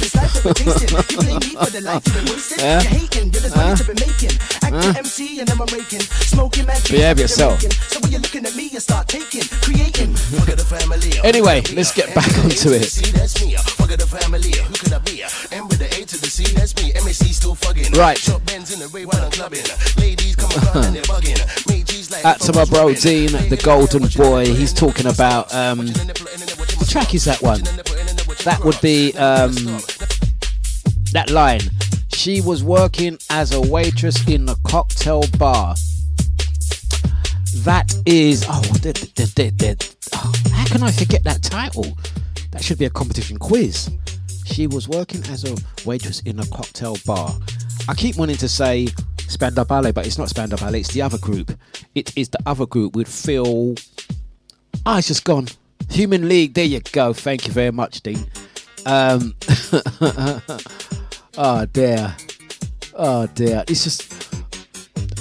Smoking 6.31 6.65
man. 6.65 6.81
Behave 6.89 7.19
yourself. 7.19 7.61
So 7.61 7.99
when 7.99 8.11
you're 8.11 8.22
looking 8.22 8.45
at 8.45 8.55
me, 8.55 8.69
you 8.69 8.80
start 8.80 9.07
taking, 9.07 9.43
creating. 9.61 10.15
Fuck 10.15 10.47
the 10.47 10.65
family. 10.65 11.11
Anyway, 11.23 11.61
let's 11.76 11.93
get 11.93 12.15
back 12.15 12.27
onto 12.39 12.72
it. 12.72 12.85
See, 12.85 13.11
that's 13.11 13.45
me. 13.45 13.53
Fuck 13.55 13.89
the 13.89 14.07
family. 14.07 14.57
Who 14.57 14.73
could 14.73 14.93
I 14.93 14.99
be? 14.99 15.22
M 15.51 15.68
with 15.68 15.77
the 15.77 15.85
A 15.85 16.05
to 16.05 16.18
the 16.18 16.27
C, 16.27 16.45
that's 16.55 16.76
me. 16.77 16.93
MAC 16.93 17.30
still 17.34 17.53
fucking. 17.53 17.93
Right. 17.93 18.18
Short 18.18 18.43
Benz 18.45 18.73
in 18.73 18.80
the 18.80 18.88
Ray 18.88 19.05
while 19.05 19.22
I'm 19.23 19.31
clubbing. 19.31 19.65
Ladies 19.99 20.35
come 20.35 20.49
around 20.63 20.85
and 20.85 20.95
they're 20.95 21.03
bugging. 21.03 21.38
Made 21.69 21.85
G's 21.85 21.99
like. 21.99 22.01
Out 22.23 22.39
to 22.41 22.53
my 22.53 22.65
bro 22.65 22.93
Dean, 22.93 23.31
the 23.49 23.59
Golden 23.63 24.07
Boy. 24.09 24.45
He's 24.45 24.73
talking 24.73 25.07
about 25.07 25.53
um, 25.53 25.88
what 25.88 26.89
track 26.89 27.15
is 27.15 27.25
that 27.25 27.41
one? 27.41 27.61
That 28.43 28.61
would 28.63 28.79
be 28.81 29.13
um, 29.13 29.53
that 31.13 31.29
line. 31.31 31.61
She 32.09 32.41
was 32.41 32.63
working 32.63 33.17
as 33.29 33.53
a 33.53 33.61
waitress 33.61 34.27
in 34.27 34.47
a 34.49 34.55
cocktail 34.63 35.23
bar. 35.38 35.75
That 37.63 37.93
is 38.05 38.45
oh, 38.47 38.61
oh, 40.13 40.31
how 40.53 40.65
can 40.65 40.83
I 40.83 40.91
forget 40.91 41.23
that 41.23 41.41
title? 41.41 41.97
That 42.51 42.63
should 42.63 42.77
be 42.77 42.85
a 42.85 42.89
competition 42.89 43.38
quiz. 43.38 43.89
She 44.45 44.67
was 44.67 44.88
working 44.88 45.23
as 45.25 45.45
a 45.45 45.55
waitress 45.85 46.21
in 46.21 46.39
a 46.39 46.45
cocktail 46.47 46.97
bar. 47.05 47.33
I 47.87 47.93
keep 47.95 48.15
wanting 48.17 48.37
to 48.37 48.47
say 48.47 48.87
Spandau 49.27 49.63
Ballet, 49.63 49.91
but 49.91 50.05
it's 50.05 50.17
not 50.17 50.29
Spandau 50.29 50.57
Ballet. 50.57 50.81
It's 50.81 50.93
the 50.93 51.01
other 51.01 51.17
group. 51.17 51.51
It 51.95 52.15
is 52.17 52.29
the 52.29 52.39
other 52.45 52.65
group 52.65 52.95
with 52.95 53.07
Phil. 53.07 53.75
Ah, 54.85 54.99
it's 54.99 55.07
just 55.07 55.23
gone. 55.23 55.47
Human 55.89 56.27
League. 56.29 56.53
There 56.53 56.65
you 56.65 56.79
go. 56.91 57.13
Thank 57.13 57.47
you 57.47 57.53
very 57.53 57.71
much, 57.71 58.01
Dean. 58.01 58.25
Um, 58.85 59.35
oh 61.37 61.65
dear. 61.71 62.15
Oh 62.93 63.27
dear. 63.27 63.63
It's 63.67 63.83
just. 63.83 64.17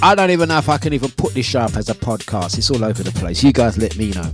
I 0.03 0.15
don't 0.15 0.31
even 0.31 0.49
know 0.49 0.57
if 0.57 0.67
I 0.67 0.77
can 0.77 0.93
even 0.93 1.11
put 1.11 1.33
this 1.33 1.45
show 1.45 1.61
up 1.61 1.75
as 1.75 1.89
a 1.89 1.93
podcast. 1.93 2.57
It's 2.57 2.71
all 2.71 2.83
over 2.83 3.03
the 3.03 3.11
place. 3.11 3.43
You 3.43 3.53
guys 3.53 3.77
let 3.77 3.97
me 3.97 4.11
know. 4.11 4.31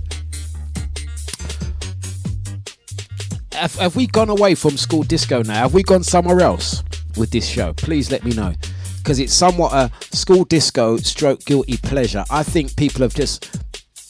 Have, 3.52 3.74
have 3.74 3.96
we 3.96 4.06
gone 4.06 4.30
away 4.30 4.54
from 4.54 4.76
school 4.76 5.02
disco 5.02 5.42
now? 5.42 5.62
Have 5.62 5.74
we 5.74 5.82
gone 5.82 6.04
somewhere 6.04 6.40
else 6.40 6.82
with 7.18 7.30
this 7.30 7.46
show? 7.46 7.72
Please 7.74 8.10
let 8.10 8.24
me 8.24 8.32
know. 8.32 8.54
Because 8.98 9.18
it's 9.18 9.32
somewhat 9.32 9.72
a 9.72 9.90
school 10.14 10.44
disco 10.44 10.96
stroke 10.98 11.44
guilty 11.44 11.76
pleasure. 11.78 12.24
I 12.30 12.42
think 12.42 12.76
people 12.76 13.02
have 13.02 13.14
just 13.14 13.50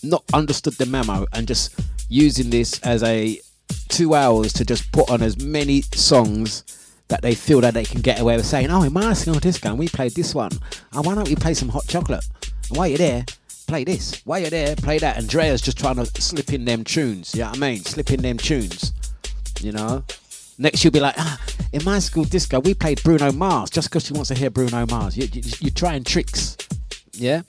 not 0.02 0.24
understood 0.32 0.74
the 0.74 0.86
memo 0.86 1.26
and 1.32 1.46
just 1.46 1.78
using 2.08 2.50
this 2.50 2.78
as 2.80 3.02
a 3.02 3.40
two 3.88 4.14
hours 4.14 4.52
to 4.54 4.64
just 4.64 4.90
put 4.92 5.10
on 5.10 5.22
as 5.22 5.38
many 5.38 5.82
songs 5.82 6.64
that 7.08 7.22
they 7.22 7.34
feel 7.34 7.60
that 7.60 7.74
they 7.74 7.84
can 7.84 8.00
get 8.00 8.20
away 8.20 8.36
with 8.36 8.46
saying, 8.46 8.70
oh, 8.70 8.82
in 8.82 8.92
my 8.92 9.12
school 9.14 9.34
disco, 9.34 9.74
we 9.74 9.88
played 9.88 10.12
this 10.12 10.34
one. 10.34 10.52
And 10.92 11.04
why 11.04 11.14
don't 11.14 11.28
we 11.28 11.36
play 11.36 11.54
some 11.54 11.68
hot 11.68 11.86
chocolate? 11.86 12.24
While 12.68 12.88
you're 12.88 12.98
there, 12.98 13.24
play 13.66 13.84
this. 13.84 14.20
While 14.24 14.40
you're 14.40 14.50
there, 14.50 14.76
play 14.76 14.98
that. 14.98 15.16
Andrea's 15.16 15.62
just 15.62 15.78
trying 15.78 15.96
to 15.96 16.06
slip 16.20 16.52
in 16.52 16.64
them 16.64 16.84
tunes. 16.84 17.34
You 17.34 17.42
know 17.42 17.48
what 17.48 17.56
I 17.56 17.60
mean? 17.60 17.80
Slip 17.80 18.10
in 18.10 18.20
them 18.20 18.36
tunes. 18.36 18.92
You 19.60 19.72
know? 19.72 20.04
Next, 20.58 20.82
you'll 20.82 20.92
be 20.92 21.00
like, 21.00 21.14
ah, 21.16 21.40
in 21.72 21.84
my 21.84 22.00
school 22.00 22.24
disco, 22.24 22.58
we 22.58 22.74
played 22.74 23.02
Bruno 23.04 23.30
Mars 23.30 23.70
just 23.70 23.88
because 23.88 24.04
she 24.06 24.12
wants 24.12 24.28
to 24.28 24.34
hear 24.34 24.50
Bruno 24.50 24.86
Mars. 24.86 25.16
You, 25.16 25.28
you, 25.32 25.42
you're 25.60 25.70
trying 25.70 26.02
tricks. 26.02 26.56
Yeah? 27.12 27.42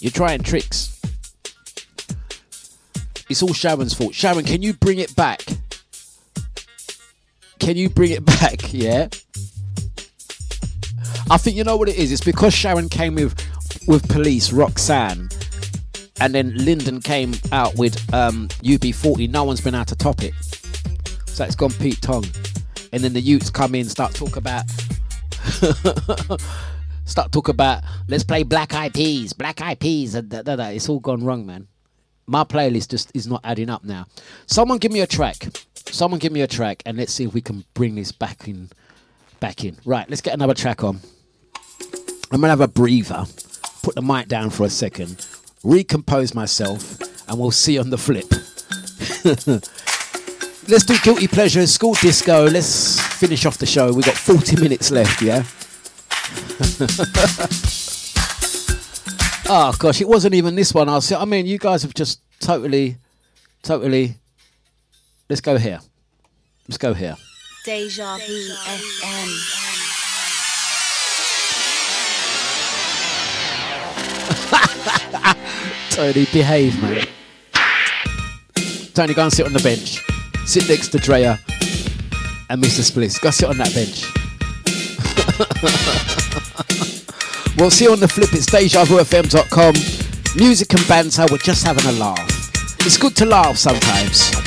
You're 0.00 0.12
trying 0.12 0.42
tricks. 0.42 1.00
It's 3.28 3.42
all 3.42 3.52
Sharon's 3.52 3.92
fault. 3.92 4.14
Sharon, 4.14 4.44
can 4.44 4.62
you 4.62 4.72
bring 4.72 4.98
it 4.98 5.14
back? 5.16 5.42
Can 7.58 7.76
you 7.76 7.90
bring 7.90 8.12
it 8.12 8.24
back? 8.40 8.72
Yeah. 8.72 9.08
I 11.28 11.36
think 11.36 11.56
you 11.56 11.64
know 11.64 11.76
what 11.76 11.88
it 11.88 11.96
is. 11.96 12.12
It's 12.12 12.24
because 12.24 12.54
Sharon 12.54 12.88
came 12.88 13.16
with 13.16 13.34
with 13.88 14.08
Police, 14.08 14.52
Roxanne, 14.52 15.28
and 16.20 16.34
then 16.34 16.54
Lyndon 16.56 17.00
came 17.00 17.34
out 17.52 17.76
with 17.76 17.96
um, 18.14 18.48
UB40. 18.62 19.28
No 19.30 19.44
one's 19.44 19.60
been 19.60 19.74
able 19.74 19.84
to 19.86 19.96
top 19.96 20.22
it. 20.22 20.34
So 21.36 21.44
it's 21.44 21.54
gone 21.54 21.72
Pete 21.72 22.00
Tong, 22.00 22.24
and 22.94 23.04
then 23.04 23.12
the 23.12 23.20
Utes 23.20 23.50
come 23.50 23.74
in, 23.74 23.84
start 23.84 24.14
talk 24.14 24.36
about. 24.36 24.64
start 27.04 27.30
talk 27.30 27.48
about 27.48 27.82
let's 28.08 28.24
play 28.24 28.42
Black 28.42 28.72
Eyed 28.72 28.94
Peas, 28.94 29.34
Black 29.34 29.60
Eyed 29.60 29.78
Peas, 29.78 30.14
and 30.14 30.30
da, 30.30 30.40
da, 30.40 30.56
da. 30.56 30.68
it's 30.68 30.88
all 30.88 30.98
gone 30.98 31.22
wrong, 31.22 31.44
man. 31.44 31.68
My 32.26 32.42
playlist 32.42 32.88
just 32.88 33.10
is 33.14 33.26
not 33.26 33.42
adding 33.44 33.68
up 33.68 33.84
now. 33.84 34.06
Someone 34.46 34.78
give 34.78 34.90
me 34.90 35.00
a 35.00 35.06
track. 35.06 35.48
Someone 35.74 36.20
give 36.20 36.32
me 36.32 36.40
a 36.40 36.46
track, 36.46 36.82
and 36.86 36.96
let's 36.96 37.12
see 37.12 37.24
if 37.24 37.34
we 37.34 37.42
can 37.42 37.66
bring 37.74 37.96
this 37.96 38.12
back 38.12 38.48
in. 38.48 38.70
Back 39.38 39.62
in. 39.62 39.76
Right, 39.84 40.08
let's 40.08 40.22
get 40.22 40.32
another 40.32 40.54
track 40.54 40.84
on. 40.84 41.00
I'm 42.32 42.40
gonna 42.40 42.48
have 42.48 42.62
a 42.62 42.66
breather. 42.66 43.26
Put 43.82 43.94
the 43.94 44.00
mic 44.00 44.28
down 44.28 44.48
for 44.48 44.64
a 44.64 44.70
second. 44.70 45.26
Recompose 45.62 46.34
myself, 46.34 46.98
and 47.28 47.38
we'll 47.38 47.50
see 47.50 47.78
on 47.78 47.90
the 47.90 47.98
flip. 47.98 48.24
let's 50.68 50.84
do 50.84 50.96
guilty 51.02 51.28
pleasures, 51.28 51.72
school 51.72 51.94
disco. 51.94 52.44
Let's 52.44 53.00
finish 53.00 53.46
off 53.46 53.58
the 53.58 53.66
show. 53.66 53.92
We've 53.92 54.04
got 54.04 54.16
40 54.16 54.60
minutes 54.60 54.90
left, 54.90 55.22
yeah. 55.22 55.44
oh 59.48 59.74
gosh, 59.78 60.00
it 60.00 60.08
wasn't 60.08 60.34
even 60.34 60.54
this 60.56 60.74
one. 60.74 60.88
I 60.88 60.94
was, 60.94 61.10
I 61.12 61.24
mean, 61.24 61.46
you 61.46 61.58
guys 61.58 61.82
have 61.82 61.94
just 61.94 62.20
totally, 62.40 62.96
totally. 63.62 64.16
Let's 65.28 65.40
go 65.40 65.56
here. 65.58 65.80
Let's 66.68 66.78
go 66.78 66.94
here. 66.94 67.16
Deja 67.64 68.16
Vu 68.18 68.22
FM. 68.22 69.62
Tony, 75.90 76.26
behave, 76.32 76.80
man. 76.82 77.06
Tony, 78.94 79.14
go 79.14 79.24
and 79.24 79.32
sit 79.32 79.46
on 79.46 79.52
the 79.52 79.60
bench. 79.62 80.00
Sit 80.46 80.68
next 80.68 80.88
to 80.88 80.98
Drea 80.98 81.40
and 82.48 82.62
Mr. 82.62 82.82
Spliff. 82.88 83.20
Go 83.20 83.30
sit 83.30 83.48
on 83.48 83.58
that 83.58 83.74
bench. 83.74 84.06
we'll 87.58 87.70
see 87.70 87.84
you 87.86 87.92
on 87.92 88.00
the 88.00 88.08
flip. 88.08 88.32
It's 88.32 88.46
DejaVuFM.com. 88.46 89.74
Music 90.36 90.72
and 90.72 90.88
banter. 90.88 91.26
We're 91.30 91.38
just 91.38 91.66
having 91.66 91.84
a 91.86 91.92
laugh. 91.98 92.86
It's 92.86 92.96
good 92.96 93.16
to 93.16 93.26
laugh 93.26 93.56
sometimes. 93.56 94.45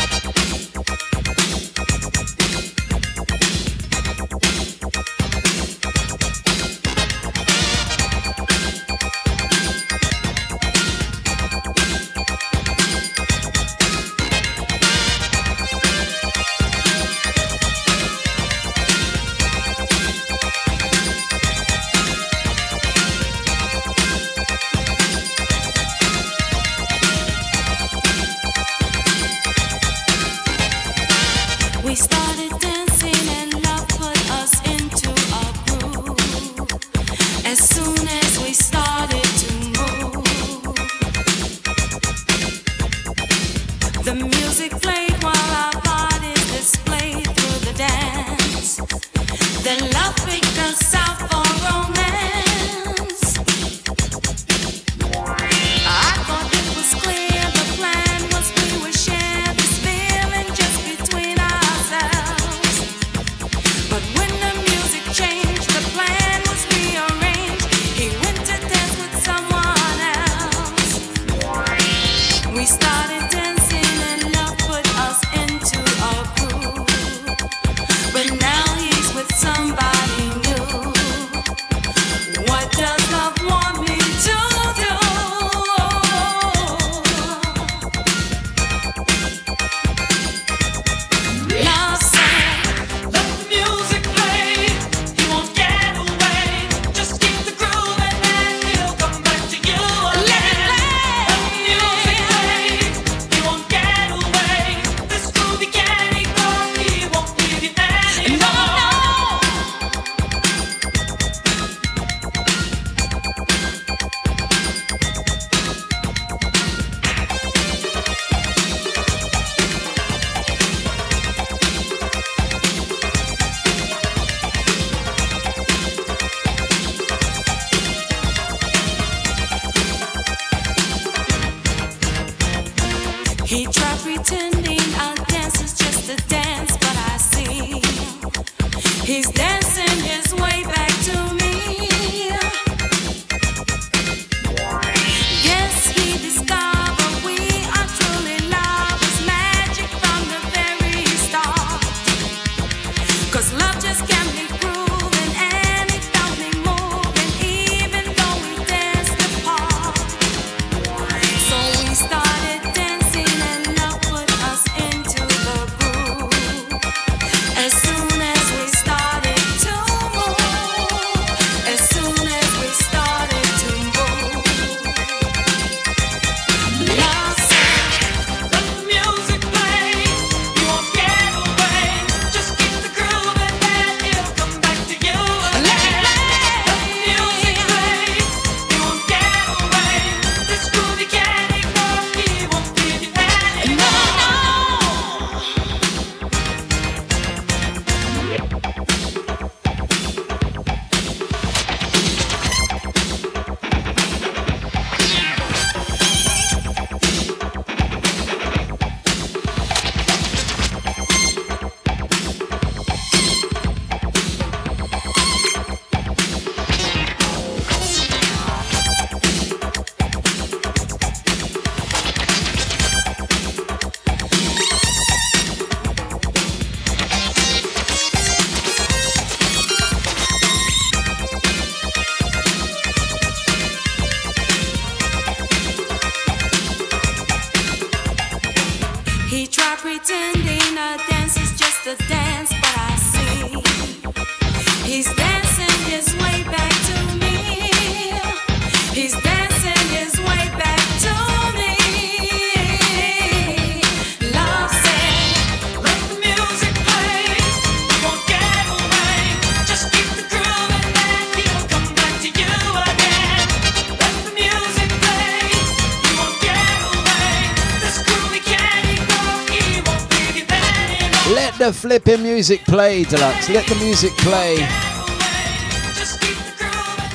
Music 272.39 272.63
play, 272.63 273.03
Dlux. 273.03 273.53
Let 273.53 273.67
the 273.67 273.75
music 273.83 274.13
play. 274.19 274.55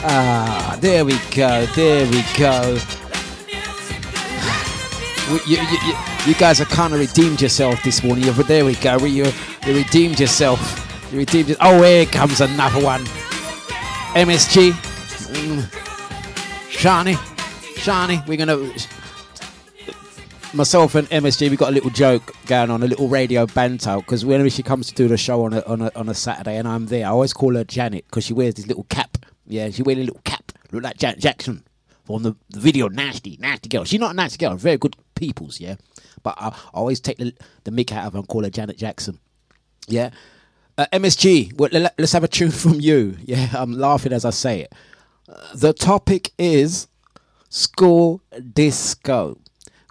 Ah, 0.05 0.77
there 0.83 1.03
we 1.03 1.17
go. 1.35 1.65
There 1.75 2.05
we 2.11 2.23
go. 2.37 2.79
You, 5.31 5.41
you, 5.47 5.63
you, 5.63 5.95
you 6.27 6.35
guys 6.35 6.59
have 6.59 6.69
kind 6.69 6.93
of 6.93 7.01
redeemed 7.01 7.41
yourself 7.41 7.83
this 7.83 8.05
morning. 8.05 8.31
There 8.35 8.67
we 8.67 8.75
go. 8.75 8.99
You, 8.99 9.33
you 9.65 9.75
redeemed 9.75 10.21
yourself. 10.21 10.61
You 11.11 11.21
redeemed 11.21 11.49
it. 11.49 11.57
Oh, 11.59 11.83
here 11.83 12.05
comes 12.05 12.43
another 12.43 12.85
one. 12.85 13.01
MSG. 14.13 14.73
Mm. 14.73 15.63
Shani. 16.69 17.15
Shani. 17.77 18.27
We're 18.29 18.45
going 18.45 18.49
to. 18.49 18.87
Myself 20.55 20.95
and 20.97 21.09
MSG, 21.09 21.49
we 21.49 21.57
got 21.57 21.71
a 21.71 21.73
little 21.73 21.89
joke 21.89 22.34
going 22.47 22.71
on, 22.71 22.83
a 22.83 22.87
little 22.87 23.09
radio 23.09 23.47
banter. 23.47 23.97
Because 23.97 24.25
whenever 24.25 24.51
she 24.51 24.63
comes 24.63 24.89
to 24.89 24.95
do 24.95 25.09
the 25.09 25.17
show 25.17 25.45
on 25.45 25.55
a, 25.55 25.61
on 25.63 25.83
a, 25.83 25.91
on 25.97 26.09
a 26.09 26.15
Saturday 26.15 26.57
and 26.57 26.69
I'm 26.69 26.87
there, 26.87 27.07
I 27.07 27.11
always 27.11 27.33
call 27.33 27.55
her 27.55 27.65
Janet 27.65 28.05
because 28.07 28.25
she 28.25 28.33
wears 28.33 28.55
this 28.55 28.67
little 28.67 28.85
cap. 28.85 29.19
Yeah, 29.47 29.71
she 29.71 29.83
wears 29.83 29.99
a 29.99 30.03
little 30.03 30.21
cap. 30.25 30.53
Look 30.73 30.83
like 30.83 30.97
Janet 30.97 31.21
Jackson 31.21 31.65
on 32.09 32.23
the, 32.23 32.35
the 32.51 32.61
video. 32.61 32.89
Nasty, 32.89 33.37
nasty 33.41 33.69
girl. 33.69 33.85
She's 33.85 34.01
not 34.01 34.13
a 34.13 34.15
nasty 34.15 34.39
girl. 34.39 34.57
Very 34.57 34.77
good 34.77 34.97
peoples, 35.15 35.61
yeah. 35.61 35.77
But 36.23 36.35
I, 36.39 36.49
I 36.49 36.55
always 36.75 37.01
take 37.01 37.19
the, 37.19 37.35
the 37.65 37.71
mick 37.71 37.93
out 37.93 38.07
of 38.07 38.13
her 38.15 38.19
and 38.21 38.29
call 38.29 38.45
her 38.45 38.51
Janet 38.51 38.79
Jackson. 38.79 39.19
Yeah. 39.87 40.11
Uh, 40.77 40.87
MSG, 40.93 41.53
well, 41.59 41.71
let, 41.73 41.99
us 42.01 42.13
have 42.13 42.25
a 42.25 42.29
tune 42.29 42.51
from 42.53 42.81
you. 42.81 43.17
Yeah, 43.23 43.49
I'm 43.55 43.73
laughing 43.73 44.13
as 44.13 44.25
I 44.25 44.31
say 44.31 44.63
it. 44.63 44.73
Uh, 45.29 45.55
the 45.55 45.73
topic 45.73 46.33
is 46.39 46.89
school 47.49 48.21
disco. 48.53 49.39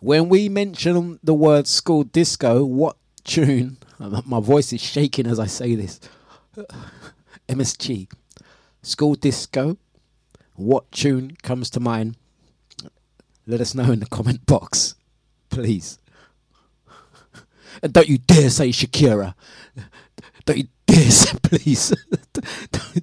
When 0.04 0.28
we 0.28 0.50
mention 0.50 1.18
the 1.24 1.34
word 1.34 1.66
school 1.66 2.04
disco, 2.04 2.66
what 2.66 2.98
tune? 3.24 3.78
My 4.26 4.42
voice 4.42 4.74
is 4.74 4.82
shaking 4.82 5.26
as 5.26 5.40
I 5.40 5.46
say 5.46 5.76
this. 5.76 6.02
MSG, 7.48 8.12
school 8.82 9.16
disco. 9.16 9.78
What 10.56 10.92
tune 10.92 11.38
comes 11.42 11.70
to 11.70 11.80
mind? 11.80 12.18
Let 13.48 13.62
us 13.62 13.74
know 13.74 13.94
in 13.94 14.02
the 14.02 14.06
comment 14.06 14.46
box, 14.46 14.96
please. 15.50 16.00
And 17.82 17.94
don't 17.94 18.10
you 18.10 18.18
dare 18.18 18.50
say 18.50 18.72
Shakira. 18.72 19.36
Don't 20.46 20.58
you 20.58 20.68
dare 20.86 21.12
say, 21.12 21.38
please. 21.42 21.94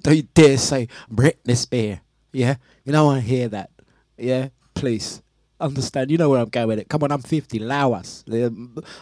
don't, 0.03 0.15
you 0.15 0.27
dare 0.35 0.57
say 0.59 0.87
Britney 1.11 1.57
Spears. 1.57 1.97
Yeah? 2.31 2.57
You 2.85 2.91
don't 2.91 3.07
want 3.07 3.23
to 3.23 3.27
hear 3.27 3.47
that. 3.49 3.71
Yeah? 4.19 4.49
Please. 4.75 5.23
Understand. 5.61 6.11
You 6.11 6.17
know 6.17 6.29
where 6.29 6.39
I'm 6.41 6.49
going 6.49 6.67
with 6.67 6.79
it. 6.79 6.89
Come 6.89 7.03
on, 7.03 7.11
I'm 7.11 7.21
50. 7.21 7.59
Allow 7.59 7.93
us. 7.93 8.25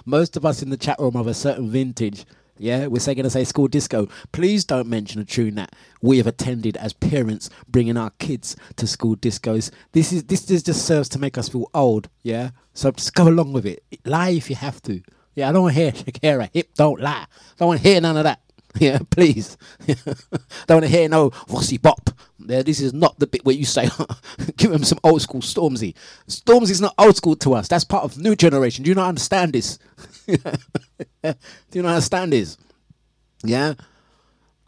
Most 0.05 0.37
of 0.37 0.45
us 0.45 0.61
in 0.61 0.69
the 0.69 0.77
chat 0.77 0.99
room 0.99 1.15
of 1.15 1.27
a 1.27 1.33
certain 1.33 1.69
vintage. 1.69 2.25
Yeah, 2.59 2.87
we're 2.87 2.99
saying 2.99 3.15
going 3.15 3.23
to 3.23 3.29
say 3.29 3.45
school 3.45 3.69
disco. 3.69 4.09
Please 4.33 4.65
don't 4.65 4.87
mention 4.89 5.21
a 5.21 5.25
tune 5.25 5.55
that 5.55 5.73
we 6.01 6.17
have 6.17 6.27
attended 6.27 6.75
as 6.75 6.91
parents, 6.91 7.49
bringing 7.69 7.95
our 7.95 8.11
kids 8.19 8.57
to 8.75 8.85
school 8.85 9.15
discos. 9.15 9.71
This 9.93 10.11
is 10.11 10.25
this 10.25 10.51
is 10.51 10.61
just 10.61 10.85
serves 10.85 11.07
to 11.09 11.19
make 11.19 11.37
us 11.37 11.47
feel 11.47 11.69
old. 11.73 12.09
Yeah, 12.21 12.49
so 12.73 12.91
just 12.91 13.15
go 13.15 13.29
along 13.29 13.53
with 13.53 13.65
it. 13.65 13.81
Lie 14.05 14.31
if 14.31 14.49
you 14.49 14.57
have 14.57 14.81
to. 14.83 15.01
Yeah, 15.35 15.47
I 15.47 15.51
don't 15.53 15.63
want 15.63 15.75
to 15.75 15.81
hear 15.81 15.91
Shakira. 15.93 16.49
Hip, 16.53 16.73
don't 16.75 16.99
lie. 16.99 17.27
Don't 17.57 17.69
want 17.69 17.81
to 17.81 17.87
hear 17.87 18.01
none 18.01 18.17
of 18.17 18.25
that. 18.25 18.41
Yeah, 18.79 18.99
please. 19.09 19.57
don't 19.87 20.69
want 20.69 20.83
to 20.83 20.87
hear 20.87 21.09
no 21.09 21.29
Vossi 21.31 21.81
Bop. 21.81 22.09
Yeah, 22.39 22.61
this 22.63 22.79
is 22.79 22.93
not 22.93 23.19
the 23.19 23.27
bit 23.27 23.45
where 23.45 23.55
you 23.55 23.65
say, 23.65 23.89
give 24.57 24.71
him 24.71 24.83
some 24.83 24.99
old 25.03 25.21
school 25.21 25.41
Stormzy. 25.41 25.93
Stormzy's 26.27 26.81
not 26.81 26.95
old 26.97 27.15
school 27.17 27.35
to 27.37 27.53
us. 27.53 27.67
That's 27.67 27.83
part 27.83 28.03
of 28.03 28.17
new 28.17 28.35
generation. 28.35 28.83
Do 28.83 28.89
you 28.89 28.95
not 28.95 29.07
understand 29.09 29.53
this? 29.53 29.77
Do 30.25 30.37
you 31.73 31.81
not 31.81 31.95
understand 31.95 32.33
this? 32.33 32.57
Yeah? 33.43 33.73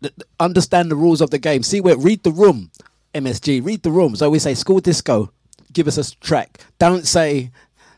Th- 0.02 0.14
th- 0.16 0.28
Understand 0.40 0.92
the 0.92 0.96
rules 0.96 1.22
of 1.22 1.30
the 1.30 1.40
game. 1.40 1.64
See 1.64 1.82
where, 1.82 1.98
read 1.98 2.24
the 2.24 2.32
room, 2.32 2.72
MSG, 3.14 3.64
read 3.66 3.84
the 3.84 3.92
room. 3.92 4.16
So 4.16 4.30
we 4.30 4.40
say 4.40 4.54
school 4.54 4.80
disco, 4.80 5.32
give 5.72 5.88
us 5.88 5.98
a 5.98 6.16
track. 6.20 6.60
Don't 6.80 7.08
say 7.08 7.52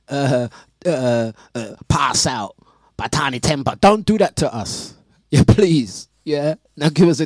uh, 0.10 0.49
uh, 0.85 1.31
uh, 1.56 1.72
pass 1.88 2.27
out 2.27 2.56
Tinie 3.11 3.40
Tempah. 3.40 3.80
Don't 3.80 4.06
do 4.06 4.18
that 4.18 4.35
to 4.38 4.53
us. 4.53 4.94
Yeah, 5.38 5.43
please. 5.47 6.10
Yeah. 6.23 6.55
Now 6.77 6.89
give 6.89 7.10
us 7.10 7.19
a 7.19 7.26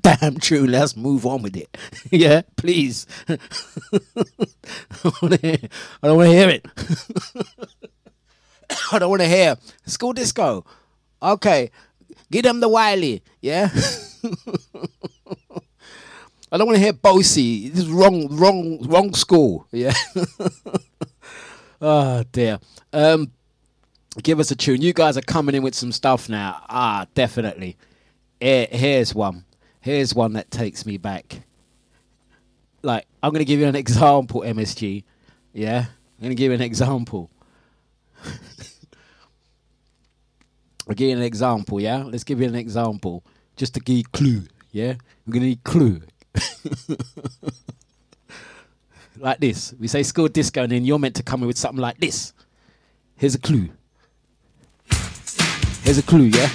damn 0.00 0.38
tune. 0.38 0.72
Let's 0.72 0.96
move 0.96 1.24
on 1.24 1.40
with 1.42 1.56
it. 1.56 1.68
yeah, 2.10 2.42
please. 2.56 3.06
I 3.28 3.38
don't 6.02 6.16
want 6.16 6.30
to 6.30 6.32
hear 6.32 6.48
it. 6.48 6.66
I 8.90 8.98
don't 8.98 9.08
want 9.10 9.22
to 9.22 9.28
hear 9.28 9.56
school 9.86 10.12
disco. 10.12 10.64
Okay, 11.22 11.70
give 12.28 12.42
them 12.42 12.58
the 12.58 12.68
Wiley. 12.68 13.22
Yeah. 13.40 13.70
I 16.50 16.58
don't 16.58 16.66
want 16.66 16.76
to 16.76 16.82
hear 16.82 16.92
Bosie. 16.92 17.68
This 17.68 17.84
is 17.84 17.88
wrong, 17.88 18.26
wrong, 18.36 18.82
wrong 18.88 19.14
school. 19.14 19.68
Yeah. 19.70 19.94
oh 21.80 22.24
dear. 22.32 22.58
Um, 22.92 23.30
Give 24.22 24.38
us 24.38 24.50
a 24.50 24.56
tune. 24.56 24.80
You 24.80 24.92
guys 24.92 25.16
are 25.16 25.22
coming 25.22 25.54
in 25.54 25.62
with 25.62 25.74
some 25.74 25.92
stuff 25.92 26.28
now. 26.28 26.62
Ah, 26.68 27.06
definitely. 27.14 27.76
Here, 28.40 28.68
here's 28.70 29.14
one. 29.14 29.44
Here's 29.80 30.14
one 30.14 30.34
that 30.34 30.50
takes 30.50 30.86
me 30.86 30.96
back. 30.98 31.42
Like, 32.82 33.06
I'm 33.22 33.30
going 33.30 33.40
to 33.40 33.44
give 33.44 33.60
you 33.60 33.66
an 33.66 33.74
example, 33.74 34.42
MSG. 34.42 35.04
Yeah? 35.52 35.86
I'm 35.88 36.22
going 36.22 36.30
to 36.30 36.36
give 36.36 36.50
you 36.50 36.54
an 36.54 36.60
example. 36.60 37.30
I'll 40.86 40.94
give 40.94 41.08
you 41.08 41.16
an 41.16 41.22
example, 41.22 41.80
yeah? 41.80 42.04
Let's 42.04 42.24
give 42.24 42.40
you 42.40 42.46
an 42.46 42.54
example. 42.54 43.24
Just 43.56 43.74
to 43.74 43.80
give 43.80 43.96
you 43.96 44.04
clue, 44.12 44.42
yeah? 44.70 44.94
We're 45.26 45.32
going 45.32 45.42
to 45.42 45.48
need 45.48 45.64
clue. 45.64 46.02
like 49.18 49.40
this. 49.40 49.74
We 49.78 49.88
say 49.88 50.02
school 50.02 50.28
disco, 50.28 50.62
and 50.62 50.72
then 50.72 50.84
you're 50.84 50.98
meant 50.98 51.16
to 51.16 51.22
come 51.22 51.40
in 51.42 51.46
with 51.46 51.58
something 51.58 51.80
like 51.80 51.98
this. 51.98 52.32
Here's 53.16 53.34
a 53.34 53.40
clue. 53.40 53.70
Here's 55.84 55.98
a 55.98 56.02
clue, 56.02 56.24
yeah? 56.32 56.48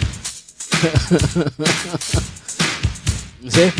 You 3.41 3.49
See? 3.51 3.71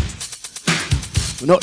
We're 1.42 1.48
not 1.54 1.62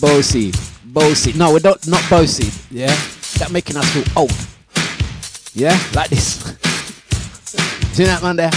bossy. 0.00 0.52
Bossy. 0.84 1.32
No, 1.32 1.52
we're 1.52 1.60
not 1.60 1.86
not 1.88 2.04
bossy, 2.10 2.52
yeah? 2.70 2.94
That 3.38 3.50
making 3.52 3.78
us 3.78 3.88
feel 3.90 4.04
old. 4.14 4.32
Yeah? 5.54 5.80
Like 5.94 6.10
this. 6.10 6.40
See 7.96 8.04
that 8.04 8.22
man 8.22 8.36
there? 8.36 8.50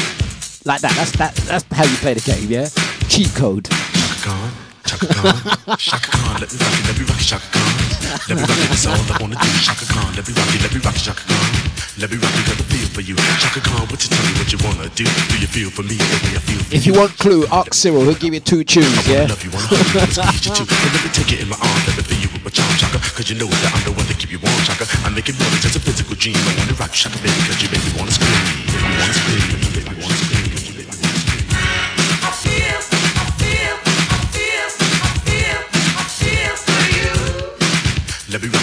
Like 0.66 0.82
that. 0.82 0.94
That's 0.96 1.12
that 1.12 1.36
that's 1.48 1.66
how 1.72 1.86
you 1.86 1.96
play 1.98 2.14
the 2.14 2.22
game, 2.22 2.50
yeah? 2.50 2.68
Cheat 3.08 3.34
code. 3.36 3.70
Chaka 4.86 5.08
Khan, 5.08 5.78
Chaka 5.78 6.12
Khan, 6.12 6.42
let 6.42 6.52
me 6.52 6.60
rock 6.60 6.76
it, 6.76 6.88
let 6.88 7.00
me 7.00 7.06
rock 7.06 7.22
it, 7.22 7.26
Chaka 7.26 7.48
Khan. 7.48 7.74
Let 8.28 8.36
me 8.36 8.42
rock 8.44 8.60
it, 8.60 8.68
that's 8.68 8.86
all 8.88 9.00
I 9.00 9.18
wanna 9.22 9.36
do. 9.40 9.48
Chaka 9.64 9.86
Khan, 9.88 10.14
let 10.16 10.28
me 10.28 10.34
rock 10.36 10.54
it, 10.54 10.62
let 10.62 10.74
me 10.74 10.80
rock 10.84 10.96
it, 10.96 11.00
Chaka 11.00 11.24
Khan. 11.24 11.63
Let 12.00 12.10
me 12.10 12.18
rock 12.18 12.34
it, 12.34 12.46
got 12.50 12.58
the 12.58 12.66
feel 12.66 12.88
for 12.90 13.02
you. 13.06 13.16
Chaka 13.38 13.62
Khan, 13.62 13.86
what 13.88 14.02
you 14.02 14.10
tell 14.10 14.26
me 14.26 14.34
what 14.42 14.50
you 14.50 14.60
wanna 14.66 14.90
do? 14.98 15.06
Do 15.06 15.36
you 15.38 15.46
feel 15.46 15.70
for 15.70 15.84
me 15.86 15.94
the 15.94 16.18
way 16.26 16.34
I 16.34 16.42
feel 16.42 16.62
for 16.64 16.74
If 16.74 16.86
you 16.90 16.94
want 16.98 17.14
clue, 17.22 17.46
ask 17.54 17.74
Cyril, 17.74 18.02
he'll 18.04 18.18
give 18.18 18.34
you 18.34 18.42
two 18.42 18.64
tunes, 18.64 18.90
yeah? 19.08 19.30
love 19.30 19.44
you, 19.46 19.52
wanna 19.54 19.70
hold 19.70 19.86
you, 19.94 20.00
wanna 20.02 20.14
squeeze 20.14 20.46
you 20.48 20.54
too. 20.58 20.66
And 20.66 20.92
let 20.96 21.04
me 21.06 21.12
take 21.14 21.32
it 21.38 21.40
in 21.46 21.50
my 21.54 21.60
arms, 21.62 21.84
let 21.86 21.96
me 21.98 22.04
feel 22.04 22.22
you 22.26 22.30
with 22.34 22.44
my 22.44 22.50
charm, 22.50 22.74
Chaka. 22.82 22.98
Cause 23.14 23.30
you 23.30 23.38
know 23.38 23.46
that 23.46 23.72
I'm 23.78 23.84
the 23.86 23.94
one 23.94 24.08
that 24.10 24.18
keep 24.18 24.34
you 24.34 24.42
warm, 24.42 24.58
Chaka. 24.66 24.90
I 25.06 25.14
make 25.14 25.30
it 25.30 25.38
more 25.38 25.50
than 25.54 25.62
just 25.62 25.78
a 25.78 25.82
physical 25.84 26.18
dream. 26.18 26.36
I 26.36 26.54
wanna 26.58 26.74
rock 26.82 26.92
you, 26.98 27.02
Chaka, 27.06 27.18
baby, 27.22 27.40
cause 27.46 27.62
you 27.62 27.70
make 27.70 27.84
me 27.86 27.92
wanna 27.94 28.10
scream. 28.10 28.42
Make 28.74 28.82
me 28.82 28.94
wanna 28.98 29.14
scream, 29.14 29.46
make 29.78 29.86
wanna 30.02 30.18
scream. 30.18 30.44
Let 38.34 38.42
me 38.42 38.50
rock 38.50 38.63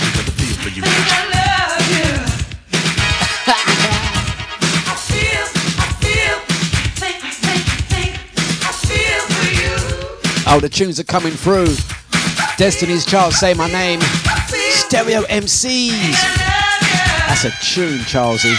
Oh, 10.53 10.59
the 10.59 10.69
tunes 10.69 10.99
are 10.99 11.05
coming 11.05 11.31
through. 11.31 11.69
Destiny's 12.57 13.07
Child, 13.07 13.35
say 13.35 13.55
my 13.55 13.71
name. 13.71 14.01
Stereo 14.51 15.23
MCs. 15.23 16.11
That's 17.29 17.45
a 17.45 17.51
tune, 17.63 18.01
Charlesy. 18.01 18.57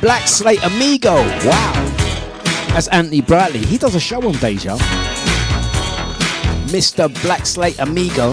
Black 0.00 0.28
Slate 0.28 0.62
Amigo. 0.62 1.16
Wow. 1.44 1.72
That's 2.68 2.86
Anthony 2.86 3.20
Bradley. 3.20 3.58
He 3.58 3.78
does 3.78 3.96
a 3.96 4.00
show 4.00 4.24
on 4.24 4.34
Deja. 4.34 4.76
Mr. 6.68 7.12
Black 7.22 7.46
Slate 7.46 7.80
Amigo. 7.80 8.30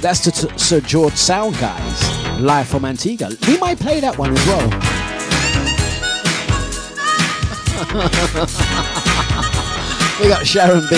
That's 0.00 0.24
the 0.24 0.32
t- 0.32 0.58
Sir 0.58 0.80
George 0.80 1.14
Sound 1.14 1.56
guys, 1.58 2.40
live 2.40 2.66
from 2.66 2.84
Antigua. 2.84 3.30
We 3.46 3.58
might 3.58 3.78
play 3.78 4.00
that 4.00 4.18
one 4.18 4.36
as 4.36 4.46
well. 4.48 4.91
we 10.22 10.28
got 10.28 10.46
Sharon 10.46 10.86
B. 10.88 10.94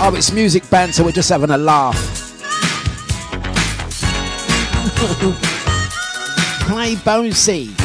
Oh, 0.00 0.14
it's 0.16 0.30
music 0.30 0.70
banter. 0.70 1.02
We're 1.02 1.10
just 1.10 1.28
having 1.28 1.50
a 1.50 1.58
laugh. 1.58 1.96
Play 6.66 6.94
Bonesy. 6.94 7.83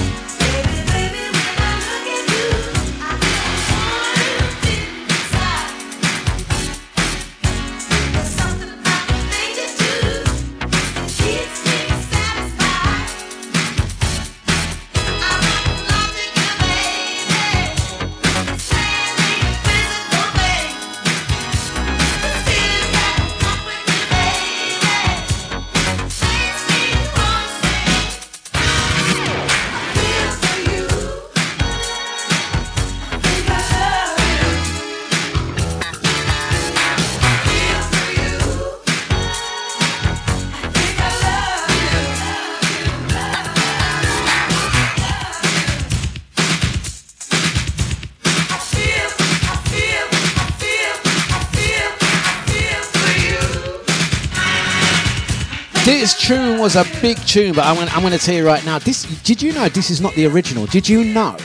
Tune 56.29 56.59
was 56.59 56.75
a 56.75 56.85
big 57.01 57.17
tune, 57.25 57.55
but 57.55 57.65
I'm 57.65 57.73
gonna, 57.73 57.89
I'm 57.89 58.03
gonna 58.03 58.19
tell 58.19 58.35
you 58.35 58.45
right 58.45 58.63
now. 58.63 58.77
This 58.77 59.01
did 59.23 59.41
you 59.41 59.51
know 59.51 59.67
this 59.67 59.89
is 59.89 59.99
not 59.99 60.13
the 60.13 60.27
original? 60.27 60.67
Did 60.67 60.87
you 60.87 61.03
know? 61.03 61.35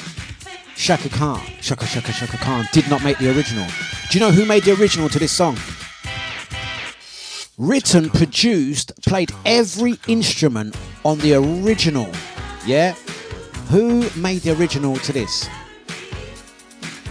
Chaka 0.76 1.08
Khan, 1.08 1.40
Chaka 1.62 1.86
Chaka 1.86 2.12
Chaka 2.12 2.36
Khan 2.36 2.68
did 2.70 2.90
not 2.90 3.02
make 3.02 3.16
the 3.16 3.34
original. 3.34 3.66
Do 4.10 4.18
you 4.18 4.20
know 4.20 4.30
who 4.30 4.44
made 4.44 4.64
the 4.64 4.78
original 4.78 5.08
to 5.08 5.18
this 5.18 5.32
song? 5.32 5.56
Written, 7.56 8.10
produced, 8.10 8.92
played 9.06 9.32
every 9.46 9.98
instrument 10.06 10.76
on 11.02 11.16
the 11.20 11.32
original. 11.32 12.10
Yeah? 12.66 12.92
Who 13.70 14.10
made 14.14 14.42
the 14.42 14.54
original 14.54 14.96
to 14.96 15.12
this? 15.14 15.48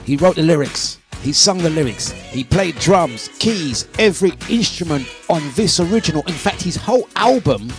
He 0.05 0.15
wrote 0.15 0.35
the 0.35 0.43
lyrics. 0.43 0.99
He 1.23 1.31
sung 1.31 1.59
the 1.59 1.69
lyrics. 1.69 2.11
He 2.11 2.43
played 2.43 2.75
drums, 2.79 3.29
keys, 3.39 3.87
every 3.97 4.33
instrument 4.49 5.07
on 5.29 5.41
this 5.55 5.79
original. 5.79 6.21
In 6.23 6.33
fact, 6.33 6.61
his 6.61 6.75
whole 6.75 7.07
album, 7.15 7.71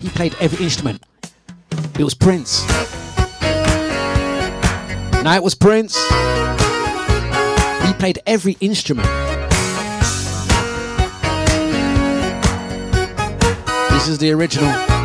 he 0.00 0.08
played 0.08 0.34
every 0.40 0.64
instrument. 0.64 1.00
It 1.96 2.02
was 2.02 2.14
Prince. 2.14 2.66
Now 5.22 5.36
it 5.36 5.42
was 5.44 5.54
Prince. 5.54 5.96
He 7.86 7.92
played 7.94 8.18
every 8.26 8.56
instrument. 8.60 9.06
This 13.90 14.08
is 14.08 14.18
the 14.18 14.32
original. 14.32 14.95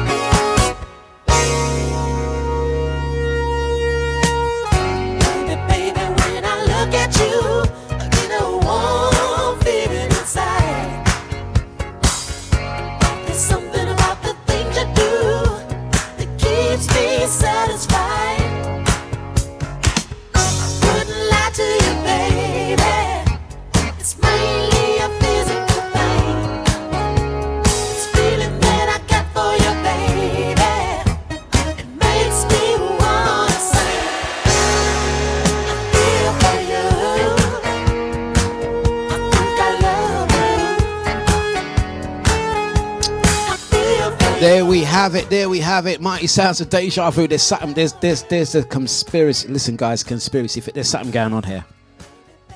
Have 45.02 45.16
it. 45.16 45.32
There 45.32 45.50
we 45.50 45.58
have 45.62 45.88
it. 45.88 46.00
Mighty 46.00 46.28
sounds 46.28 46.62
of 46.62 46.70
deja 46.70 47.10
vu. 47.10 47.28
There's 47.28 47.42
something. 47.42 47.74
There's 47.74 47.94
there's 47.94 48.22
there's 48.22 48.54
a 48.54 48.64
conspiracy. 48.64 49.48
Listen, 49.48 49.76
guys, 49.76 50.04
conspiracy. 50.04 50.60
There's 50.60 50.90
something 50.90 51.10
going 51.10 51.34
on 51.34 51.42
here. 51.42 51.66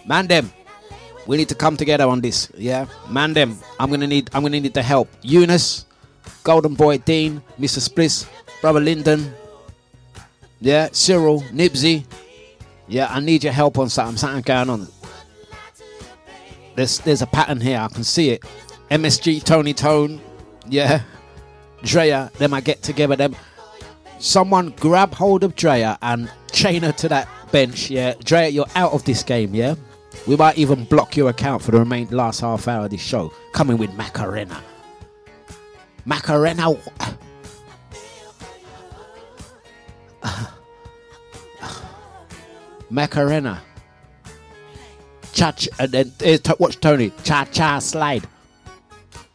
Man, 0.05 0.27
them. 0.27 0.53
We 1.25 1.37
need 1.37 1.49
to 1.49 1.55
come 1.55 1.75
together 1.75 2.03
on 2.03 2.21
this. 2.21 2.51
Yeah, 2.55 2.85
man. 3.09 3.33
Them. 3.33 3.57
I'm 3.79 3.89
gonna 3.89 4.05
need. 4.05 4.29
I'm 4.31 4.43
gonna 4.43 4.59
need 4.59 4.75
the 4.75 4.83
help. 4.83 5.09
Eunice, 5.23 5.87
Golden 6.43 6.75
Boy 6.75 6.99
Dean, 6.99 7.41
Mr. 7.59 7.79
Spliff, 7.79 8.29
Brother 8.61 8.79
Lyndon. 8.79 9.33
Yeah, 10.61 10.89
Cyril, 10.91 11.41
Nibsy. 11.51 12.05
Yeah, 12.87 13.07
I 13.09 13.21
need 13.21 13.43
your 13.43 13.53
help 13.53 13.79
on 13.79 13.89
something. 13.89 14.17
Something 14.17 14.43
going 14.43 14.69
on. 14.69 14.87
There's 16.75 16.99
there's 16.99 17.23
a 17.23 17.27
pattern 17.27 17.59
here. 17.59 17.79
I 17.79 17.87
can 17.87 18.03
see 18.03 18.29
it. 18.29 18.43
MSG, 18.91 19.43
Tony 19.43 19.73
Tone. 19.73 20.21
Yeah, 20.69 21.01
Drea. 21.85 22.31
Them 22.37 22.53
I 22.53 22.61
get 22.61 22.81
together. 22.81 23.15
Them. 23.15 23.35
Someone 24.19 24.69
grab 24.79 25.13
hold 25.13 25.43
of 25.43 25.55
Drea 25.55 25.97
and 26.01 26.31
chain 26.51 26.83
her 26.83 26.91
to 26.93 27.07
that 27.09 27.29
bench. 27.51 27.89
Yeah, 27.89 28.15
Drea, 28.23 28.47
you're 28.49 28.65
out 28.75 28.93
of 28.93 29.03
this 29.05 29.23
game. 29.23 29.53
Yeah, 29.53 29.75
we 30.27 30.35
might 30.35 30.57
even 30.57 30.85
block 30.85 31.15
your 31.15 31.29
account 31.29 31.61
for 31.61 31.71
the 31.71 31.79
remain 31.79 32.07
last 32.09 32.41
half 32.41 32.67
hour 32.67 32.85
of 32.85 32.91
this 32.91 33.01
show. 33.01 33.31
Coming 33.53 33.77
with 33.77 33.93
Macarena. 33.93 34.61
Macarena. 36.05 36.75
Macarena. 42.89 43.61
Cha 45.33 45.51
cha. 45.51 45.69
And 45.79 45.91
then 45.91 46.11
eh, 46.21 46.37
watch 46.59 46.79
Tony. 46.79 47.11
Cha 47.23 47.45
cha 47.45 47.79
slide. 47.79 48.27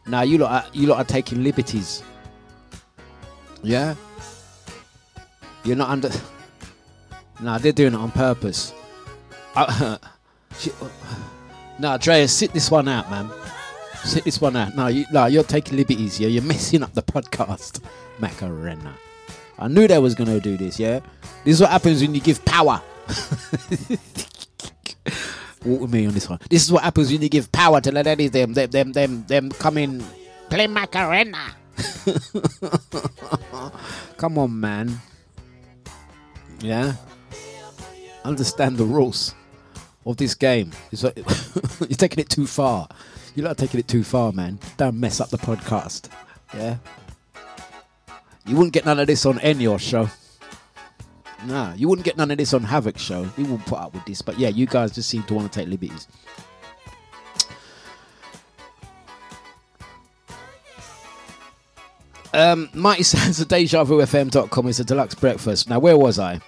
Now 0.07 0.23
you 0.23 0.39
lot, 0.39 0.51
are, 0.51 0.65
you 0.73 0.87
lot 0.87 0.97
are 0.97 1.05
taking 1.05 1.43
liberties. 1.43 2.03
Yeah. 3.63 3.95
You're 5.63 5.75
not 5.75 5.89
under. 5.89 6.09
Nah, 7.39 7.57
they're 7.57 7.71
doing 7.71 7.93
it 7.93 7.97
on 7.97 8.11
purpose. 8.11 8.73
Uh, 9.55 9.97
she- 10.57 10.71
nah, 11.79 11.97
Drea, 11.97 12.27
sit 12.27 12.53
this 12.53 12.69
one 12.71 12.87
out, 12.87 13.09
man. 13.09 13.29
Sit 14.03 14.23
this 14.23 14.41
one 14.41 14.55
out. 14.55 14.75
No, 14.75 14.87
you, 14.87 15.05
no, 15.11 15.25
you're 15.27 15.43
taking 15.43 15.77
liberties. 15.77 16.19
Yeah, 16.19 16.27
you're 16.27 16.41
messing 16.43 16.81
up 16.83 16.93
the 16.93 17.03
podcast, 17.03 17.81
Macarena. 18.19 18.93
I 19.59 19.67
knew 19.67 19.87
they 19.87 19.99
was 19.99 20.15
gonna 20.15 20.39
do 20.39 20.57
this. 20.57 20.79
Yeah, 20.79 21.01
this 21.43 21.55
is 21.55 21.61
what 21.61 21.69
happens 21.69 22.01
when 22.01 22.15
you 22.15 22.21
give 22.21 22.43
power. 22.45 22.81
Walk 25.63 25.81
with 25.81 25.93
me 25.93 26.07
on 26.07 26.13
this 26.13 26.27
one. 26.27 26.39
This 26.49 26.63
is 26.63 26.71
what 26.71 26.81
happens 26.83 27.11
when 27.11 27.21
you 27.21 27.29
give 27.29 27.51
power 27.51 27.79
to 27.79 27.91
the 27.91 28.01
ladies. 28.03 28.31
Them, 28.31 28.53
them, 28.53 28.71
them, 28.71 28.91
them, 28.93 29.23
them 29.27 29.49
come 29.51 29.77
in, 29.77 30.03
play 30.49 30.65
Macarena. 30.65 31.55
Come 34.17 34.37
on, 34.37 34.59
man. 34.59 34.99
Yeah. 36.59 36.93
Understand 38.23 38.77
the 38.77 38.85
rules 38.85 39.33
of 40.05 40.17
this 40.17 40.35
game. 40.35 40.71
Like, 41.01 41.17
you're 41.17 41.87
taking 41.89 42.19
it 42.19 42.29
too 42.29 42.47
far. 42.47 42.87
You're 43.35 43.47
not 43.47 43.57
taking 43.57 43.79
it 43.79 43.87
too 43.87 44.03
far, 44.03 44.31
man. 44.31 44.59
Don't 44.77 44.99
mess 44.99 45.21
up 45.21 45.29
the 45.29 45.37
podcast. 45.37 46.09
Yeah. 46.53 46.77
You 48.45 48.55
wouldn't 48.55 48.73
get 48.73 48.85
none 48.85 48.99
of 48.99 49.07
this 49.07 49.25
on 49.25 49.39
any 49.39 49.63
your 49.63 49.79
show. 49.79 50.09
Nah, 51.45 51.73
you 51.73 51.87
wouldn't 51.87 52.05
get 52.05 52.17
none 52.17 52.29
of 52.29 52.37
this 52.37 52.53
on 52.53 52.63
Havoc 52.63 52.97
show. 52.97 53.21
You 53.37 53.45
wouldn't 53.45 53.65
put 53.65 53.79
up 53.79 53.93
with 53.93 54.05
this. 54.05 54.21
But 54.21 54.37
yeah, 54.37 54.49
you 54.49 54.65
guys 54.65 54.91
just 54.91 55.09
seem 55.09 55.23
to 55.23 55.33
want 55.33 55.51
to 55.51 55.59
take 55.59 55.69
liberties. 55.69 56.07
Um, 62.33 62.69
Mighty 62.73 63.03
Sounds 63.03 63.39
of 63.39 63.47
DejaVuFM.com 63.47 64.67
is 64.67 64.79
a 64.79 64.83
deluxe 64.85 65.15
breakfast. 65.15 65.69
Now, 65.69 65.79
where 65.79 65.97
was 65.97 66.19
I? 66.19 66.39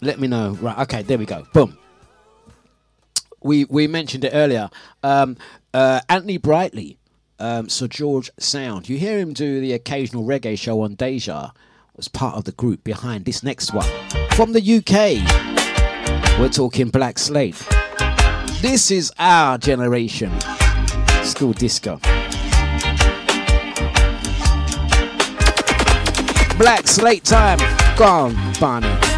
Let 0.00 0.18
me 0.18 0.28
know. 0.28 0.50
Right, 0.60 0.78
okay, 0.80 1.02
there 1.02 1.18
we 1.18 1.26
go. 1.26 1.46
Boom. 1.52 1.78
We 3.42 3.66
we 3.66 3.86
mentioned 3.86 4.24
it 4.24 4.32
earlier. 4.34 4.70
Um, 5.02 5.36
uh, 5.72 6.00
Anthony 6.08 6.38
Brightly, 6.38 6.98
um, 7.38 7.68
Sir 7.68 7.88
George 7.88 8.30
Sound. 8.38 8.88
You 8.88 8.96
hear 8.96 9.18
him 9.18 9.32
do 9.32 9.60
the 9.60 9.72
occasional 9.72 10.24
reggae 10.24 10.58
show 10.58 10.80
on 10.80 10.94
Deja. 10.94 11.50
Was 11.96 12.08
part 12.08 12.36
of 12.36 12.42
the 12.44 12.52
group 12.52 12.82
behind 12.82 13.24
this 13.24 13.44
next 13.44 13.72
one 13.72 13.88
from 14.32 14.52
the 14.52 14.60
UK. 14.60 16.40
We're 16.40 16.48
talking 16.48 16.88
Black 16.88 17.18
Slate. 17.20 17.54
This 18.60 18.90
is 18.90 19.12
our 19.18 19.58
generation. 19.58 20.32
School 21.22 21.52
disco. 21.52 22.00
Black 26.58 26.86
Slate 26.86 27.24
time. 27.24 27.58
Gone, 27.96 28.36
on, 28.36 28.52
Barney. 28.60 29.13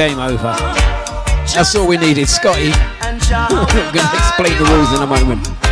Game 0.00 0.18
over. 0.18 0.54
That's 1.52 1.74
all 1.74 1.86
we 1.86 1.98
needed, 1.98 2.26
Scotty. 2.26 2.72
I'm 3.02 3.18
going 3.18 4.06
to 4.06 4.16
explain 4.16 4.56
the 4.56 4.64
rules 4.72 4.90
in 4.94 5.02
a 5.02 5.06
moment. 5.06 5.69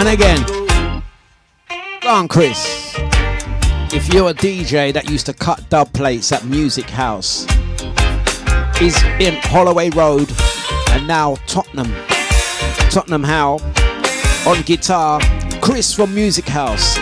And 0.00 0.08
again. 0.08 1.02
Go 2.00 2.08
on, 2.08 2.26
Chris. 2.26 2.94
If 3.92 4.08
you're 4.14 4.30
a 4.30 4.32
DJ 4.32 4.94
that 4.94 5.10
used 5.10 5.26
to 5.26 5.34
cut 5.34 5.68
dub 5.68 5.92
plates 5.92 6.32
at 6.32 6.42
Music 6.46 6.88
House, 6.88 7.44
is 8.80 8.96
in 9.20 9.34
Holloway 9.42 9.90
Road 9.90 10.32
and 10.92 11.06
now 11.06 11.34
Tottenham. 11.46 11.92
Tottenham 12.90 13.22
How 13.22 13.58
on 14.46 14.62
guitar. 14.62 15.20
Chris 15.60 15.92
from 15.92 16.14
Music 16.14 16.48
House. 16.48 16.96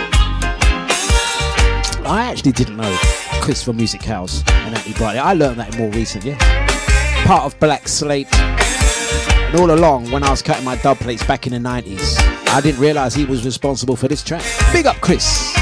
I 2.04 2.26
actually 2.28 2.50
didn't 2.50 2.78
know 2.78 2.98
Chris 3.40 3.62
from 3.62 3.76
Music 3.76 4.02
House 4.02 4.42
and 4.48 4.74
Anthony 4.74 4.96
Brightly. 4.96 5.20
I 5.20 5.34
learned 5.34 5.60
that 5.60 5.78
more 5.78 5.90
recent, 5.90 6.24
yeah. 6.24 6.36
Part 7.24 7.44
of 7.44 7.60
Black 7.60 7.86
Slate. 7.86 8.26
And 8.34 9.60
all 9.60 9.70
along, 9.70 10.10
when 10.10 10.24
I 10.24 10.30
was 10.30 10.42
cutting 10.42 10.64
my 10.64 10.74
dub 10.74 10.98
plates 10.98 11.24
back 11.24 11.46
in 11.46 11.52
the 11.52 11.60
90s, 11.60 12.27
I 12.50 12.60
didn't 12.62 12.80
realise 12.80 13.14
he 13.14 13.24
was 13.24 13.44
responsible 13.44 13.94
for 13.94 14.08
this 14.08 14.22
track. 14.22 14.42
Big 14.72 14.86
up, 14.86 14.96
Chris. 15.00 15.52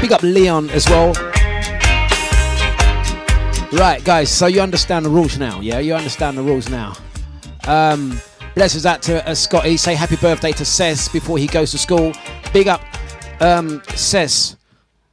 Big 0.00 0.12
up 0.12 0.22
Leon 0.22 0.70
as 0.70 0.88
well. 0.88 1.12
Right, 3.72 4.02
guys, 4.02 4.30
so 4.30 4.46
you 4.46 4.62
understand 4.62 5.04
the 5.04 5.10
rules 5.10 5.38
now, 5.38 5.60
yeah? 5.60 5.78
You 5.78 5.94
understand 5.94 6.38
the 6.38 6.42
rules 6.42 6.70
now. 6.70 6.96
Um, 7.66 8.18
blessings 8.54 8.86
out 8.86 9.02
to 9.02 9.28
uh, 9.28 9.34
Scotty. 9.34 9.76
Say 9.76 9.94
happy 9.94 10.16
birthday 10.16 10.52
to 10.52 10.64
Cess 10.64 11.08
before 11.08 11.36
he 11.36 11.46
goes 11.46 11.70
to 11.72 11.78
school. 11.78 12.14
Big 12.54 12.66
up, 12.66 12.80
um, 13.40 13.82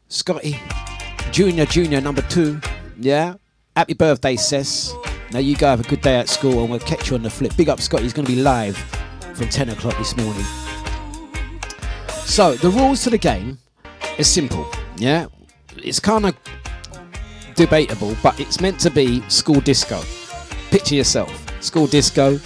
Scotty, 0.08 0.58
Junior, 1.32 1.66
Junior, 1.66 2.00
number 2.00 2.22
two, 2.24 2.62
yeah? 2.98 3.36
Happy 3.76 3.94
birthday, 3.94 4.38
Cess. 4.38 4.94
Now 5.36 5.42
you 5.42 5.58
go 5.58 5.68
have 5.68 5.82
a 5.82 5.90
good 5.90 6.00
day 6.00 6.16
at 6.16 6.30
school 6.30 6.62
and 6.62 6.70
we'll 6.70 6.80
catch 6.80 7.10
you 7.10 7.18
on 7.18 7.22
the 7.22 7.30
flip. 7.30 7.58
Big 7.58 7.68
up, 7.68 7.82
Scotty. 7.82 8.04
He's 8.04 8.14
going 8.14 8.26
to 8.26 8.32
be 8.32 8.42
live 8.42 8.78
from 9.34 9.50
10 9.50 9.68
o'clock 9.68 9.98
this 9.98 10.16
morning. 10.16 10.46
So, 12.24 12.56
the 12.56 12.70
rules 12.70 13.04
to 13.04 13.10
the 13.10 13.18
game 13.18 13.58
is 14.18 14.30
simple, 14.30 14.66
yeah? 14.96 15.26
It's 15.76 16.00
kind 16.00 16.28
of 16.28 16.38
debatable, 17.54 18.16
but 18.24 18.40
it's 18.40 18.62
meant 18.62 18.80
to 18.80 18.90
be 18.90 19.28
school 19.28 19.60
disco. 19.60 20.02
Picture 20.72 20.96
yourself, 20.96 21.62
school 21.62 21.88
disco. 21.88 22.40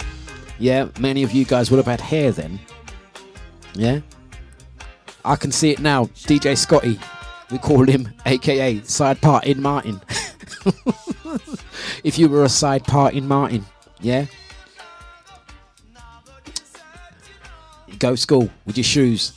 Yeah, 0.58 0.88
many 0.98 1.22
of 1.22 1.30
you 1.30 1.44
guys 1.44 1.70
would 1.70 1.76
have 1.76 1.86
had 1.86 2.00
hair 2.00 2.32
then. 2.32 2.58
Yeah, 3.74 4.00
I 5.24 5.36
can 5.36 5.52
see 5.52 5.70
it 5.70 5.78
now. 5.78 6.06
DJ 6.06 6.58
Scotty, 6.58 6.98
we 7.52 7.58
call 7.58 7.86
him, 7.86 8.12
aka 8.26 8.80
Side 8.80 9.20
Part 9.20 9.44
in 9.44 9.62
Martin. 9.62 10.00
if 12.04 12.18
you 12.18 12.28
were 12.28 12.44
a 12.44 12.48
side 12.48 12.84
part 12.84 13.14
in 13.14 13.26
Martin, 13.26 13.64
yeah. 14.00 14.26
Go 17.98 18.14
school 18.14 18.50
with 18.64 18.78
your 18.78 18.84
shoes, 18.84 19.34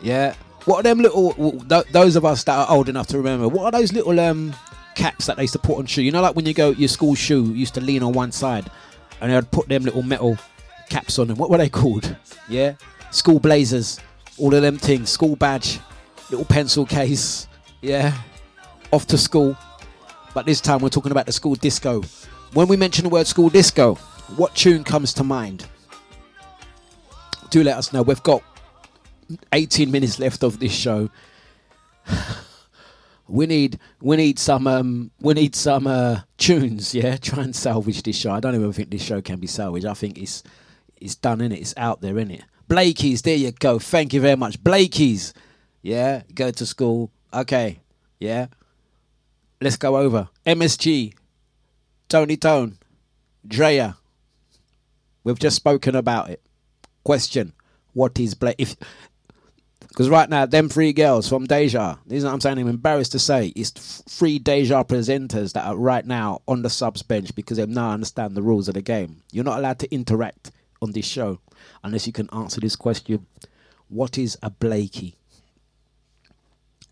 yeah. 0.00 0.34
What 0.66 0.80
are 0.80 0.82
them 0.82 0.98
little? 0.98 1.32
Those 1.92 2.16
of 2.16 2.24
us 2.24 2.44
that 2.44 2.58
are 2.58 2.66
old 2.68 2.88
enough 2.88 3.06
to 3.08 3.16
remember, 3.16 3.48
what 3.48 3.64
are 3.64 3.78
those 3.78 3.92
little 3.92 4.18
um 4.20 4.54
caps 4.96 5.26
that 5.26 5.36
they 5.36 5.44
used 5.44 5.52
to 5.52 5.58
put 5.58 5.78
on 5.78 5.86
shoe? 5.86 6.02
You 6.02 6.10
know, 6.10 6.20
like 6.20 6.34
when 6.36 6.44
you 6.44 6.52
go 6.54 6.70
your 6.70 6.88
school 6.88 7.14
shoe 7.14 7.54
used 7.54 7.74
to 7.74 7.80
lean 7.80 8.02
on 8.02 8.12
one 8.12 8.32
side, 8.32 8.70
and 9.20 9.32
they'd 9.32 9.50
put 9.50 9.68
them 9.68 9.84
little 9.84 10.02
metal 10.02 10.36
caps 10.90 11.18
on 11.18 11.28
them. 11.28 11.38
What 11.38 11.50
were 11.50 11.58
they 11.58 11.68
called? 11.68 12.16
Yeah, 12.48 12.74
school 13.12 13.38
blazers, 13.38 14.00
all 14.38 14.52
of 14.54 14.62
them 14.62 14.76
things. 14.76 15.08
School 15.08 15.36
badge, 15.36 15.78
little 16.30 16.44
pencil 16.44 16.84
case. 16.84 17.46
Yeah, 17.80 18.16
off 18.92 19.06
to 19.08 19.18
school. 19.18 19.56
But 20.36 20.44
this 20.44 20.60
time 20.60 20.80
we're 20.80 20.90
talking 20.90 21.12
about 21.12 21.24
the 21.24 21.32
school 21.32 21.54
disco. 21.54 22.02
When 22.52 22.68
we 22.68 22.76
mention 22.76 23.04
the 23.04 23.08
word 23.08 23.26
school 23.26 23.48
disco, 23.48 23.94
what 24.36 24.54
tune 24.54 24.84
comes 24.84 25.14
to 25.14 25.24
mind? 25.24 25.66
Do 27.48 27.64
let 27.64 27.78
us 27.78 27.90
know. 27.94 28.02
We've 28.02 28.22
got 28.22 28.42
18 29.54 29.90
minutes 29.90 30.18
left 30.18 30.42
of 30.42 30.58
this 30.60 30.72
show. 30.72 31.08
We 33.28 33.46
need 33.46 33.80
we 34.00 34.16
need 34.16 34.38
some 34.38 34.68
um 34.68 35.10
we 35.20 35.34
need 35.34 35.56
some 35.56 35.88
uh 35.88 36.20
tunes, 36.36 36.94
yeah. 36.94 37.16
Try 37.20 37.42
and 37.42 37.56
salvage 37.56 38.04
this 38.04 38.16
show. 38.16 38.30
I 38.30 38.38
don't 38.38 38.54
even 38.54 38.72
think 38.72 38.90
this 38.90 39.02
show 39.02 39.20
can 39.20 39.40
be 39.40 39.48
salvaged. 39.48 39.84
I 39.84 39.94
think 39.94 40.16
it's 40.16 40.44
it's 41.00 41.16
done 41.16 41.40
in 41.40 41.50
it. 41.50 41.58
It's 41.58 41.74
out 41.76 42.02
there 42.02 42.18
in 42.18 42.30
it. 42.30 42.44
Blakey's, 42.68 43.22
there 43.22 43.34
you 43.34 43.50
go. 43.50 43.80
Thank 43.80 44.12
you 44.12 44.20
very 44.20 44.36
much. 44.36 44.62
Blakey's. 44.62 45.34
Yeah, 45.82 46.22
go 46.34 46.52
to 46.52 46.66
school. 46.66 47.10
Okay. 47.34 47.80
Yeah. 48.20 48.46
Let's 49.60 49.76
go 49.76 49.96
over. 49.96 50.28
MSG. 50.46 51.14
Tony 52.08 52.36
Tone. 52.36 52.78
Drea. 53.46 53.96
We've 55.24 55.38
just 55.38 55.56
spoken 55.56 55.96
about 55.96 56.30
it. 56.30 56.42
Question. 57.04 57.52
What 57.92 58.18
is 58.18 58.34
Blake 58.34 58.56
if 58.58 58.76
because 59.96 60.10
right 60.10 60.28
now, 60.28 60.44
them 60.44 60.68
three 60.68 60.92
girls 60.92 61.26
from 61.26 61.46
Deja, 61.46 61.96
this 62.04 62.18
is 62.18 62.24
what 62.24 62.34
I'm 62.34 62.40
saying, 62.42 62.58
I'm 62.58 62.68
embarrassed 62.68 63.12
to 63.12 63.18
say, 63.18 63.50
it's 63.56 64.02
three 64.06 64.38
Deja 64.38 64.84
presenters 64.84 65.54
that 65.54 65.64
are 65.64 65.74
right 65.74 66.04
now 66.04 66.42
on 66.46 66.60
the 66.60 66.68
subs 66.68 67.02
bench 67.02 67.34
because 67.34 67.56
they 67.56 67.64
now 67.64 67.92
understand 67.92 68.34
the 68.34 68.42
rules 68.42 68.68
of 68.68 68.74
the 68.74 68.82
game. 68.82 69.22
You're 69.32 69.42
not 69.42 69.58
allowed 69.58 69.78
to 69.78 69.94
interact 69.94 70.50
on 70.82 70.92
this 70.92 71.06
show 71.06 71.40
unless 71.82 72.06
you 72.06 72.12
can 72.12 72.28
answer 72.30 72.60
this 72.60 72.76
question 72.76 73.26
What 73.88 74.18
is 74.18 74.36
a 74.42 74.50
Blakey? 74.50 75.16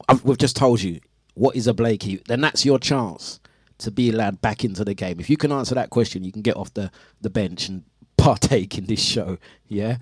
I've, 0.09 0.25
we've 0.25 0.39
just 0.39 0.57
told 0.57 0.81
you, 0.81 1.01
what 1.35 1.57
is 1.57 1.67
a 1.67 1.75
Blakey? 1.75 2.23
Then 2.27 2.41
that's 2.41 2.65
your 2.65 2.79
chance 2.79 3.41
to 3.79 3.91
be 3.91 4.11
allowed 4.11 4.41
back 4.41 4.65
into 4.65 4.85
the 4.85 4.95
game. 4.95 5.21
If 5.21 5.29
you 5.29 5.37
can 5.37 5.53
answer 5.53 5.75
that 5.75 5.91
question, 5.91 6.25
you 6.25 6.33
can 6.33 6.43
get 6.43 6.57
off 6.57 6.73
the, 6.75 6.91
the 7.21 7.31
bench 7.31 7.69
and 7.69 7.85
partake 8.17 8.79
in 8.79 8.87
this 8.87 9.03
show. 9.03 9.39
Yeah? 9.69 9.99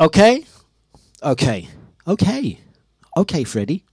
Okay? 0.00 0.44
Okay. 1.22 1.68
Okay. 2.06 2.60
Okay, 3.16 3.44
Freddie. 3.44 3.84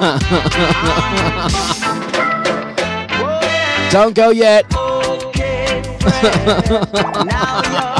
Don't 3.90 4.14
go 4.14 4.30
yet. 4.30 4.66
Gonna 6.00 7.99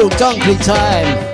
Errol 0.00 0.10
Dunkley 0.12 0.64
time. 0.64 1.28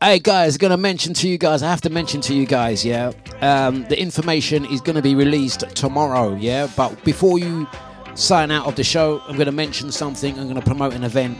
Hey 0.00 0.18
guys, 0.20 0.56
gonna 0.56 0.78
mention 0.78 1.12
to 1.12 1.28
you 1.28 1.36
guys. 1.36 1.62
I 1.62 1.68
have 1.68 1.82
to 1.82 1.90
mention 1.90 2.22
to 2.22 2.34
you 2.34 2.46
guys, 2.46 2.86
yeah. 2.86 3.12
Um, 3.42 3.84
the 3.90 4.00
information 4.00 4.64
is 4.64 4.80
gonna 4.80 5.02
be 5.02 5.14
released 5.14 5.60
tomorrow, 5.76 6.34
yeah. 6.36 6.68
But 6.74 7.04
before 7.04 7.38
you 7.38 7.68
sign 8.14 8.50
out 8.50 8.66
of 8.66 8.76
the 8.76 8.84
show, 8.84 9.20
I'm 9.26 9.36
gonna 9.36 9.52
mention 9.52 9.92
something. 9.92 10.38
I'm 10.38 10.48
gonna 10.48 10.62
promote 10.62 10.94
an 10.94 11.04
event 11.04 11.38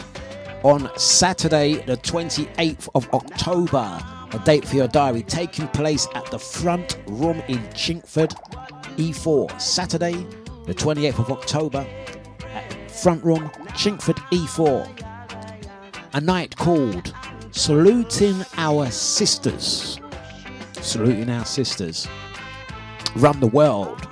on 0.63 0.91
Saturday, 0.99 1.77
the 1.87 1.97
28th 1.97 2.91
of 2.95 3.09
October. 3.15 3.99
A 4.35 4.39
date 4.41 4.67
for 4.67 4.75
your 4.75 4.89
diary 4.89 5.23
taking 5.23 5.69
place 5.69 6.09
at 6.15 6.29
the 6.33 6.39
front 6.39 6.99
room 7.07 7.41
in 7.47 7.59
Chingford, 7.69 8.35
E4. 8.97 9.61
Saturday, 9.61 10.27
the 10.67 10.75
28th 10.75 11.19
of 11.19 11.31
October, 11.31 11.87
at 12.53 12.91
front 12.91 13.23
room, 13.25 13.51
Chingford, 13.71 14.19
E4. 14.31 14.89
a 16.15 16.21
night 16.21 16.57
called 16.57 17.13
Saluting 17.51 18.45
Our 18.57 18.91
Sisters. 18.91 20.01
Saluting 20.81 21.31
Our 21.31 21.45
Sisters. 21.45 22.09
Run 23.17 23.39
the 23.41 23.47
World. 23.47 24.09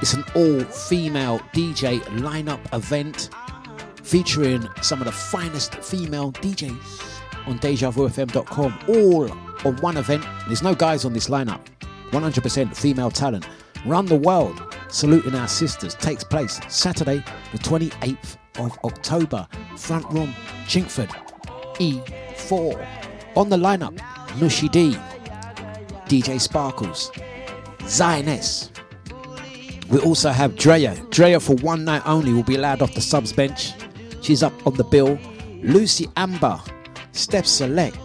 It's 0.00 0.14
an 0.14 0.24
all 0.34 0.60
female 0.60 1.40
DJ 1.52 2.00
lineup 2.20 2.60
event 2.72 3.30
featuring 4.02 4.66
some 4.82 5.00
of 5.00 5.04
the 5.04 5.12
finest 5.12 5.74
female 5.76 6.32
DJs 6.32 7.20
on 7.46 7.58
DejaVuFM.com, 7.58 8.78
all 8.88 9.30
on 9.64 9.76
one 9.76 9.96
event. 9.96 10.24
There's 10.46 10.62
no 10.62 10.74
guys 10.74 11.04
on 11.04 11.12
this 11.12 11.28
lineup. 11.28 11.60
100% 12.10 12.76
female 12.76 13.10
talent. 13.10 13.46
Run 13.86 14.06
the 14.06 14.16
world, 14.16 14.76
saluting 14.88 15.34
our 15.34 15.48
sisters, 15.48 15.94
takes 15.94 16.22
place 16.22 16.60
Saturday, 16.68 17.24
the 17.52 17.58
28th 17.58 18.36
of 18.58 18.78
October. 18.84 19.46
Front 19.76 20.06
room, 20.10 20.34
Chingford, 20.66 21.10
E4. 21.76 22.86
On 23.36 23.48
the 23.48 23.56
lineup, 23.56 23.96
Nushi 24.38 24.70
D, 24.70 24.96
DJ 26.06 26.40
Sparkles, 26.40 27.10
Zioness. 27.80 28.70
We 29.88 29.98
also 30.00 30.30
have 30.30 30.56
Drea. 30.56 30.94
Drea 31.10 31.40
for 31.40 31.54
one 31.56 31.84
night 31.84 32.02
only 32.06 32.32
will 32.32 32.42
be 32.42 32.56
allowed 32.56 32.82
off 32.82 32.94
the 32.94 33.00
subs 33.00 33.32
bench. 33.32 33.72
She's 34.20 34.42
up 34.42 34.52
on 34.66 34.74
the 34.74 34.84
bill. 34.84 35.18
Lucy 35.62 36.08
Amber, 36.16 36.60
Steph 37.12 37.46
Select, 37.46 37.96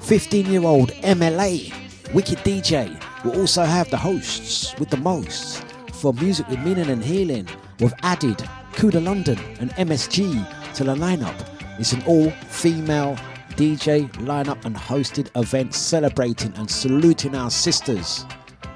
15 0.00 0.46
year 0.46 0.64
old 0.64 0.90
MLA, 0.92 1.72
Wicked 2.14 2.38
DJ. 2.38 2.96
We'll 3.24 3.40
also 3.40 3.64
have 3.64 3.90
the 3.90 3.96
hosts 3.96 4.78
with 4.78 4.88
the 4.88 4.96
most 4.98 5.64
for 5.94 6.14
Music 6.14 6.46
with 6.48 6.60
Meaning 6.60 6.88
and 6.88 7.02
Healing. 7.02 7.48
We've 7.80 7.92
added 8.04 8.38
Kuda 8.74 9.04
London 9.04 9.36
and 9.58 9.72
MSG 9.72 10.74
to 10.74 10.84
the 10.84 10.94
lineup. 10.94 11.34
It's 11.80 11.92
an 11.92 12.04
all 12.06 12.30
female 12.46 13.16
DJ 13.56 14.08
lineup 14.12 14.64
and 14.64 14.76
hosted 14.76 15.28
event 15.36 15.74
celebrating 15.74 16.54
and 16.54 16.70
saluting 16.70 17.34
our 17.34 17.50
sisters 17.50 18.24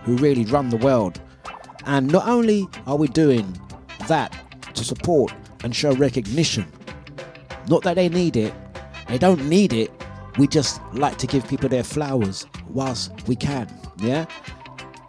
who 0.02 0.16
really 0.16 0.44
run 0.47 0.69
the 0.69 0.77
world. 0.78 1.20
And 1.86 2.10
not 2.10 2.27
only 2.27 2.66
are 2.89 2.97
we 2.97 3.06
doing 3.06 3.56
that 4.09 4.35
to 4.74 4.82
support 4.82 5.32
and 5.62 5.77
show 5.77 5.93
recognition, 5.94 6.66
not 7.69 7.82
that 7.85 7.94
they 7.94 8.09
need 8.09 8.36
it, 8.36 8.52
they 9.06 9.16
don't 9.16 9.48
need 9.48 9.73
it. 9.73 9.93
We 10.39 10.47
just 10.47 10.81
like 10.93 11.19
to 11.19 11.27
give 11.27 11.47
people 11.48 11.69
their 11.69 11.85
flowers 11.85 12.47
whilst 12.69 13.27
we 13.27 13.36
can. 13.36 13.69
Yeah? 13.98 14.27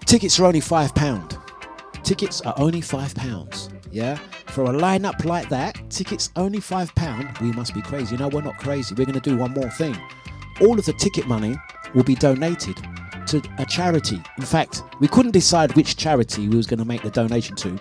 Tickets 0.06 0.40
are 0.40 0.46
only 0.46 0.60
five 0.60 0.94
pound. 0.96 1.38
Tickets 2.04 2.42
are 2.42 2.56
only 2.58 2.82
five 2.82 3.14
pounds. 3.14 3.70
Yeah? 3.92 4.18
For 4.48 4.64
a 4.66 4.70
lineup 4.70 5.24
like 5.26 5.48
that, 5.50 5.80
tickets 5.92 6.32
only 6.36 6.60
five 6.60 6.94
pound. 6.96 7.38
We 7.38 7.52
must 7.52 7.76
be 7.76 7.82
crazy. 7.82 8.18
No, 8.18 8.28
we're 8.28 8.42
not 8.42 8.58
crazy. 8.58 8.96
We're 8.96 9.06
gonna 9.06 9.20
do 9.20 9.38
one 9.38 9.52
more 9.52 9.70
thing. 9.70 9.96
All 10.62 10.78
of 10.78 10.86
the 10.86 10.94
ticket 10.94 11.28
money 11.28 11.56
will 11.94 12.04
be 12.04 12.16
donated 12.16 12.78
to 13.28 13.42
a 13.60 13.66
charity. 13.66 14.22
In 14.38 14.46
fact, 14.46 14.82
we 15.00 15.08
couldn't 15.08 15.32
decide 15.32 15.76
which 15.76 15.96
charity 15.96 16.50
we 16.50 16.58
was 16.58 16.66
gonna 16.66 16.86
make 16.86 17.04
the 17.04 17.12
donation 17.12 17.56
to. 17.58 17.80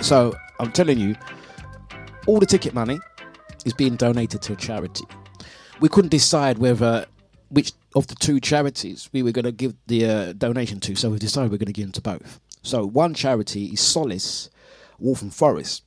So 0.00 0.32
I'm 0.60 0.70
telling 0.70 0.98
you, 0.98 1.16
all 2.26 2.38
the 2.38 2.46
ticket 2.46 2.74
money 2.74 3.00
is 3.64 3.72
being 3.72 3.96
donated 3.96 4.40
to 4.42 4.52
a 4.52 4.56
charity. 4.56 5.04
We 5.80 5.88
couldn't 5.88 6.10
decide 6.10 6.58
whether 6.58 7.06
which 7.50 7.72
of 7.94 8.06
the 8.08 8.14
two 8.14 8.40
charities 8.40 9.08
we 9.12 9.22
were 9.22 9.32
going 9.32 9.44
to 9.44 9.52
give 9.52 9.74
the 9.86 10.04
uh, 10.04 10.32
donation 10.32 10.80
to, 10.80 10.94
so 10.94 11.10
we 11.10 11.18
decided 11.18 11.50
we're 11.50 11.58
going 11.58 11.66
to 11.66 11.72
give 11.72 11.86
them 11.86 11.92
to 11.92 12.00
both. 12.02 12.40
So 12.62 12.84
one 12.84 13.14
charity 13.14 13.66
is 13.66 13.80
Solace 13.80 14.50
Waltham 14.98 15.30
Forest, 15.30 15.84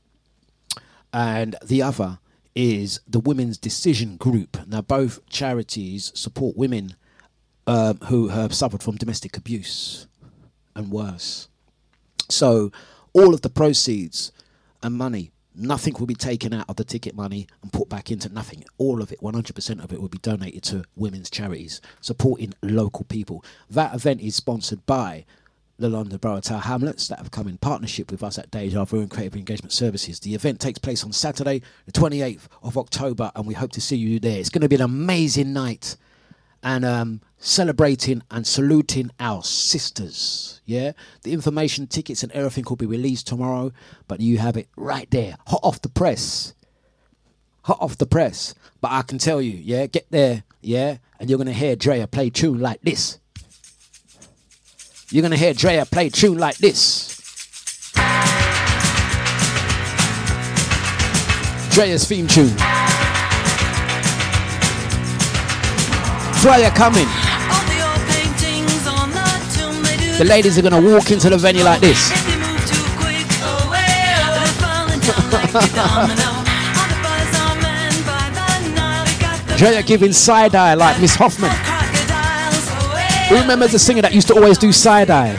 and 1.14 1.56
the 1.64 1.82
other 1.82 2.20
is 2.56 3.00
the 3.08 3.20
Women's 3.20 3.58
Decision 3.58 4.18
Group. 4.18 4.58
Now, 4.68 4.82
both 4.82 5.26
charities 5.30 6.12
support 6.16 6.58
women 6.58 6.96
um, 7.68 7.98
who 8.06 8.30
have 8.30 8.54
suffered 8.54 8.84
from 8.84 8.96
domestic 8.96 9.38
abuse 9.38 10.08
and 10.76 10.92
worse. 10.92 11.48
So, 12.30 12.72
all 13.14 13.34
of 13.34 13.42
the 13.42 13.50
proceeds 13.50 14.32
and 14.82 14.96
money, 14.96 15.32
nothing 15.56 15.96
will 16.00 16.08
be 16.08 16.16
taken 16.16 16.54
out 16.54 16.66
of 16.70 16.76
the 16.76 16.84
ticket 16.84 17.16
money 17.16 17.48
and 17.62 17.74
put 17.74 17.90
back 17.90 18.12
into 18.12 18.30
nothing. 18.30 18.64
All 18.78 19.02
of 19.02 19.12
it, 19.12 19.22
100% 19.22 19.84
of 19.84 19.92
it, 19.92 20.02
will 20.02 20.10
be 20.10 20.18
donated 20.20 20.64
to 20.64 20.84
women's 20.96 21.30
charities, 21.30 21.82
supporting 22.00 22.54
local 22.62 23.06
people. 23.06 23.44
That 23.70 23.94
event 23.94 24.22
is 24.22 24.36
sponsored 24.36 24.86
by 24.86 25.26
the 25.82 25.90
London 25.90 26.18
Borough 26.20 26.40
Tower 26.40 26.60
Hamlets 26.60 27.08
that 27.08 27.18
have 27.18 27.32
come 27.32 27.48
in 27.48 27.58
partnership 27.58 28.12
with 28.12 28.22
us 28.24 28.38
at 28.38 28.52
Deja 28.52 28.86
Vu 28.86 29.00
and 29.00 29.10
Creative 29.10 29.36
Engagement 29.36 29.74
Services. 29.74 30.20
The 30.20 30.36
event 30.36 30.60
takes 30.60 30.78
place 30.78 31.04
on 31.04 31.12
Saturday, 31.12 31.62
the 31.86 31.92
28th 31.92 32.48
of 32.62 32.78
October, 32.78 33.32
and 33.36 33.48
we 33.48 33.56
hope 33.56 33.72
to 33.72 33.82
see 33.82 33.96
you 33.96 34.20
there. 34.20 34.40
It's 34.40 34.50
going 34.50 34.62
to 34.62 34.70
be 34.70 34.76
an 34.76 34.82
amazing 34.82 35.54
night 35.54 35.98
and 36.64 36.86
um, 36.86 37.22
celebrating 37.38 38.22
and 38.32 38.46
saluting 38.46 39.12
our 39.20 39.44
sisters. 39.44 40.62
Yeah, 40.66 40.94
the 41.24 41.34
information, 41.34 41.88
tickets, 41.88 42.24
and 42.24 42.32
everything 42.32 42.66
will 42.70 42.76
be 42.76 42.86
released 42.86 43.28
tomorrow, 43.28 43.72
but 44.08 44.20
you 44.22 44.38
have 44.38 44.58
it 44.58 44.68
right 44.76 45.10
there, 45.12 45.38
hot 45.48 45.62
off 45.64 45.82
the 45.82 45.90
press. 45.90 46.54
Hot 47.64 47.78
off 47.80 47.98
the 47.98 48.08
press. 48.08 48.56
But 48.80 48.92
I 48.92 49.04
can 49.04 49.18
tell 49.18 49.42
you, 49.42 49.52
yeah, 49.52 49.86
get 49.86 50.10
there, 50.10 50.44
yeah, 50.62 50.98
and 51.20 51.30
you're 51.30 51.38
gonna 51.38 51.54
hear 51.54 51.76
Drea 51.76 52.08
play 52.08 52.30
tune 52.30 52.60
like 52.60 52.82
this. 52.82 53.20
You're 55.10 55.22
gonna 55.22 55.38
hear 55.38 55.54
Drea 55.54 55.86
play 55.86 56.10
tune 56.10 56.38
like 56.38 56.58
this. 56.58 57.12
Drea's 61.72 62.06
theme 62.06 62.28
tune. 62.28 62.81
Flyer 66.42 66.72
coming. 66.72 67.06
The 70.18 70.26
ladies 70.26 70.58
are 70.58 70.64
gonna 70.64 70.82
walk 70.82 71.12
into 71.12 71.30
the 71.30 71.38
venue 71.38 71.64
like 71.64 71.82
this. 71.82 72.10
Drea 79.60 79.84
giving 79.84 80.14
side 80.14 80.56
eye 80.56 80.74
like 80.74 81.00
Miss 81.00 81.14
Hoffman. 81.14 81.52
Who 83.30 83.36
remembers 83.40 83.74
the 83.74 83.80
singer 83.80 84.02
that 84.02 84.12
used 84.12 84.28
to 84.30 84.34
always 84.34 84.58
do 84.58 84.72
side 84.72 85.12
eye? 85.12 85.38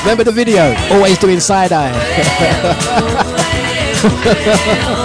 Remember 0.00 0.24
the 0.24 0.32
video? 0.32 0.74
Always 0.92 1.18
doing 1.18 1.40
side 1.40 1.72
eye. 1.72 1.92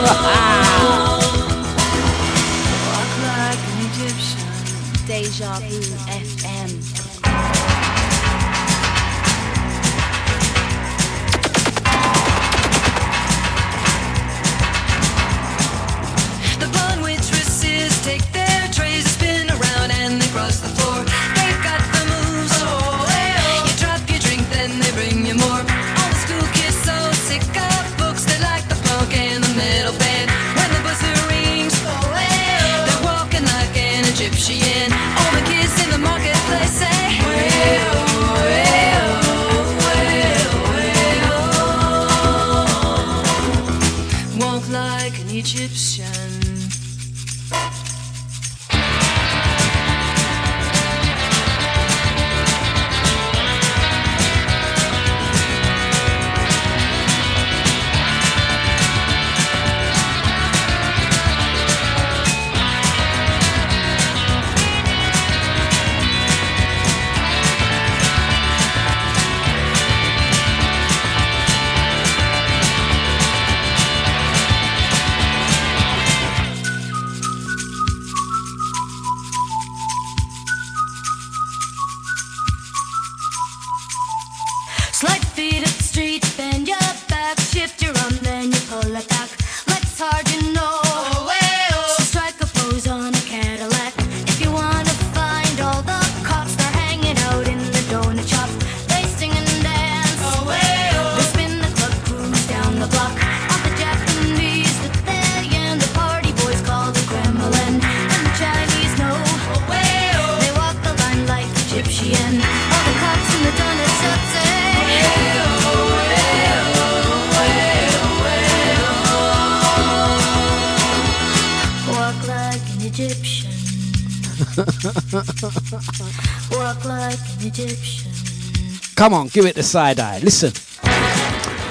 Come 128.96 129.14
on, 129.14 129.28
give 129.28 129.46
it 129.46 129.56
the 129.56 129.64
side 129.64 130.00
eye. 130.00 130.20
Listen. 130.20 130.54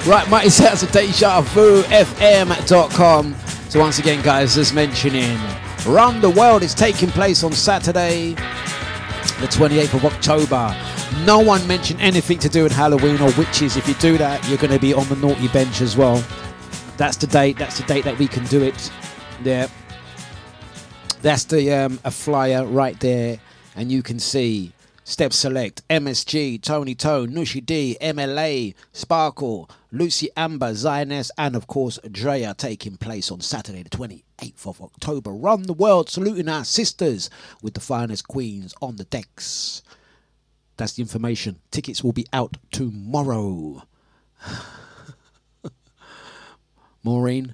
Right, 0.07 0.29
mighty 0.29 0.49
sounds 0.49 0.83
of 0.83 0.91
Deja 0.91 1.41
Vu 1.41 1.81
FM.com. 1.83 3.35
So 3.69 3.79
once 3.79 3.97
again, 3.97 4.21
guys, 4.23 4.55
as 4.59 4.71
mentioning, 4.71 5.39
Run 5.87 6.21
the 6.21 6.29
World 6.29 6.61
is 6.61 6.75
taking 6.75 7.09
place 7.09 7.43
on 7.43 7.51
Saturday, 7.51 8.33
the 8.33 9.47
28th 9.47 9.95
of 9.95 10.05
October. 10.05 10.75
No 11.25 11.39
one 11.39 11.65
mentioned 11.67 11.99
anything 11.99 12.37
to 12.39 12.49
do 12.49 12.61
with 12.61 12.71
Halloween 12.71 13.19
or 13.19 13.31
witches. 13.33 13.75
If 13.75 13.87
you 13.87 13.95
do 13.95 14.19
that, 14.19 14.47
you're 14.47 14.59
going 14.59 14.73
to 14.73 14.79
be 14.79 14.93
on 14.93 15.09
the 15.09 15.15
naughty 15.15 15.47
bench 15.47 15.81
as 15.81 15.97
well. 15.97 16.23
That's 16.97 17.17
the 17.17 17.25
date. 17.25 17.57
That's 17.57 17.79
the 17.79 17.87
date 17.87 18.03
that 18.03 18.19
we 18.19 18.27
can 18.27 18.45
do 18.45 18.61
it. 18.61 18.91
There. 19.41 19.67
That's 21.23 21.45
the 21.45 21.73
um, 21.73 21.99
a 22.03 22.11
flyer 22.11 22.65
right 22.65 22.99
there, 22.99 23.39
and 23.75 23.91
you 23.91 24.03
can 24.03 24.19
see 24.19 24.74
Steph 25.07 25.33
Select, 25.33 25.87
MSG, 25.87 26.59
Tony 26.63 26.95
Tone, 26.95 27.29
Nushi 27.29 27.63
D, 27.63 27.95
MLA, 28.01 28.73
Sparkle, 28.91 29.69
Lucy 29.91 30.29
Amber, 30.35 30.73
Zioness, 30.73 31.29
and 31.37 31.55
of 31.55 31.67
course 31.67 31.99
Drea 32.11 32.55
taking 32.57 32.97
place 32.97 33.29
on 33.29 33.39
Saturday, 33.39 33.83
the 33.83 33.89
28th 33.91 34.65
of 34.65 34.81
October. 34.81 35.31
Run 35.31 35.61
the 35.61 35.73
world, 35.73 36.09
saluting 36.09 36.49
our 36.49 36.65
sisters 36.65 37.29
with 37.61 37.75
the 37.75 37.79
finest 37.79 38.27
queens 38.27 38.73
on 38.81 38.95
the 38.95 39.03
decks. 39.03 39.83
That's 40.77 40.93
the 40.93 41.03
information. 41.03 41.59
Tickets 41.69 42.03
will 42.03 42.11
be 42.11 42.25
out 42.33 42.57
tomorrow. 42.71 43.83
Maureen, 47.03 47.53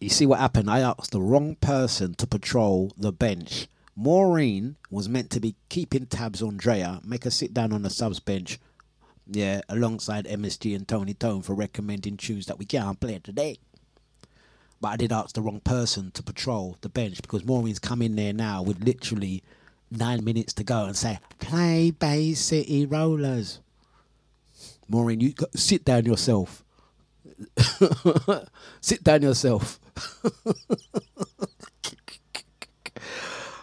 you 0.00 0.08
see 0.08 0.26
what 0.26 0.40
happened? 0.40 0.68
I 0.68 0.80
asked 0.80 1.12
the 1.12 1.20
wrong 1.20 1.54
person 1.54 2.14
to 2.14 2.26
patrol 2.26 2.92
the 2.98 3.12
bench. 3.12 3.68
Maureen 3.96 4.76
was 4.90 5.08
meant 5.08 5.30
to 5.30 5.40
be 5.40 5.56
keeping 5.70 6.06
tabs 6.06 6.42
on 6.42 6.58
Drea, 6.58 7.00
make 7.02 7.24
her 7.24 7.30
sit 7.30 7.54
down 7.54 7.72
on 7.72 7.82
the 7.82 7.90
subs 7.90 8.20
bench, 8.20 8.58
yeah, 9.26 9.62
alongside 9.70 10.26
MSG 10.26 10.76
and 10.76 10.86
Tony 10.86 11.14
Tone 11.14 11.40
for 11.40 11.54
recommending 11.54 12.18
tunes 12.18 12.46
that 12.46 12.58
we 12.58 12.66
can't 12.66 13.00
play 13.00 13.18
today. 13.18 13.58
But 14.80 14.88
I 14.88 14.96
did 14.96 15.12
ask 15.12 15.34
the 15.34 15.40
wrong 15.40 15.60
person 15.60 16.10
to 16.12 16.22
patrol 16.22 16.76
the 16.82 16.90
bench 16.90 17.22
because 17.22 17.44
Maureen's 17.44 17.78
come 17.78 18.02
in 18.02 18.16
there 18.16 18.34
now 18.34 18.62
with 18.62 18.84
literally 18.84 19.42
nine 19.90 20.22
minutes 20.22 20.52
to 20.54 20.64
go 20.64 20.84
and 20.84 20.94
say, 20.94 21.18
play 21.38 21.90
Bay 21.90 22.34
City 22.34 22.84
Rollers. 22.84 23.60
Maureen, 24.88 25.20
you 25.20 25.32
got, 25.32 25.56
sit 25.56 25.84
down 25.84 26.04
yourself. 26.04 26.62
sit 28.80 29.02
down 29.02 29.22
yourself. 29.22 29.80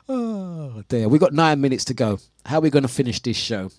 oh 0.10 0.84
dear, 0.88 1.08
we 1.08 1.20
got 1.20 1.34
nine 1.34 1.62
minutes 1.62 1.86
to 1.86 1.94
go. 1.94 2.20
How 2.46 2.58
are 2.58 2.62
we 2.62 2.70
going 2.70 2.84
to 2.84 2.90
finish 2.90 3.20
this 3.22 3.38
show? 3.38 3.72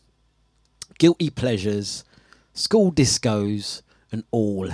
Guilty 0.98 1.30
pleasures, 1.30 2.04
school 2.52 2.92
discos, 2.92 3.82
and 4.12 4.24
all. 4.30 4.70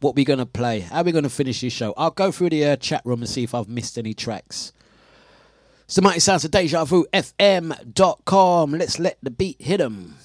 What 0.00 0.16
we 0.16 0.24
going 0.24 0.38
to 0.40 0.46
play? 0.46 0.80
How 0.80 1.00
are 1.00 1.04
we 1.04 1.12
going 1.12 1.24
to 1.24 1.30
finish 1.30 1.60
this 1.60 1.72
show? 1.72 1.94
I'll 1.96 2.10
go 2.10 2.30
through 2.30 2.50
the 2.50 2.64
uh, 2.64 2.76
chat 2.76 3.02
room 3.04 3.20
and 3.20 3.28
see 3.28 3.44
if 3.44 3.54
I've 3.54 3.68
missed 3.68 3.96
any 3.96 4.12
tracks. 4.14 4.72
So 5.86 6.02
mighty 6.02 6.20
sounds 6.20 6.44
of 6.44 6.50
Deja 6.50 6.84
Vu 6.84 7.06
FM.com. 7.12 8.72
Let's 8.72 8.98
let 8.98 9.18
the 9.22 9.30
beat 9.30 9.60
hit 9.60 9.80
'em. 9.80 10.16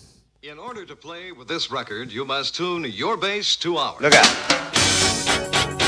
In 0.41 0.57
order 0.57 0.85
to 0.85 0.95
play 0.95 1.31
with 1.33 1.47
this 1.49 1.69
record, 1.69 2.11
you 2.11 2.23
must 2.25 2.55
tune 2.55 2.85
your 2.85 3.17
bass 3.17 3.55
to 3.57 3.77
ours. 3.77 4.01
Look 4.01 4.15
out. 4.15 5.78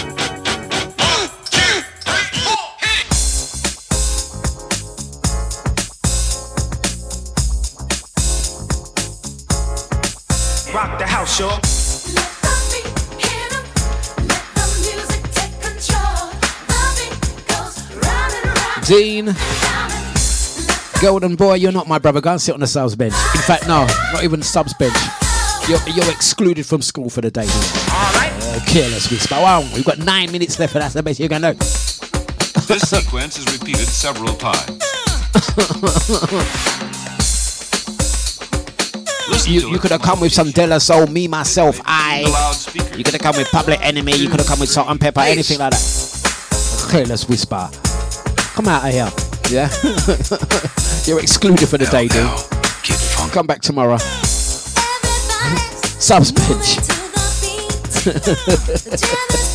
Rock 10.74 10.98
the 10.98 11.06
house, 11.06 11.38
y'all. 11.38 11.60
Dean. 18.86 19.36
Golden 21.02 21.36
boy, 21.36 21.56
you're 21.56 21.74
not 21.74 21.90
my 21.90 22.00
brother. 22.00 22.22
Go 22.22 22.32
and 22.32 22.42
sit 22.42 22.54
on 22.54 22.62
the 22.62 22.68
subs 22.68 22.96
bench. 22.96 23.14
In 23.36 23.42
fact, 23.42 23.68
no, 23.68 23.86
not 24.14 24.24
even 24.24 24.40
the 24.40 24.46
subs 24.46 24.74
bench. 24.76 24.96
You're, 25.68 25.80
you're 25.94 26.10
excluded 26.10 26.66
from 26.66 26.82
school 26.82 27.10
for 27.10 27.20
the 27.20 27.32
day. 27.32 27.42
All 27.42 28.14
right. 28.14 28.32
Uh, 28.42 28.60
careless 28.66 29.12
whisper. 29.12 29.36
Wow, 29.36 29.62
we've 29.76 29.86
got 29.86 30.00
nine 30.00 30.32
minutes 30.32 30.58
left, 30.58 30.74
and 30.76 30.84
that's 30.84 30.94
the 30.94 31.04
best 31.04 31.20
you're 31.20 31.28
gonna 31.28 31.54
do. 31.54 31.60
This 31.60 32.90
sequence 32.90 33.38
is 33.38 33.46
repeated 33.60 33.88
several 33.88 34.36
times. 34.36 34.82
Listen 39.32 39.54
You, 39.54 39.70
you 39.70 39.80
could 39.80 39.92
have 39.92 40.02
come 40.02 40.20
with 40.20 40.34
some 40.34 40.52
De 40.52 40.68
La 40.68 40.78
Soul, 40.78 41.08
me, 41.08 41.28
myself, 41.28 41.80
I. 41.86 42.22
You 42.98 43.04
could 43.04 43.14
have 43.14 43.22
come 43.22 43.38
with 43.38 43.50
Public 43.50 43.80
Enemy. 43.82 44.16
You 44.18 44.30
could 44.30 44.40
have 44.40 44.48
come 44.48 44.60
with 44.60 44.70
Salt-N-Pepa, 44.70 45.26
anything 45.26 45.60
like 45.60 45.72
that. 45.72 46.88
Careless 46.92 47.28
whisper. 47.30 47.70
Come 48.54 48.68
out 48.68 48.86
of 48.86 48.92
here. 48.92 49.10
Yeah? 49.50 49.70
You're 51.06 51.22
excluded 51.22 51.68
for 51.68 51.78
the 51.78 51.86
day, 51.90 52.08
dude. 52.08 52.30
Come 53.32 53.48
back 53.48 53.62
tomorrow. 53.62 53.98
Subs 56.02 56.32
bench. 56.32 56.80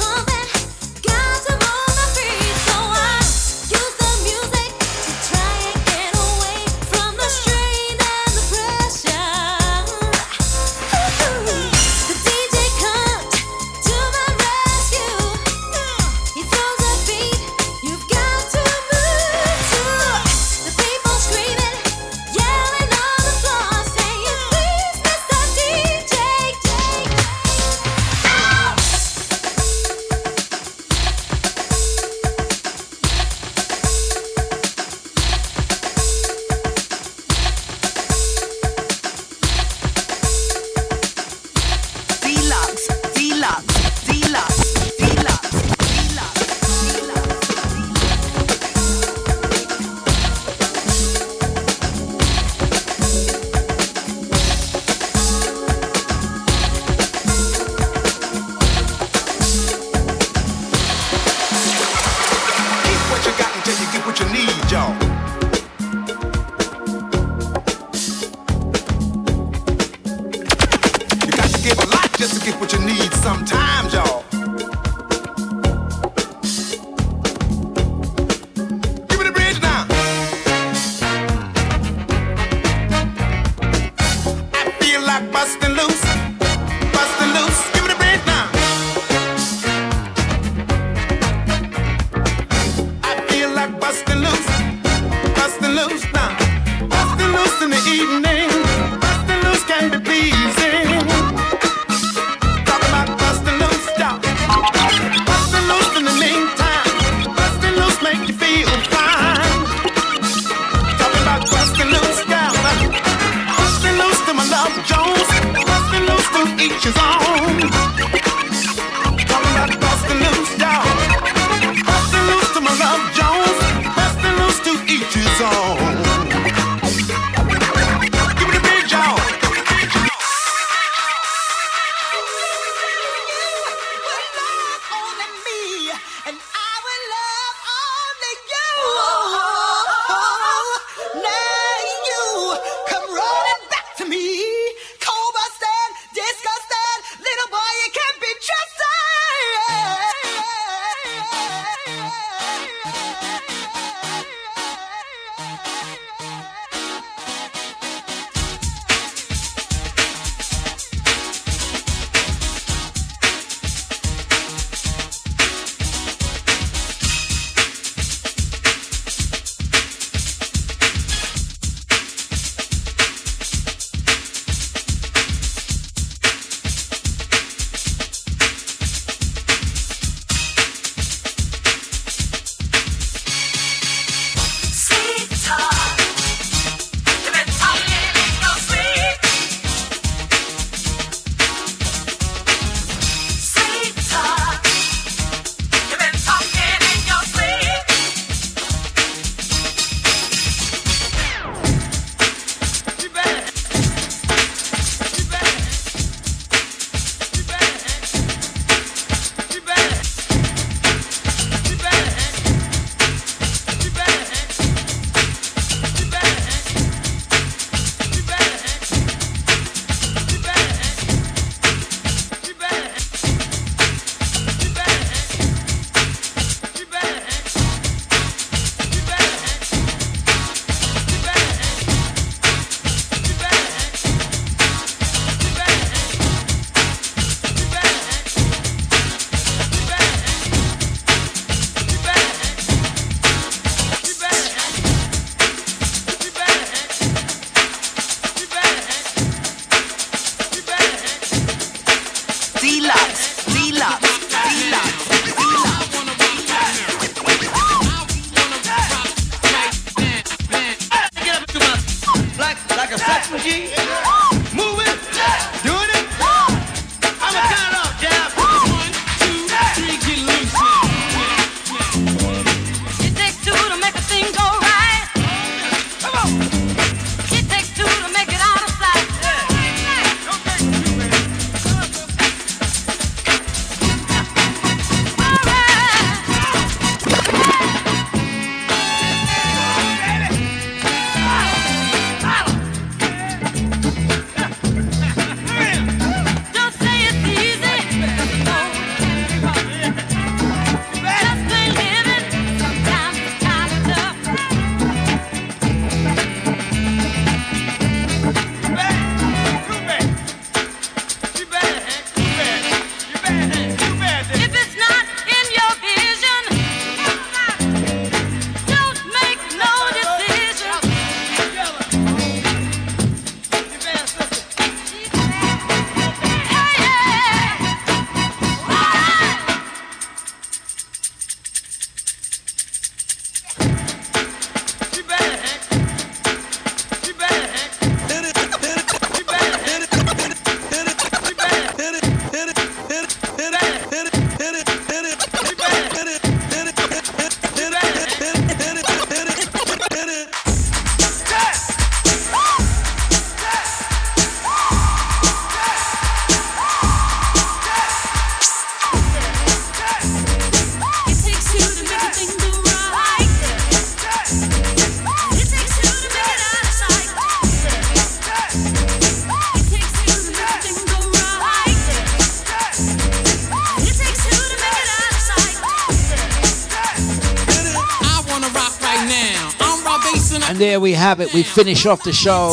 And 381.06 381.32
we 381.32 381.44
finish 381.44 381.86
off 381.86 382.02
the 382.02 382.12
show. 382.12 382.50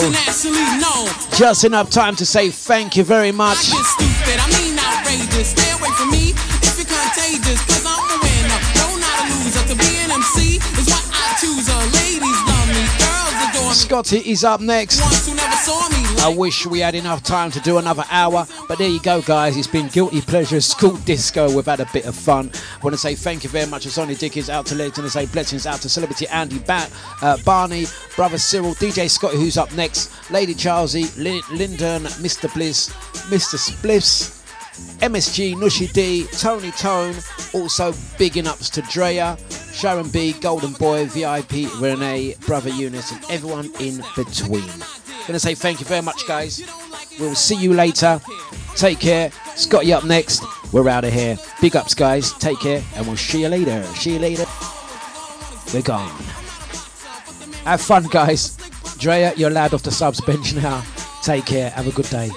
Just 1.35 1.63
enough 1.63 1.89
time 1.89 2.15
to 2.17 2.23
say 2.23 2.51
thank 2.51 2.95
you 2.95 3.03
very 3.03 3.31
much. 3.31 3.57
Scotty 13.73 14.19
is 14.19 14.43
up 14.43 14.61
next. 14.61 15.01
I 16.21 16.33
wish 16.35 16.65
we 16.65 16.79
had 16.79 16.95
enough 16.95 17.21
time 17.21 17.51
to 17.51 17.59
do 17.59 17.79
another 17.79 18.05
hour, 18.09 18.47
but 18.67 18.77
there 18.77 18.87
you 18.87 19.01
go, 19.01 19.21
guys. 19.21 19.57
It's 19.57 19.67
been 19.67 19.87
Guilty 19.87 20.21
Pleasure 20.21 20.61
School 20.61 20.95
Disco. 20.97 21.53
We've 21.53 21.65
had 21.65 21.79
a 21.79 21.87
bit 21.91 22.05
of 22.05 22.15
fun. 22.15 22.49
I 22.53 22.83
want 22.83 22.93
to 22.93 22.97
say 22.97 23.13
thank 23.13 23.43
you 23.43 23.49
very 23.49 23.69
much 23.69 23.83
to 23.83 23.91
Sonny 23.91 24.15
Dickens, 24.15 24.49
out 24.49 24.65
to 24.67 24.75
Legend, 24.75 24.99
and 24.99 25.11
say 25.11 25.25
blessings 25.25 25.67
out 25.67 25.81
to 25.81 25.89
Celebrity 25.89 26.27
Andy 26.27 26.59
Bat, 26.59 26.91
uh, 27.21 27.37
Barney, 27.43 27.85
Brother 28.15 28.37
Cyril, 28.37 28.75
DJ 28.75 29.09
Scotty, 29.09 29.37
who's 29.37 29.57
up 29.57 29.73
next, 29.73 30.29
Lady 30.31 30.53
Charlesy, 30.53 31.05
Lyndon, 31.17 32.03
Mr. 32.21 32.53
Bliss, 32.53 32.89
Mr. 33.29 33.57
Spliffs. 33.57 34.39
MSG, 35.01 35.55
Nushi 35.55 35.91
D, 35.93 36.25
Tony 36.31 36.71
Tone, 36.71 37.15
also 37.53 37.93
bigging 38.17 38.47
ups 38.47 38.69
to 38.71 38.81
Drea, 38.83 39.37
Sharon 39.71 40.09
B, 40.09 40.33
Golden 40.33 40.73
Boy, 40.73 41.05
VIP, 41.05 41.69
Renee, 41.79 42.35
Brother 42.45 42.69
Eunice, 42.69 43.11
and 43.11 43.23
everyone 43.29 43.69
in 43.79 44.03
between. 44.15 44.67
Gonna 45.27 45.39
say 45.39 45.55
thank 45.55 45.79
you 45.79 45.85
very 45.85 46.01
much, 46.01 46.27
guys. 46.27 46.63
We'll 47.19 47.35
see 47.35 47.55
you 47.55 47.73
later. 47.73 48.19
Take 48.75 48.99
care. 48.99 49.31
Scotty 49.55 49.93
up 49.93 50.05
next. 50.05 50.43
We're 50.73 50.89
out 50.89 51.03
of 51.03 51.13
here. 51.13 51.37
Big 51.61 51.75
ups, 51.75 51.93
guys. 51.93 52.33
Take 52.33 52.59
care, 52.59 52.83
and 52.95 53.05
we'll 53.05 53.17
see 53.17 53.41
you 53.41 53.49
later. 53.49 53.83
See 53.95 54.13
you 54.13 54.19
later. 54.19 54.45
We're 55.73 55.83
gone. 55.83 56.32
Have 57.65 57.81
fun, 57.81 58.05
guys. 58.07 58.57
Drea, 58.97 59.33
you're 59.35 59.49
allowed 59.49 59.73
off 59.73 59.83
the 59.83 59.91
subs 59.91 60.19
bench 60.21 60.53
now. 60.53 60.83
Take 61.23 61.45
care. 61.45 61.69
Have 61.69 61.87
a 61.87 61.91
good 61.91 62.09
day. 62.09 62.29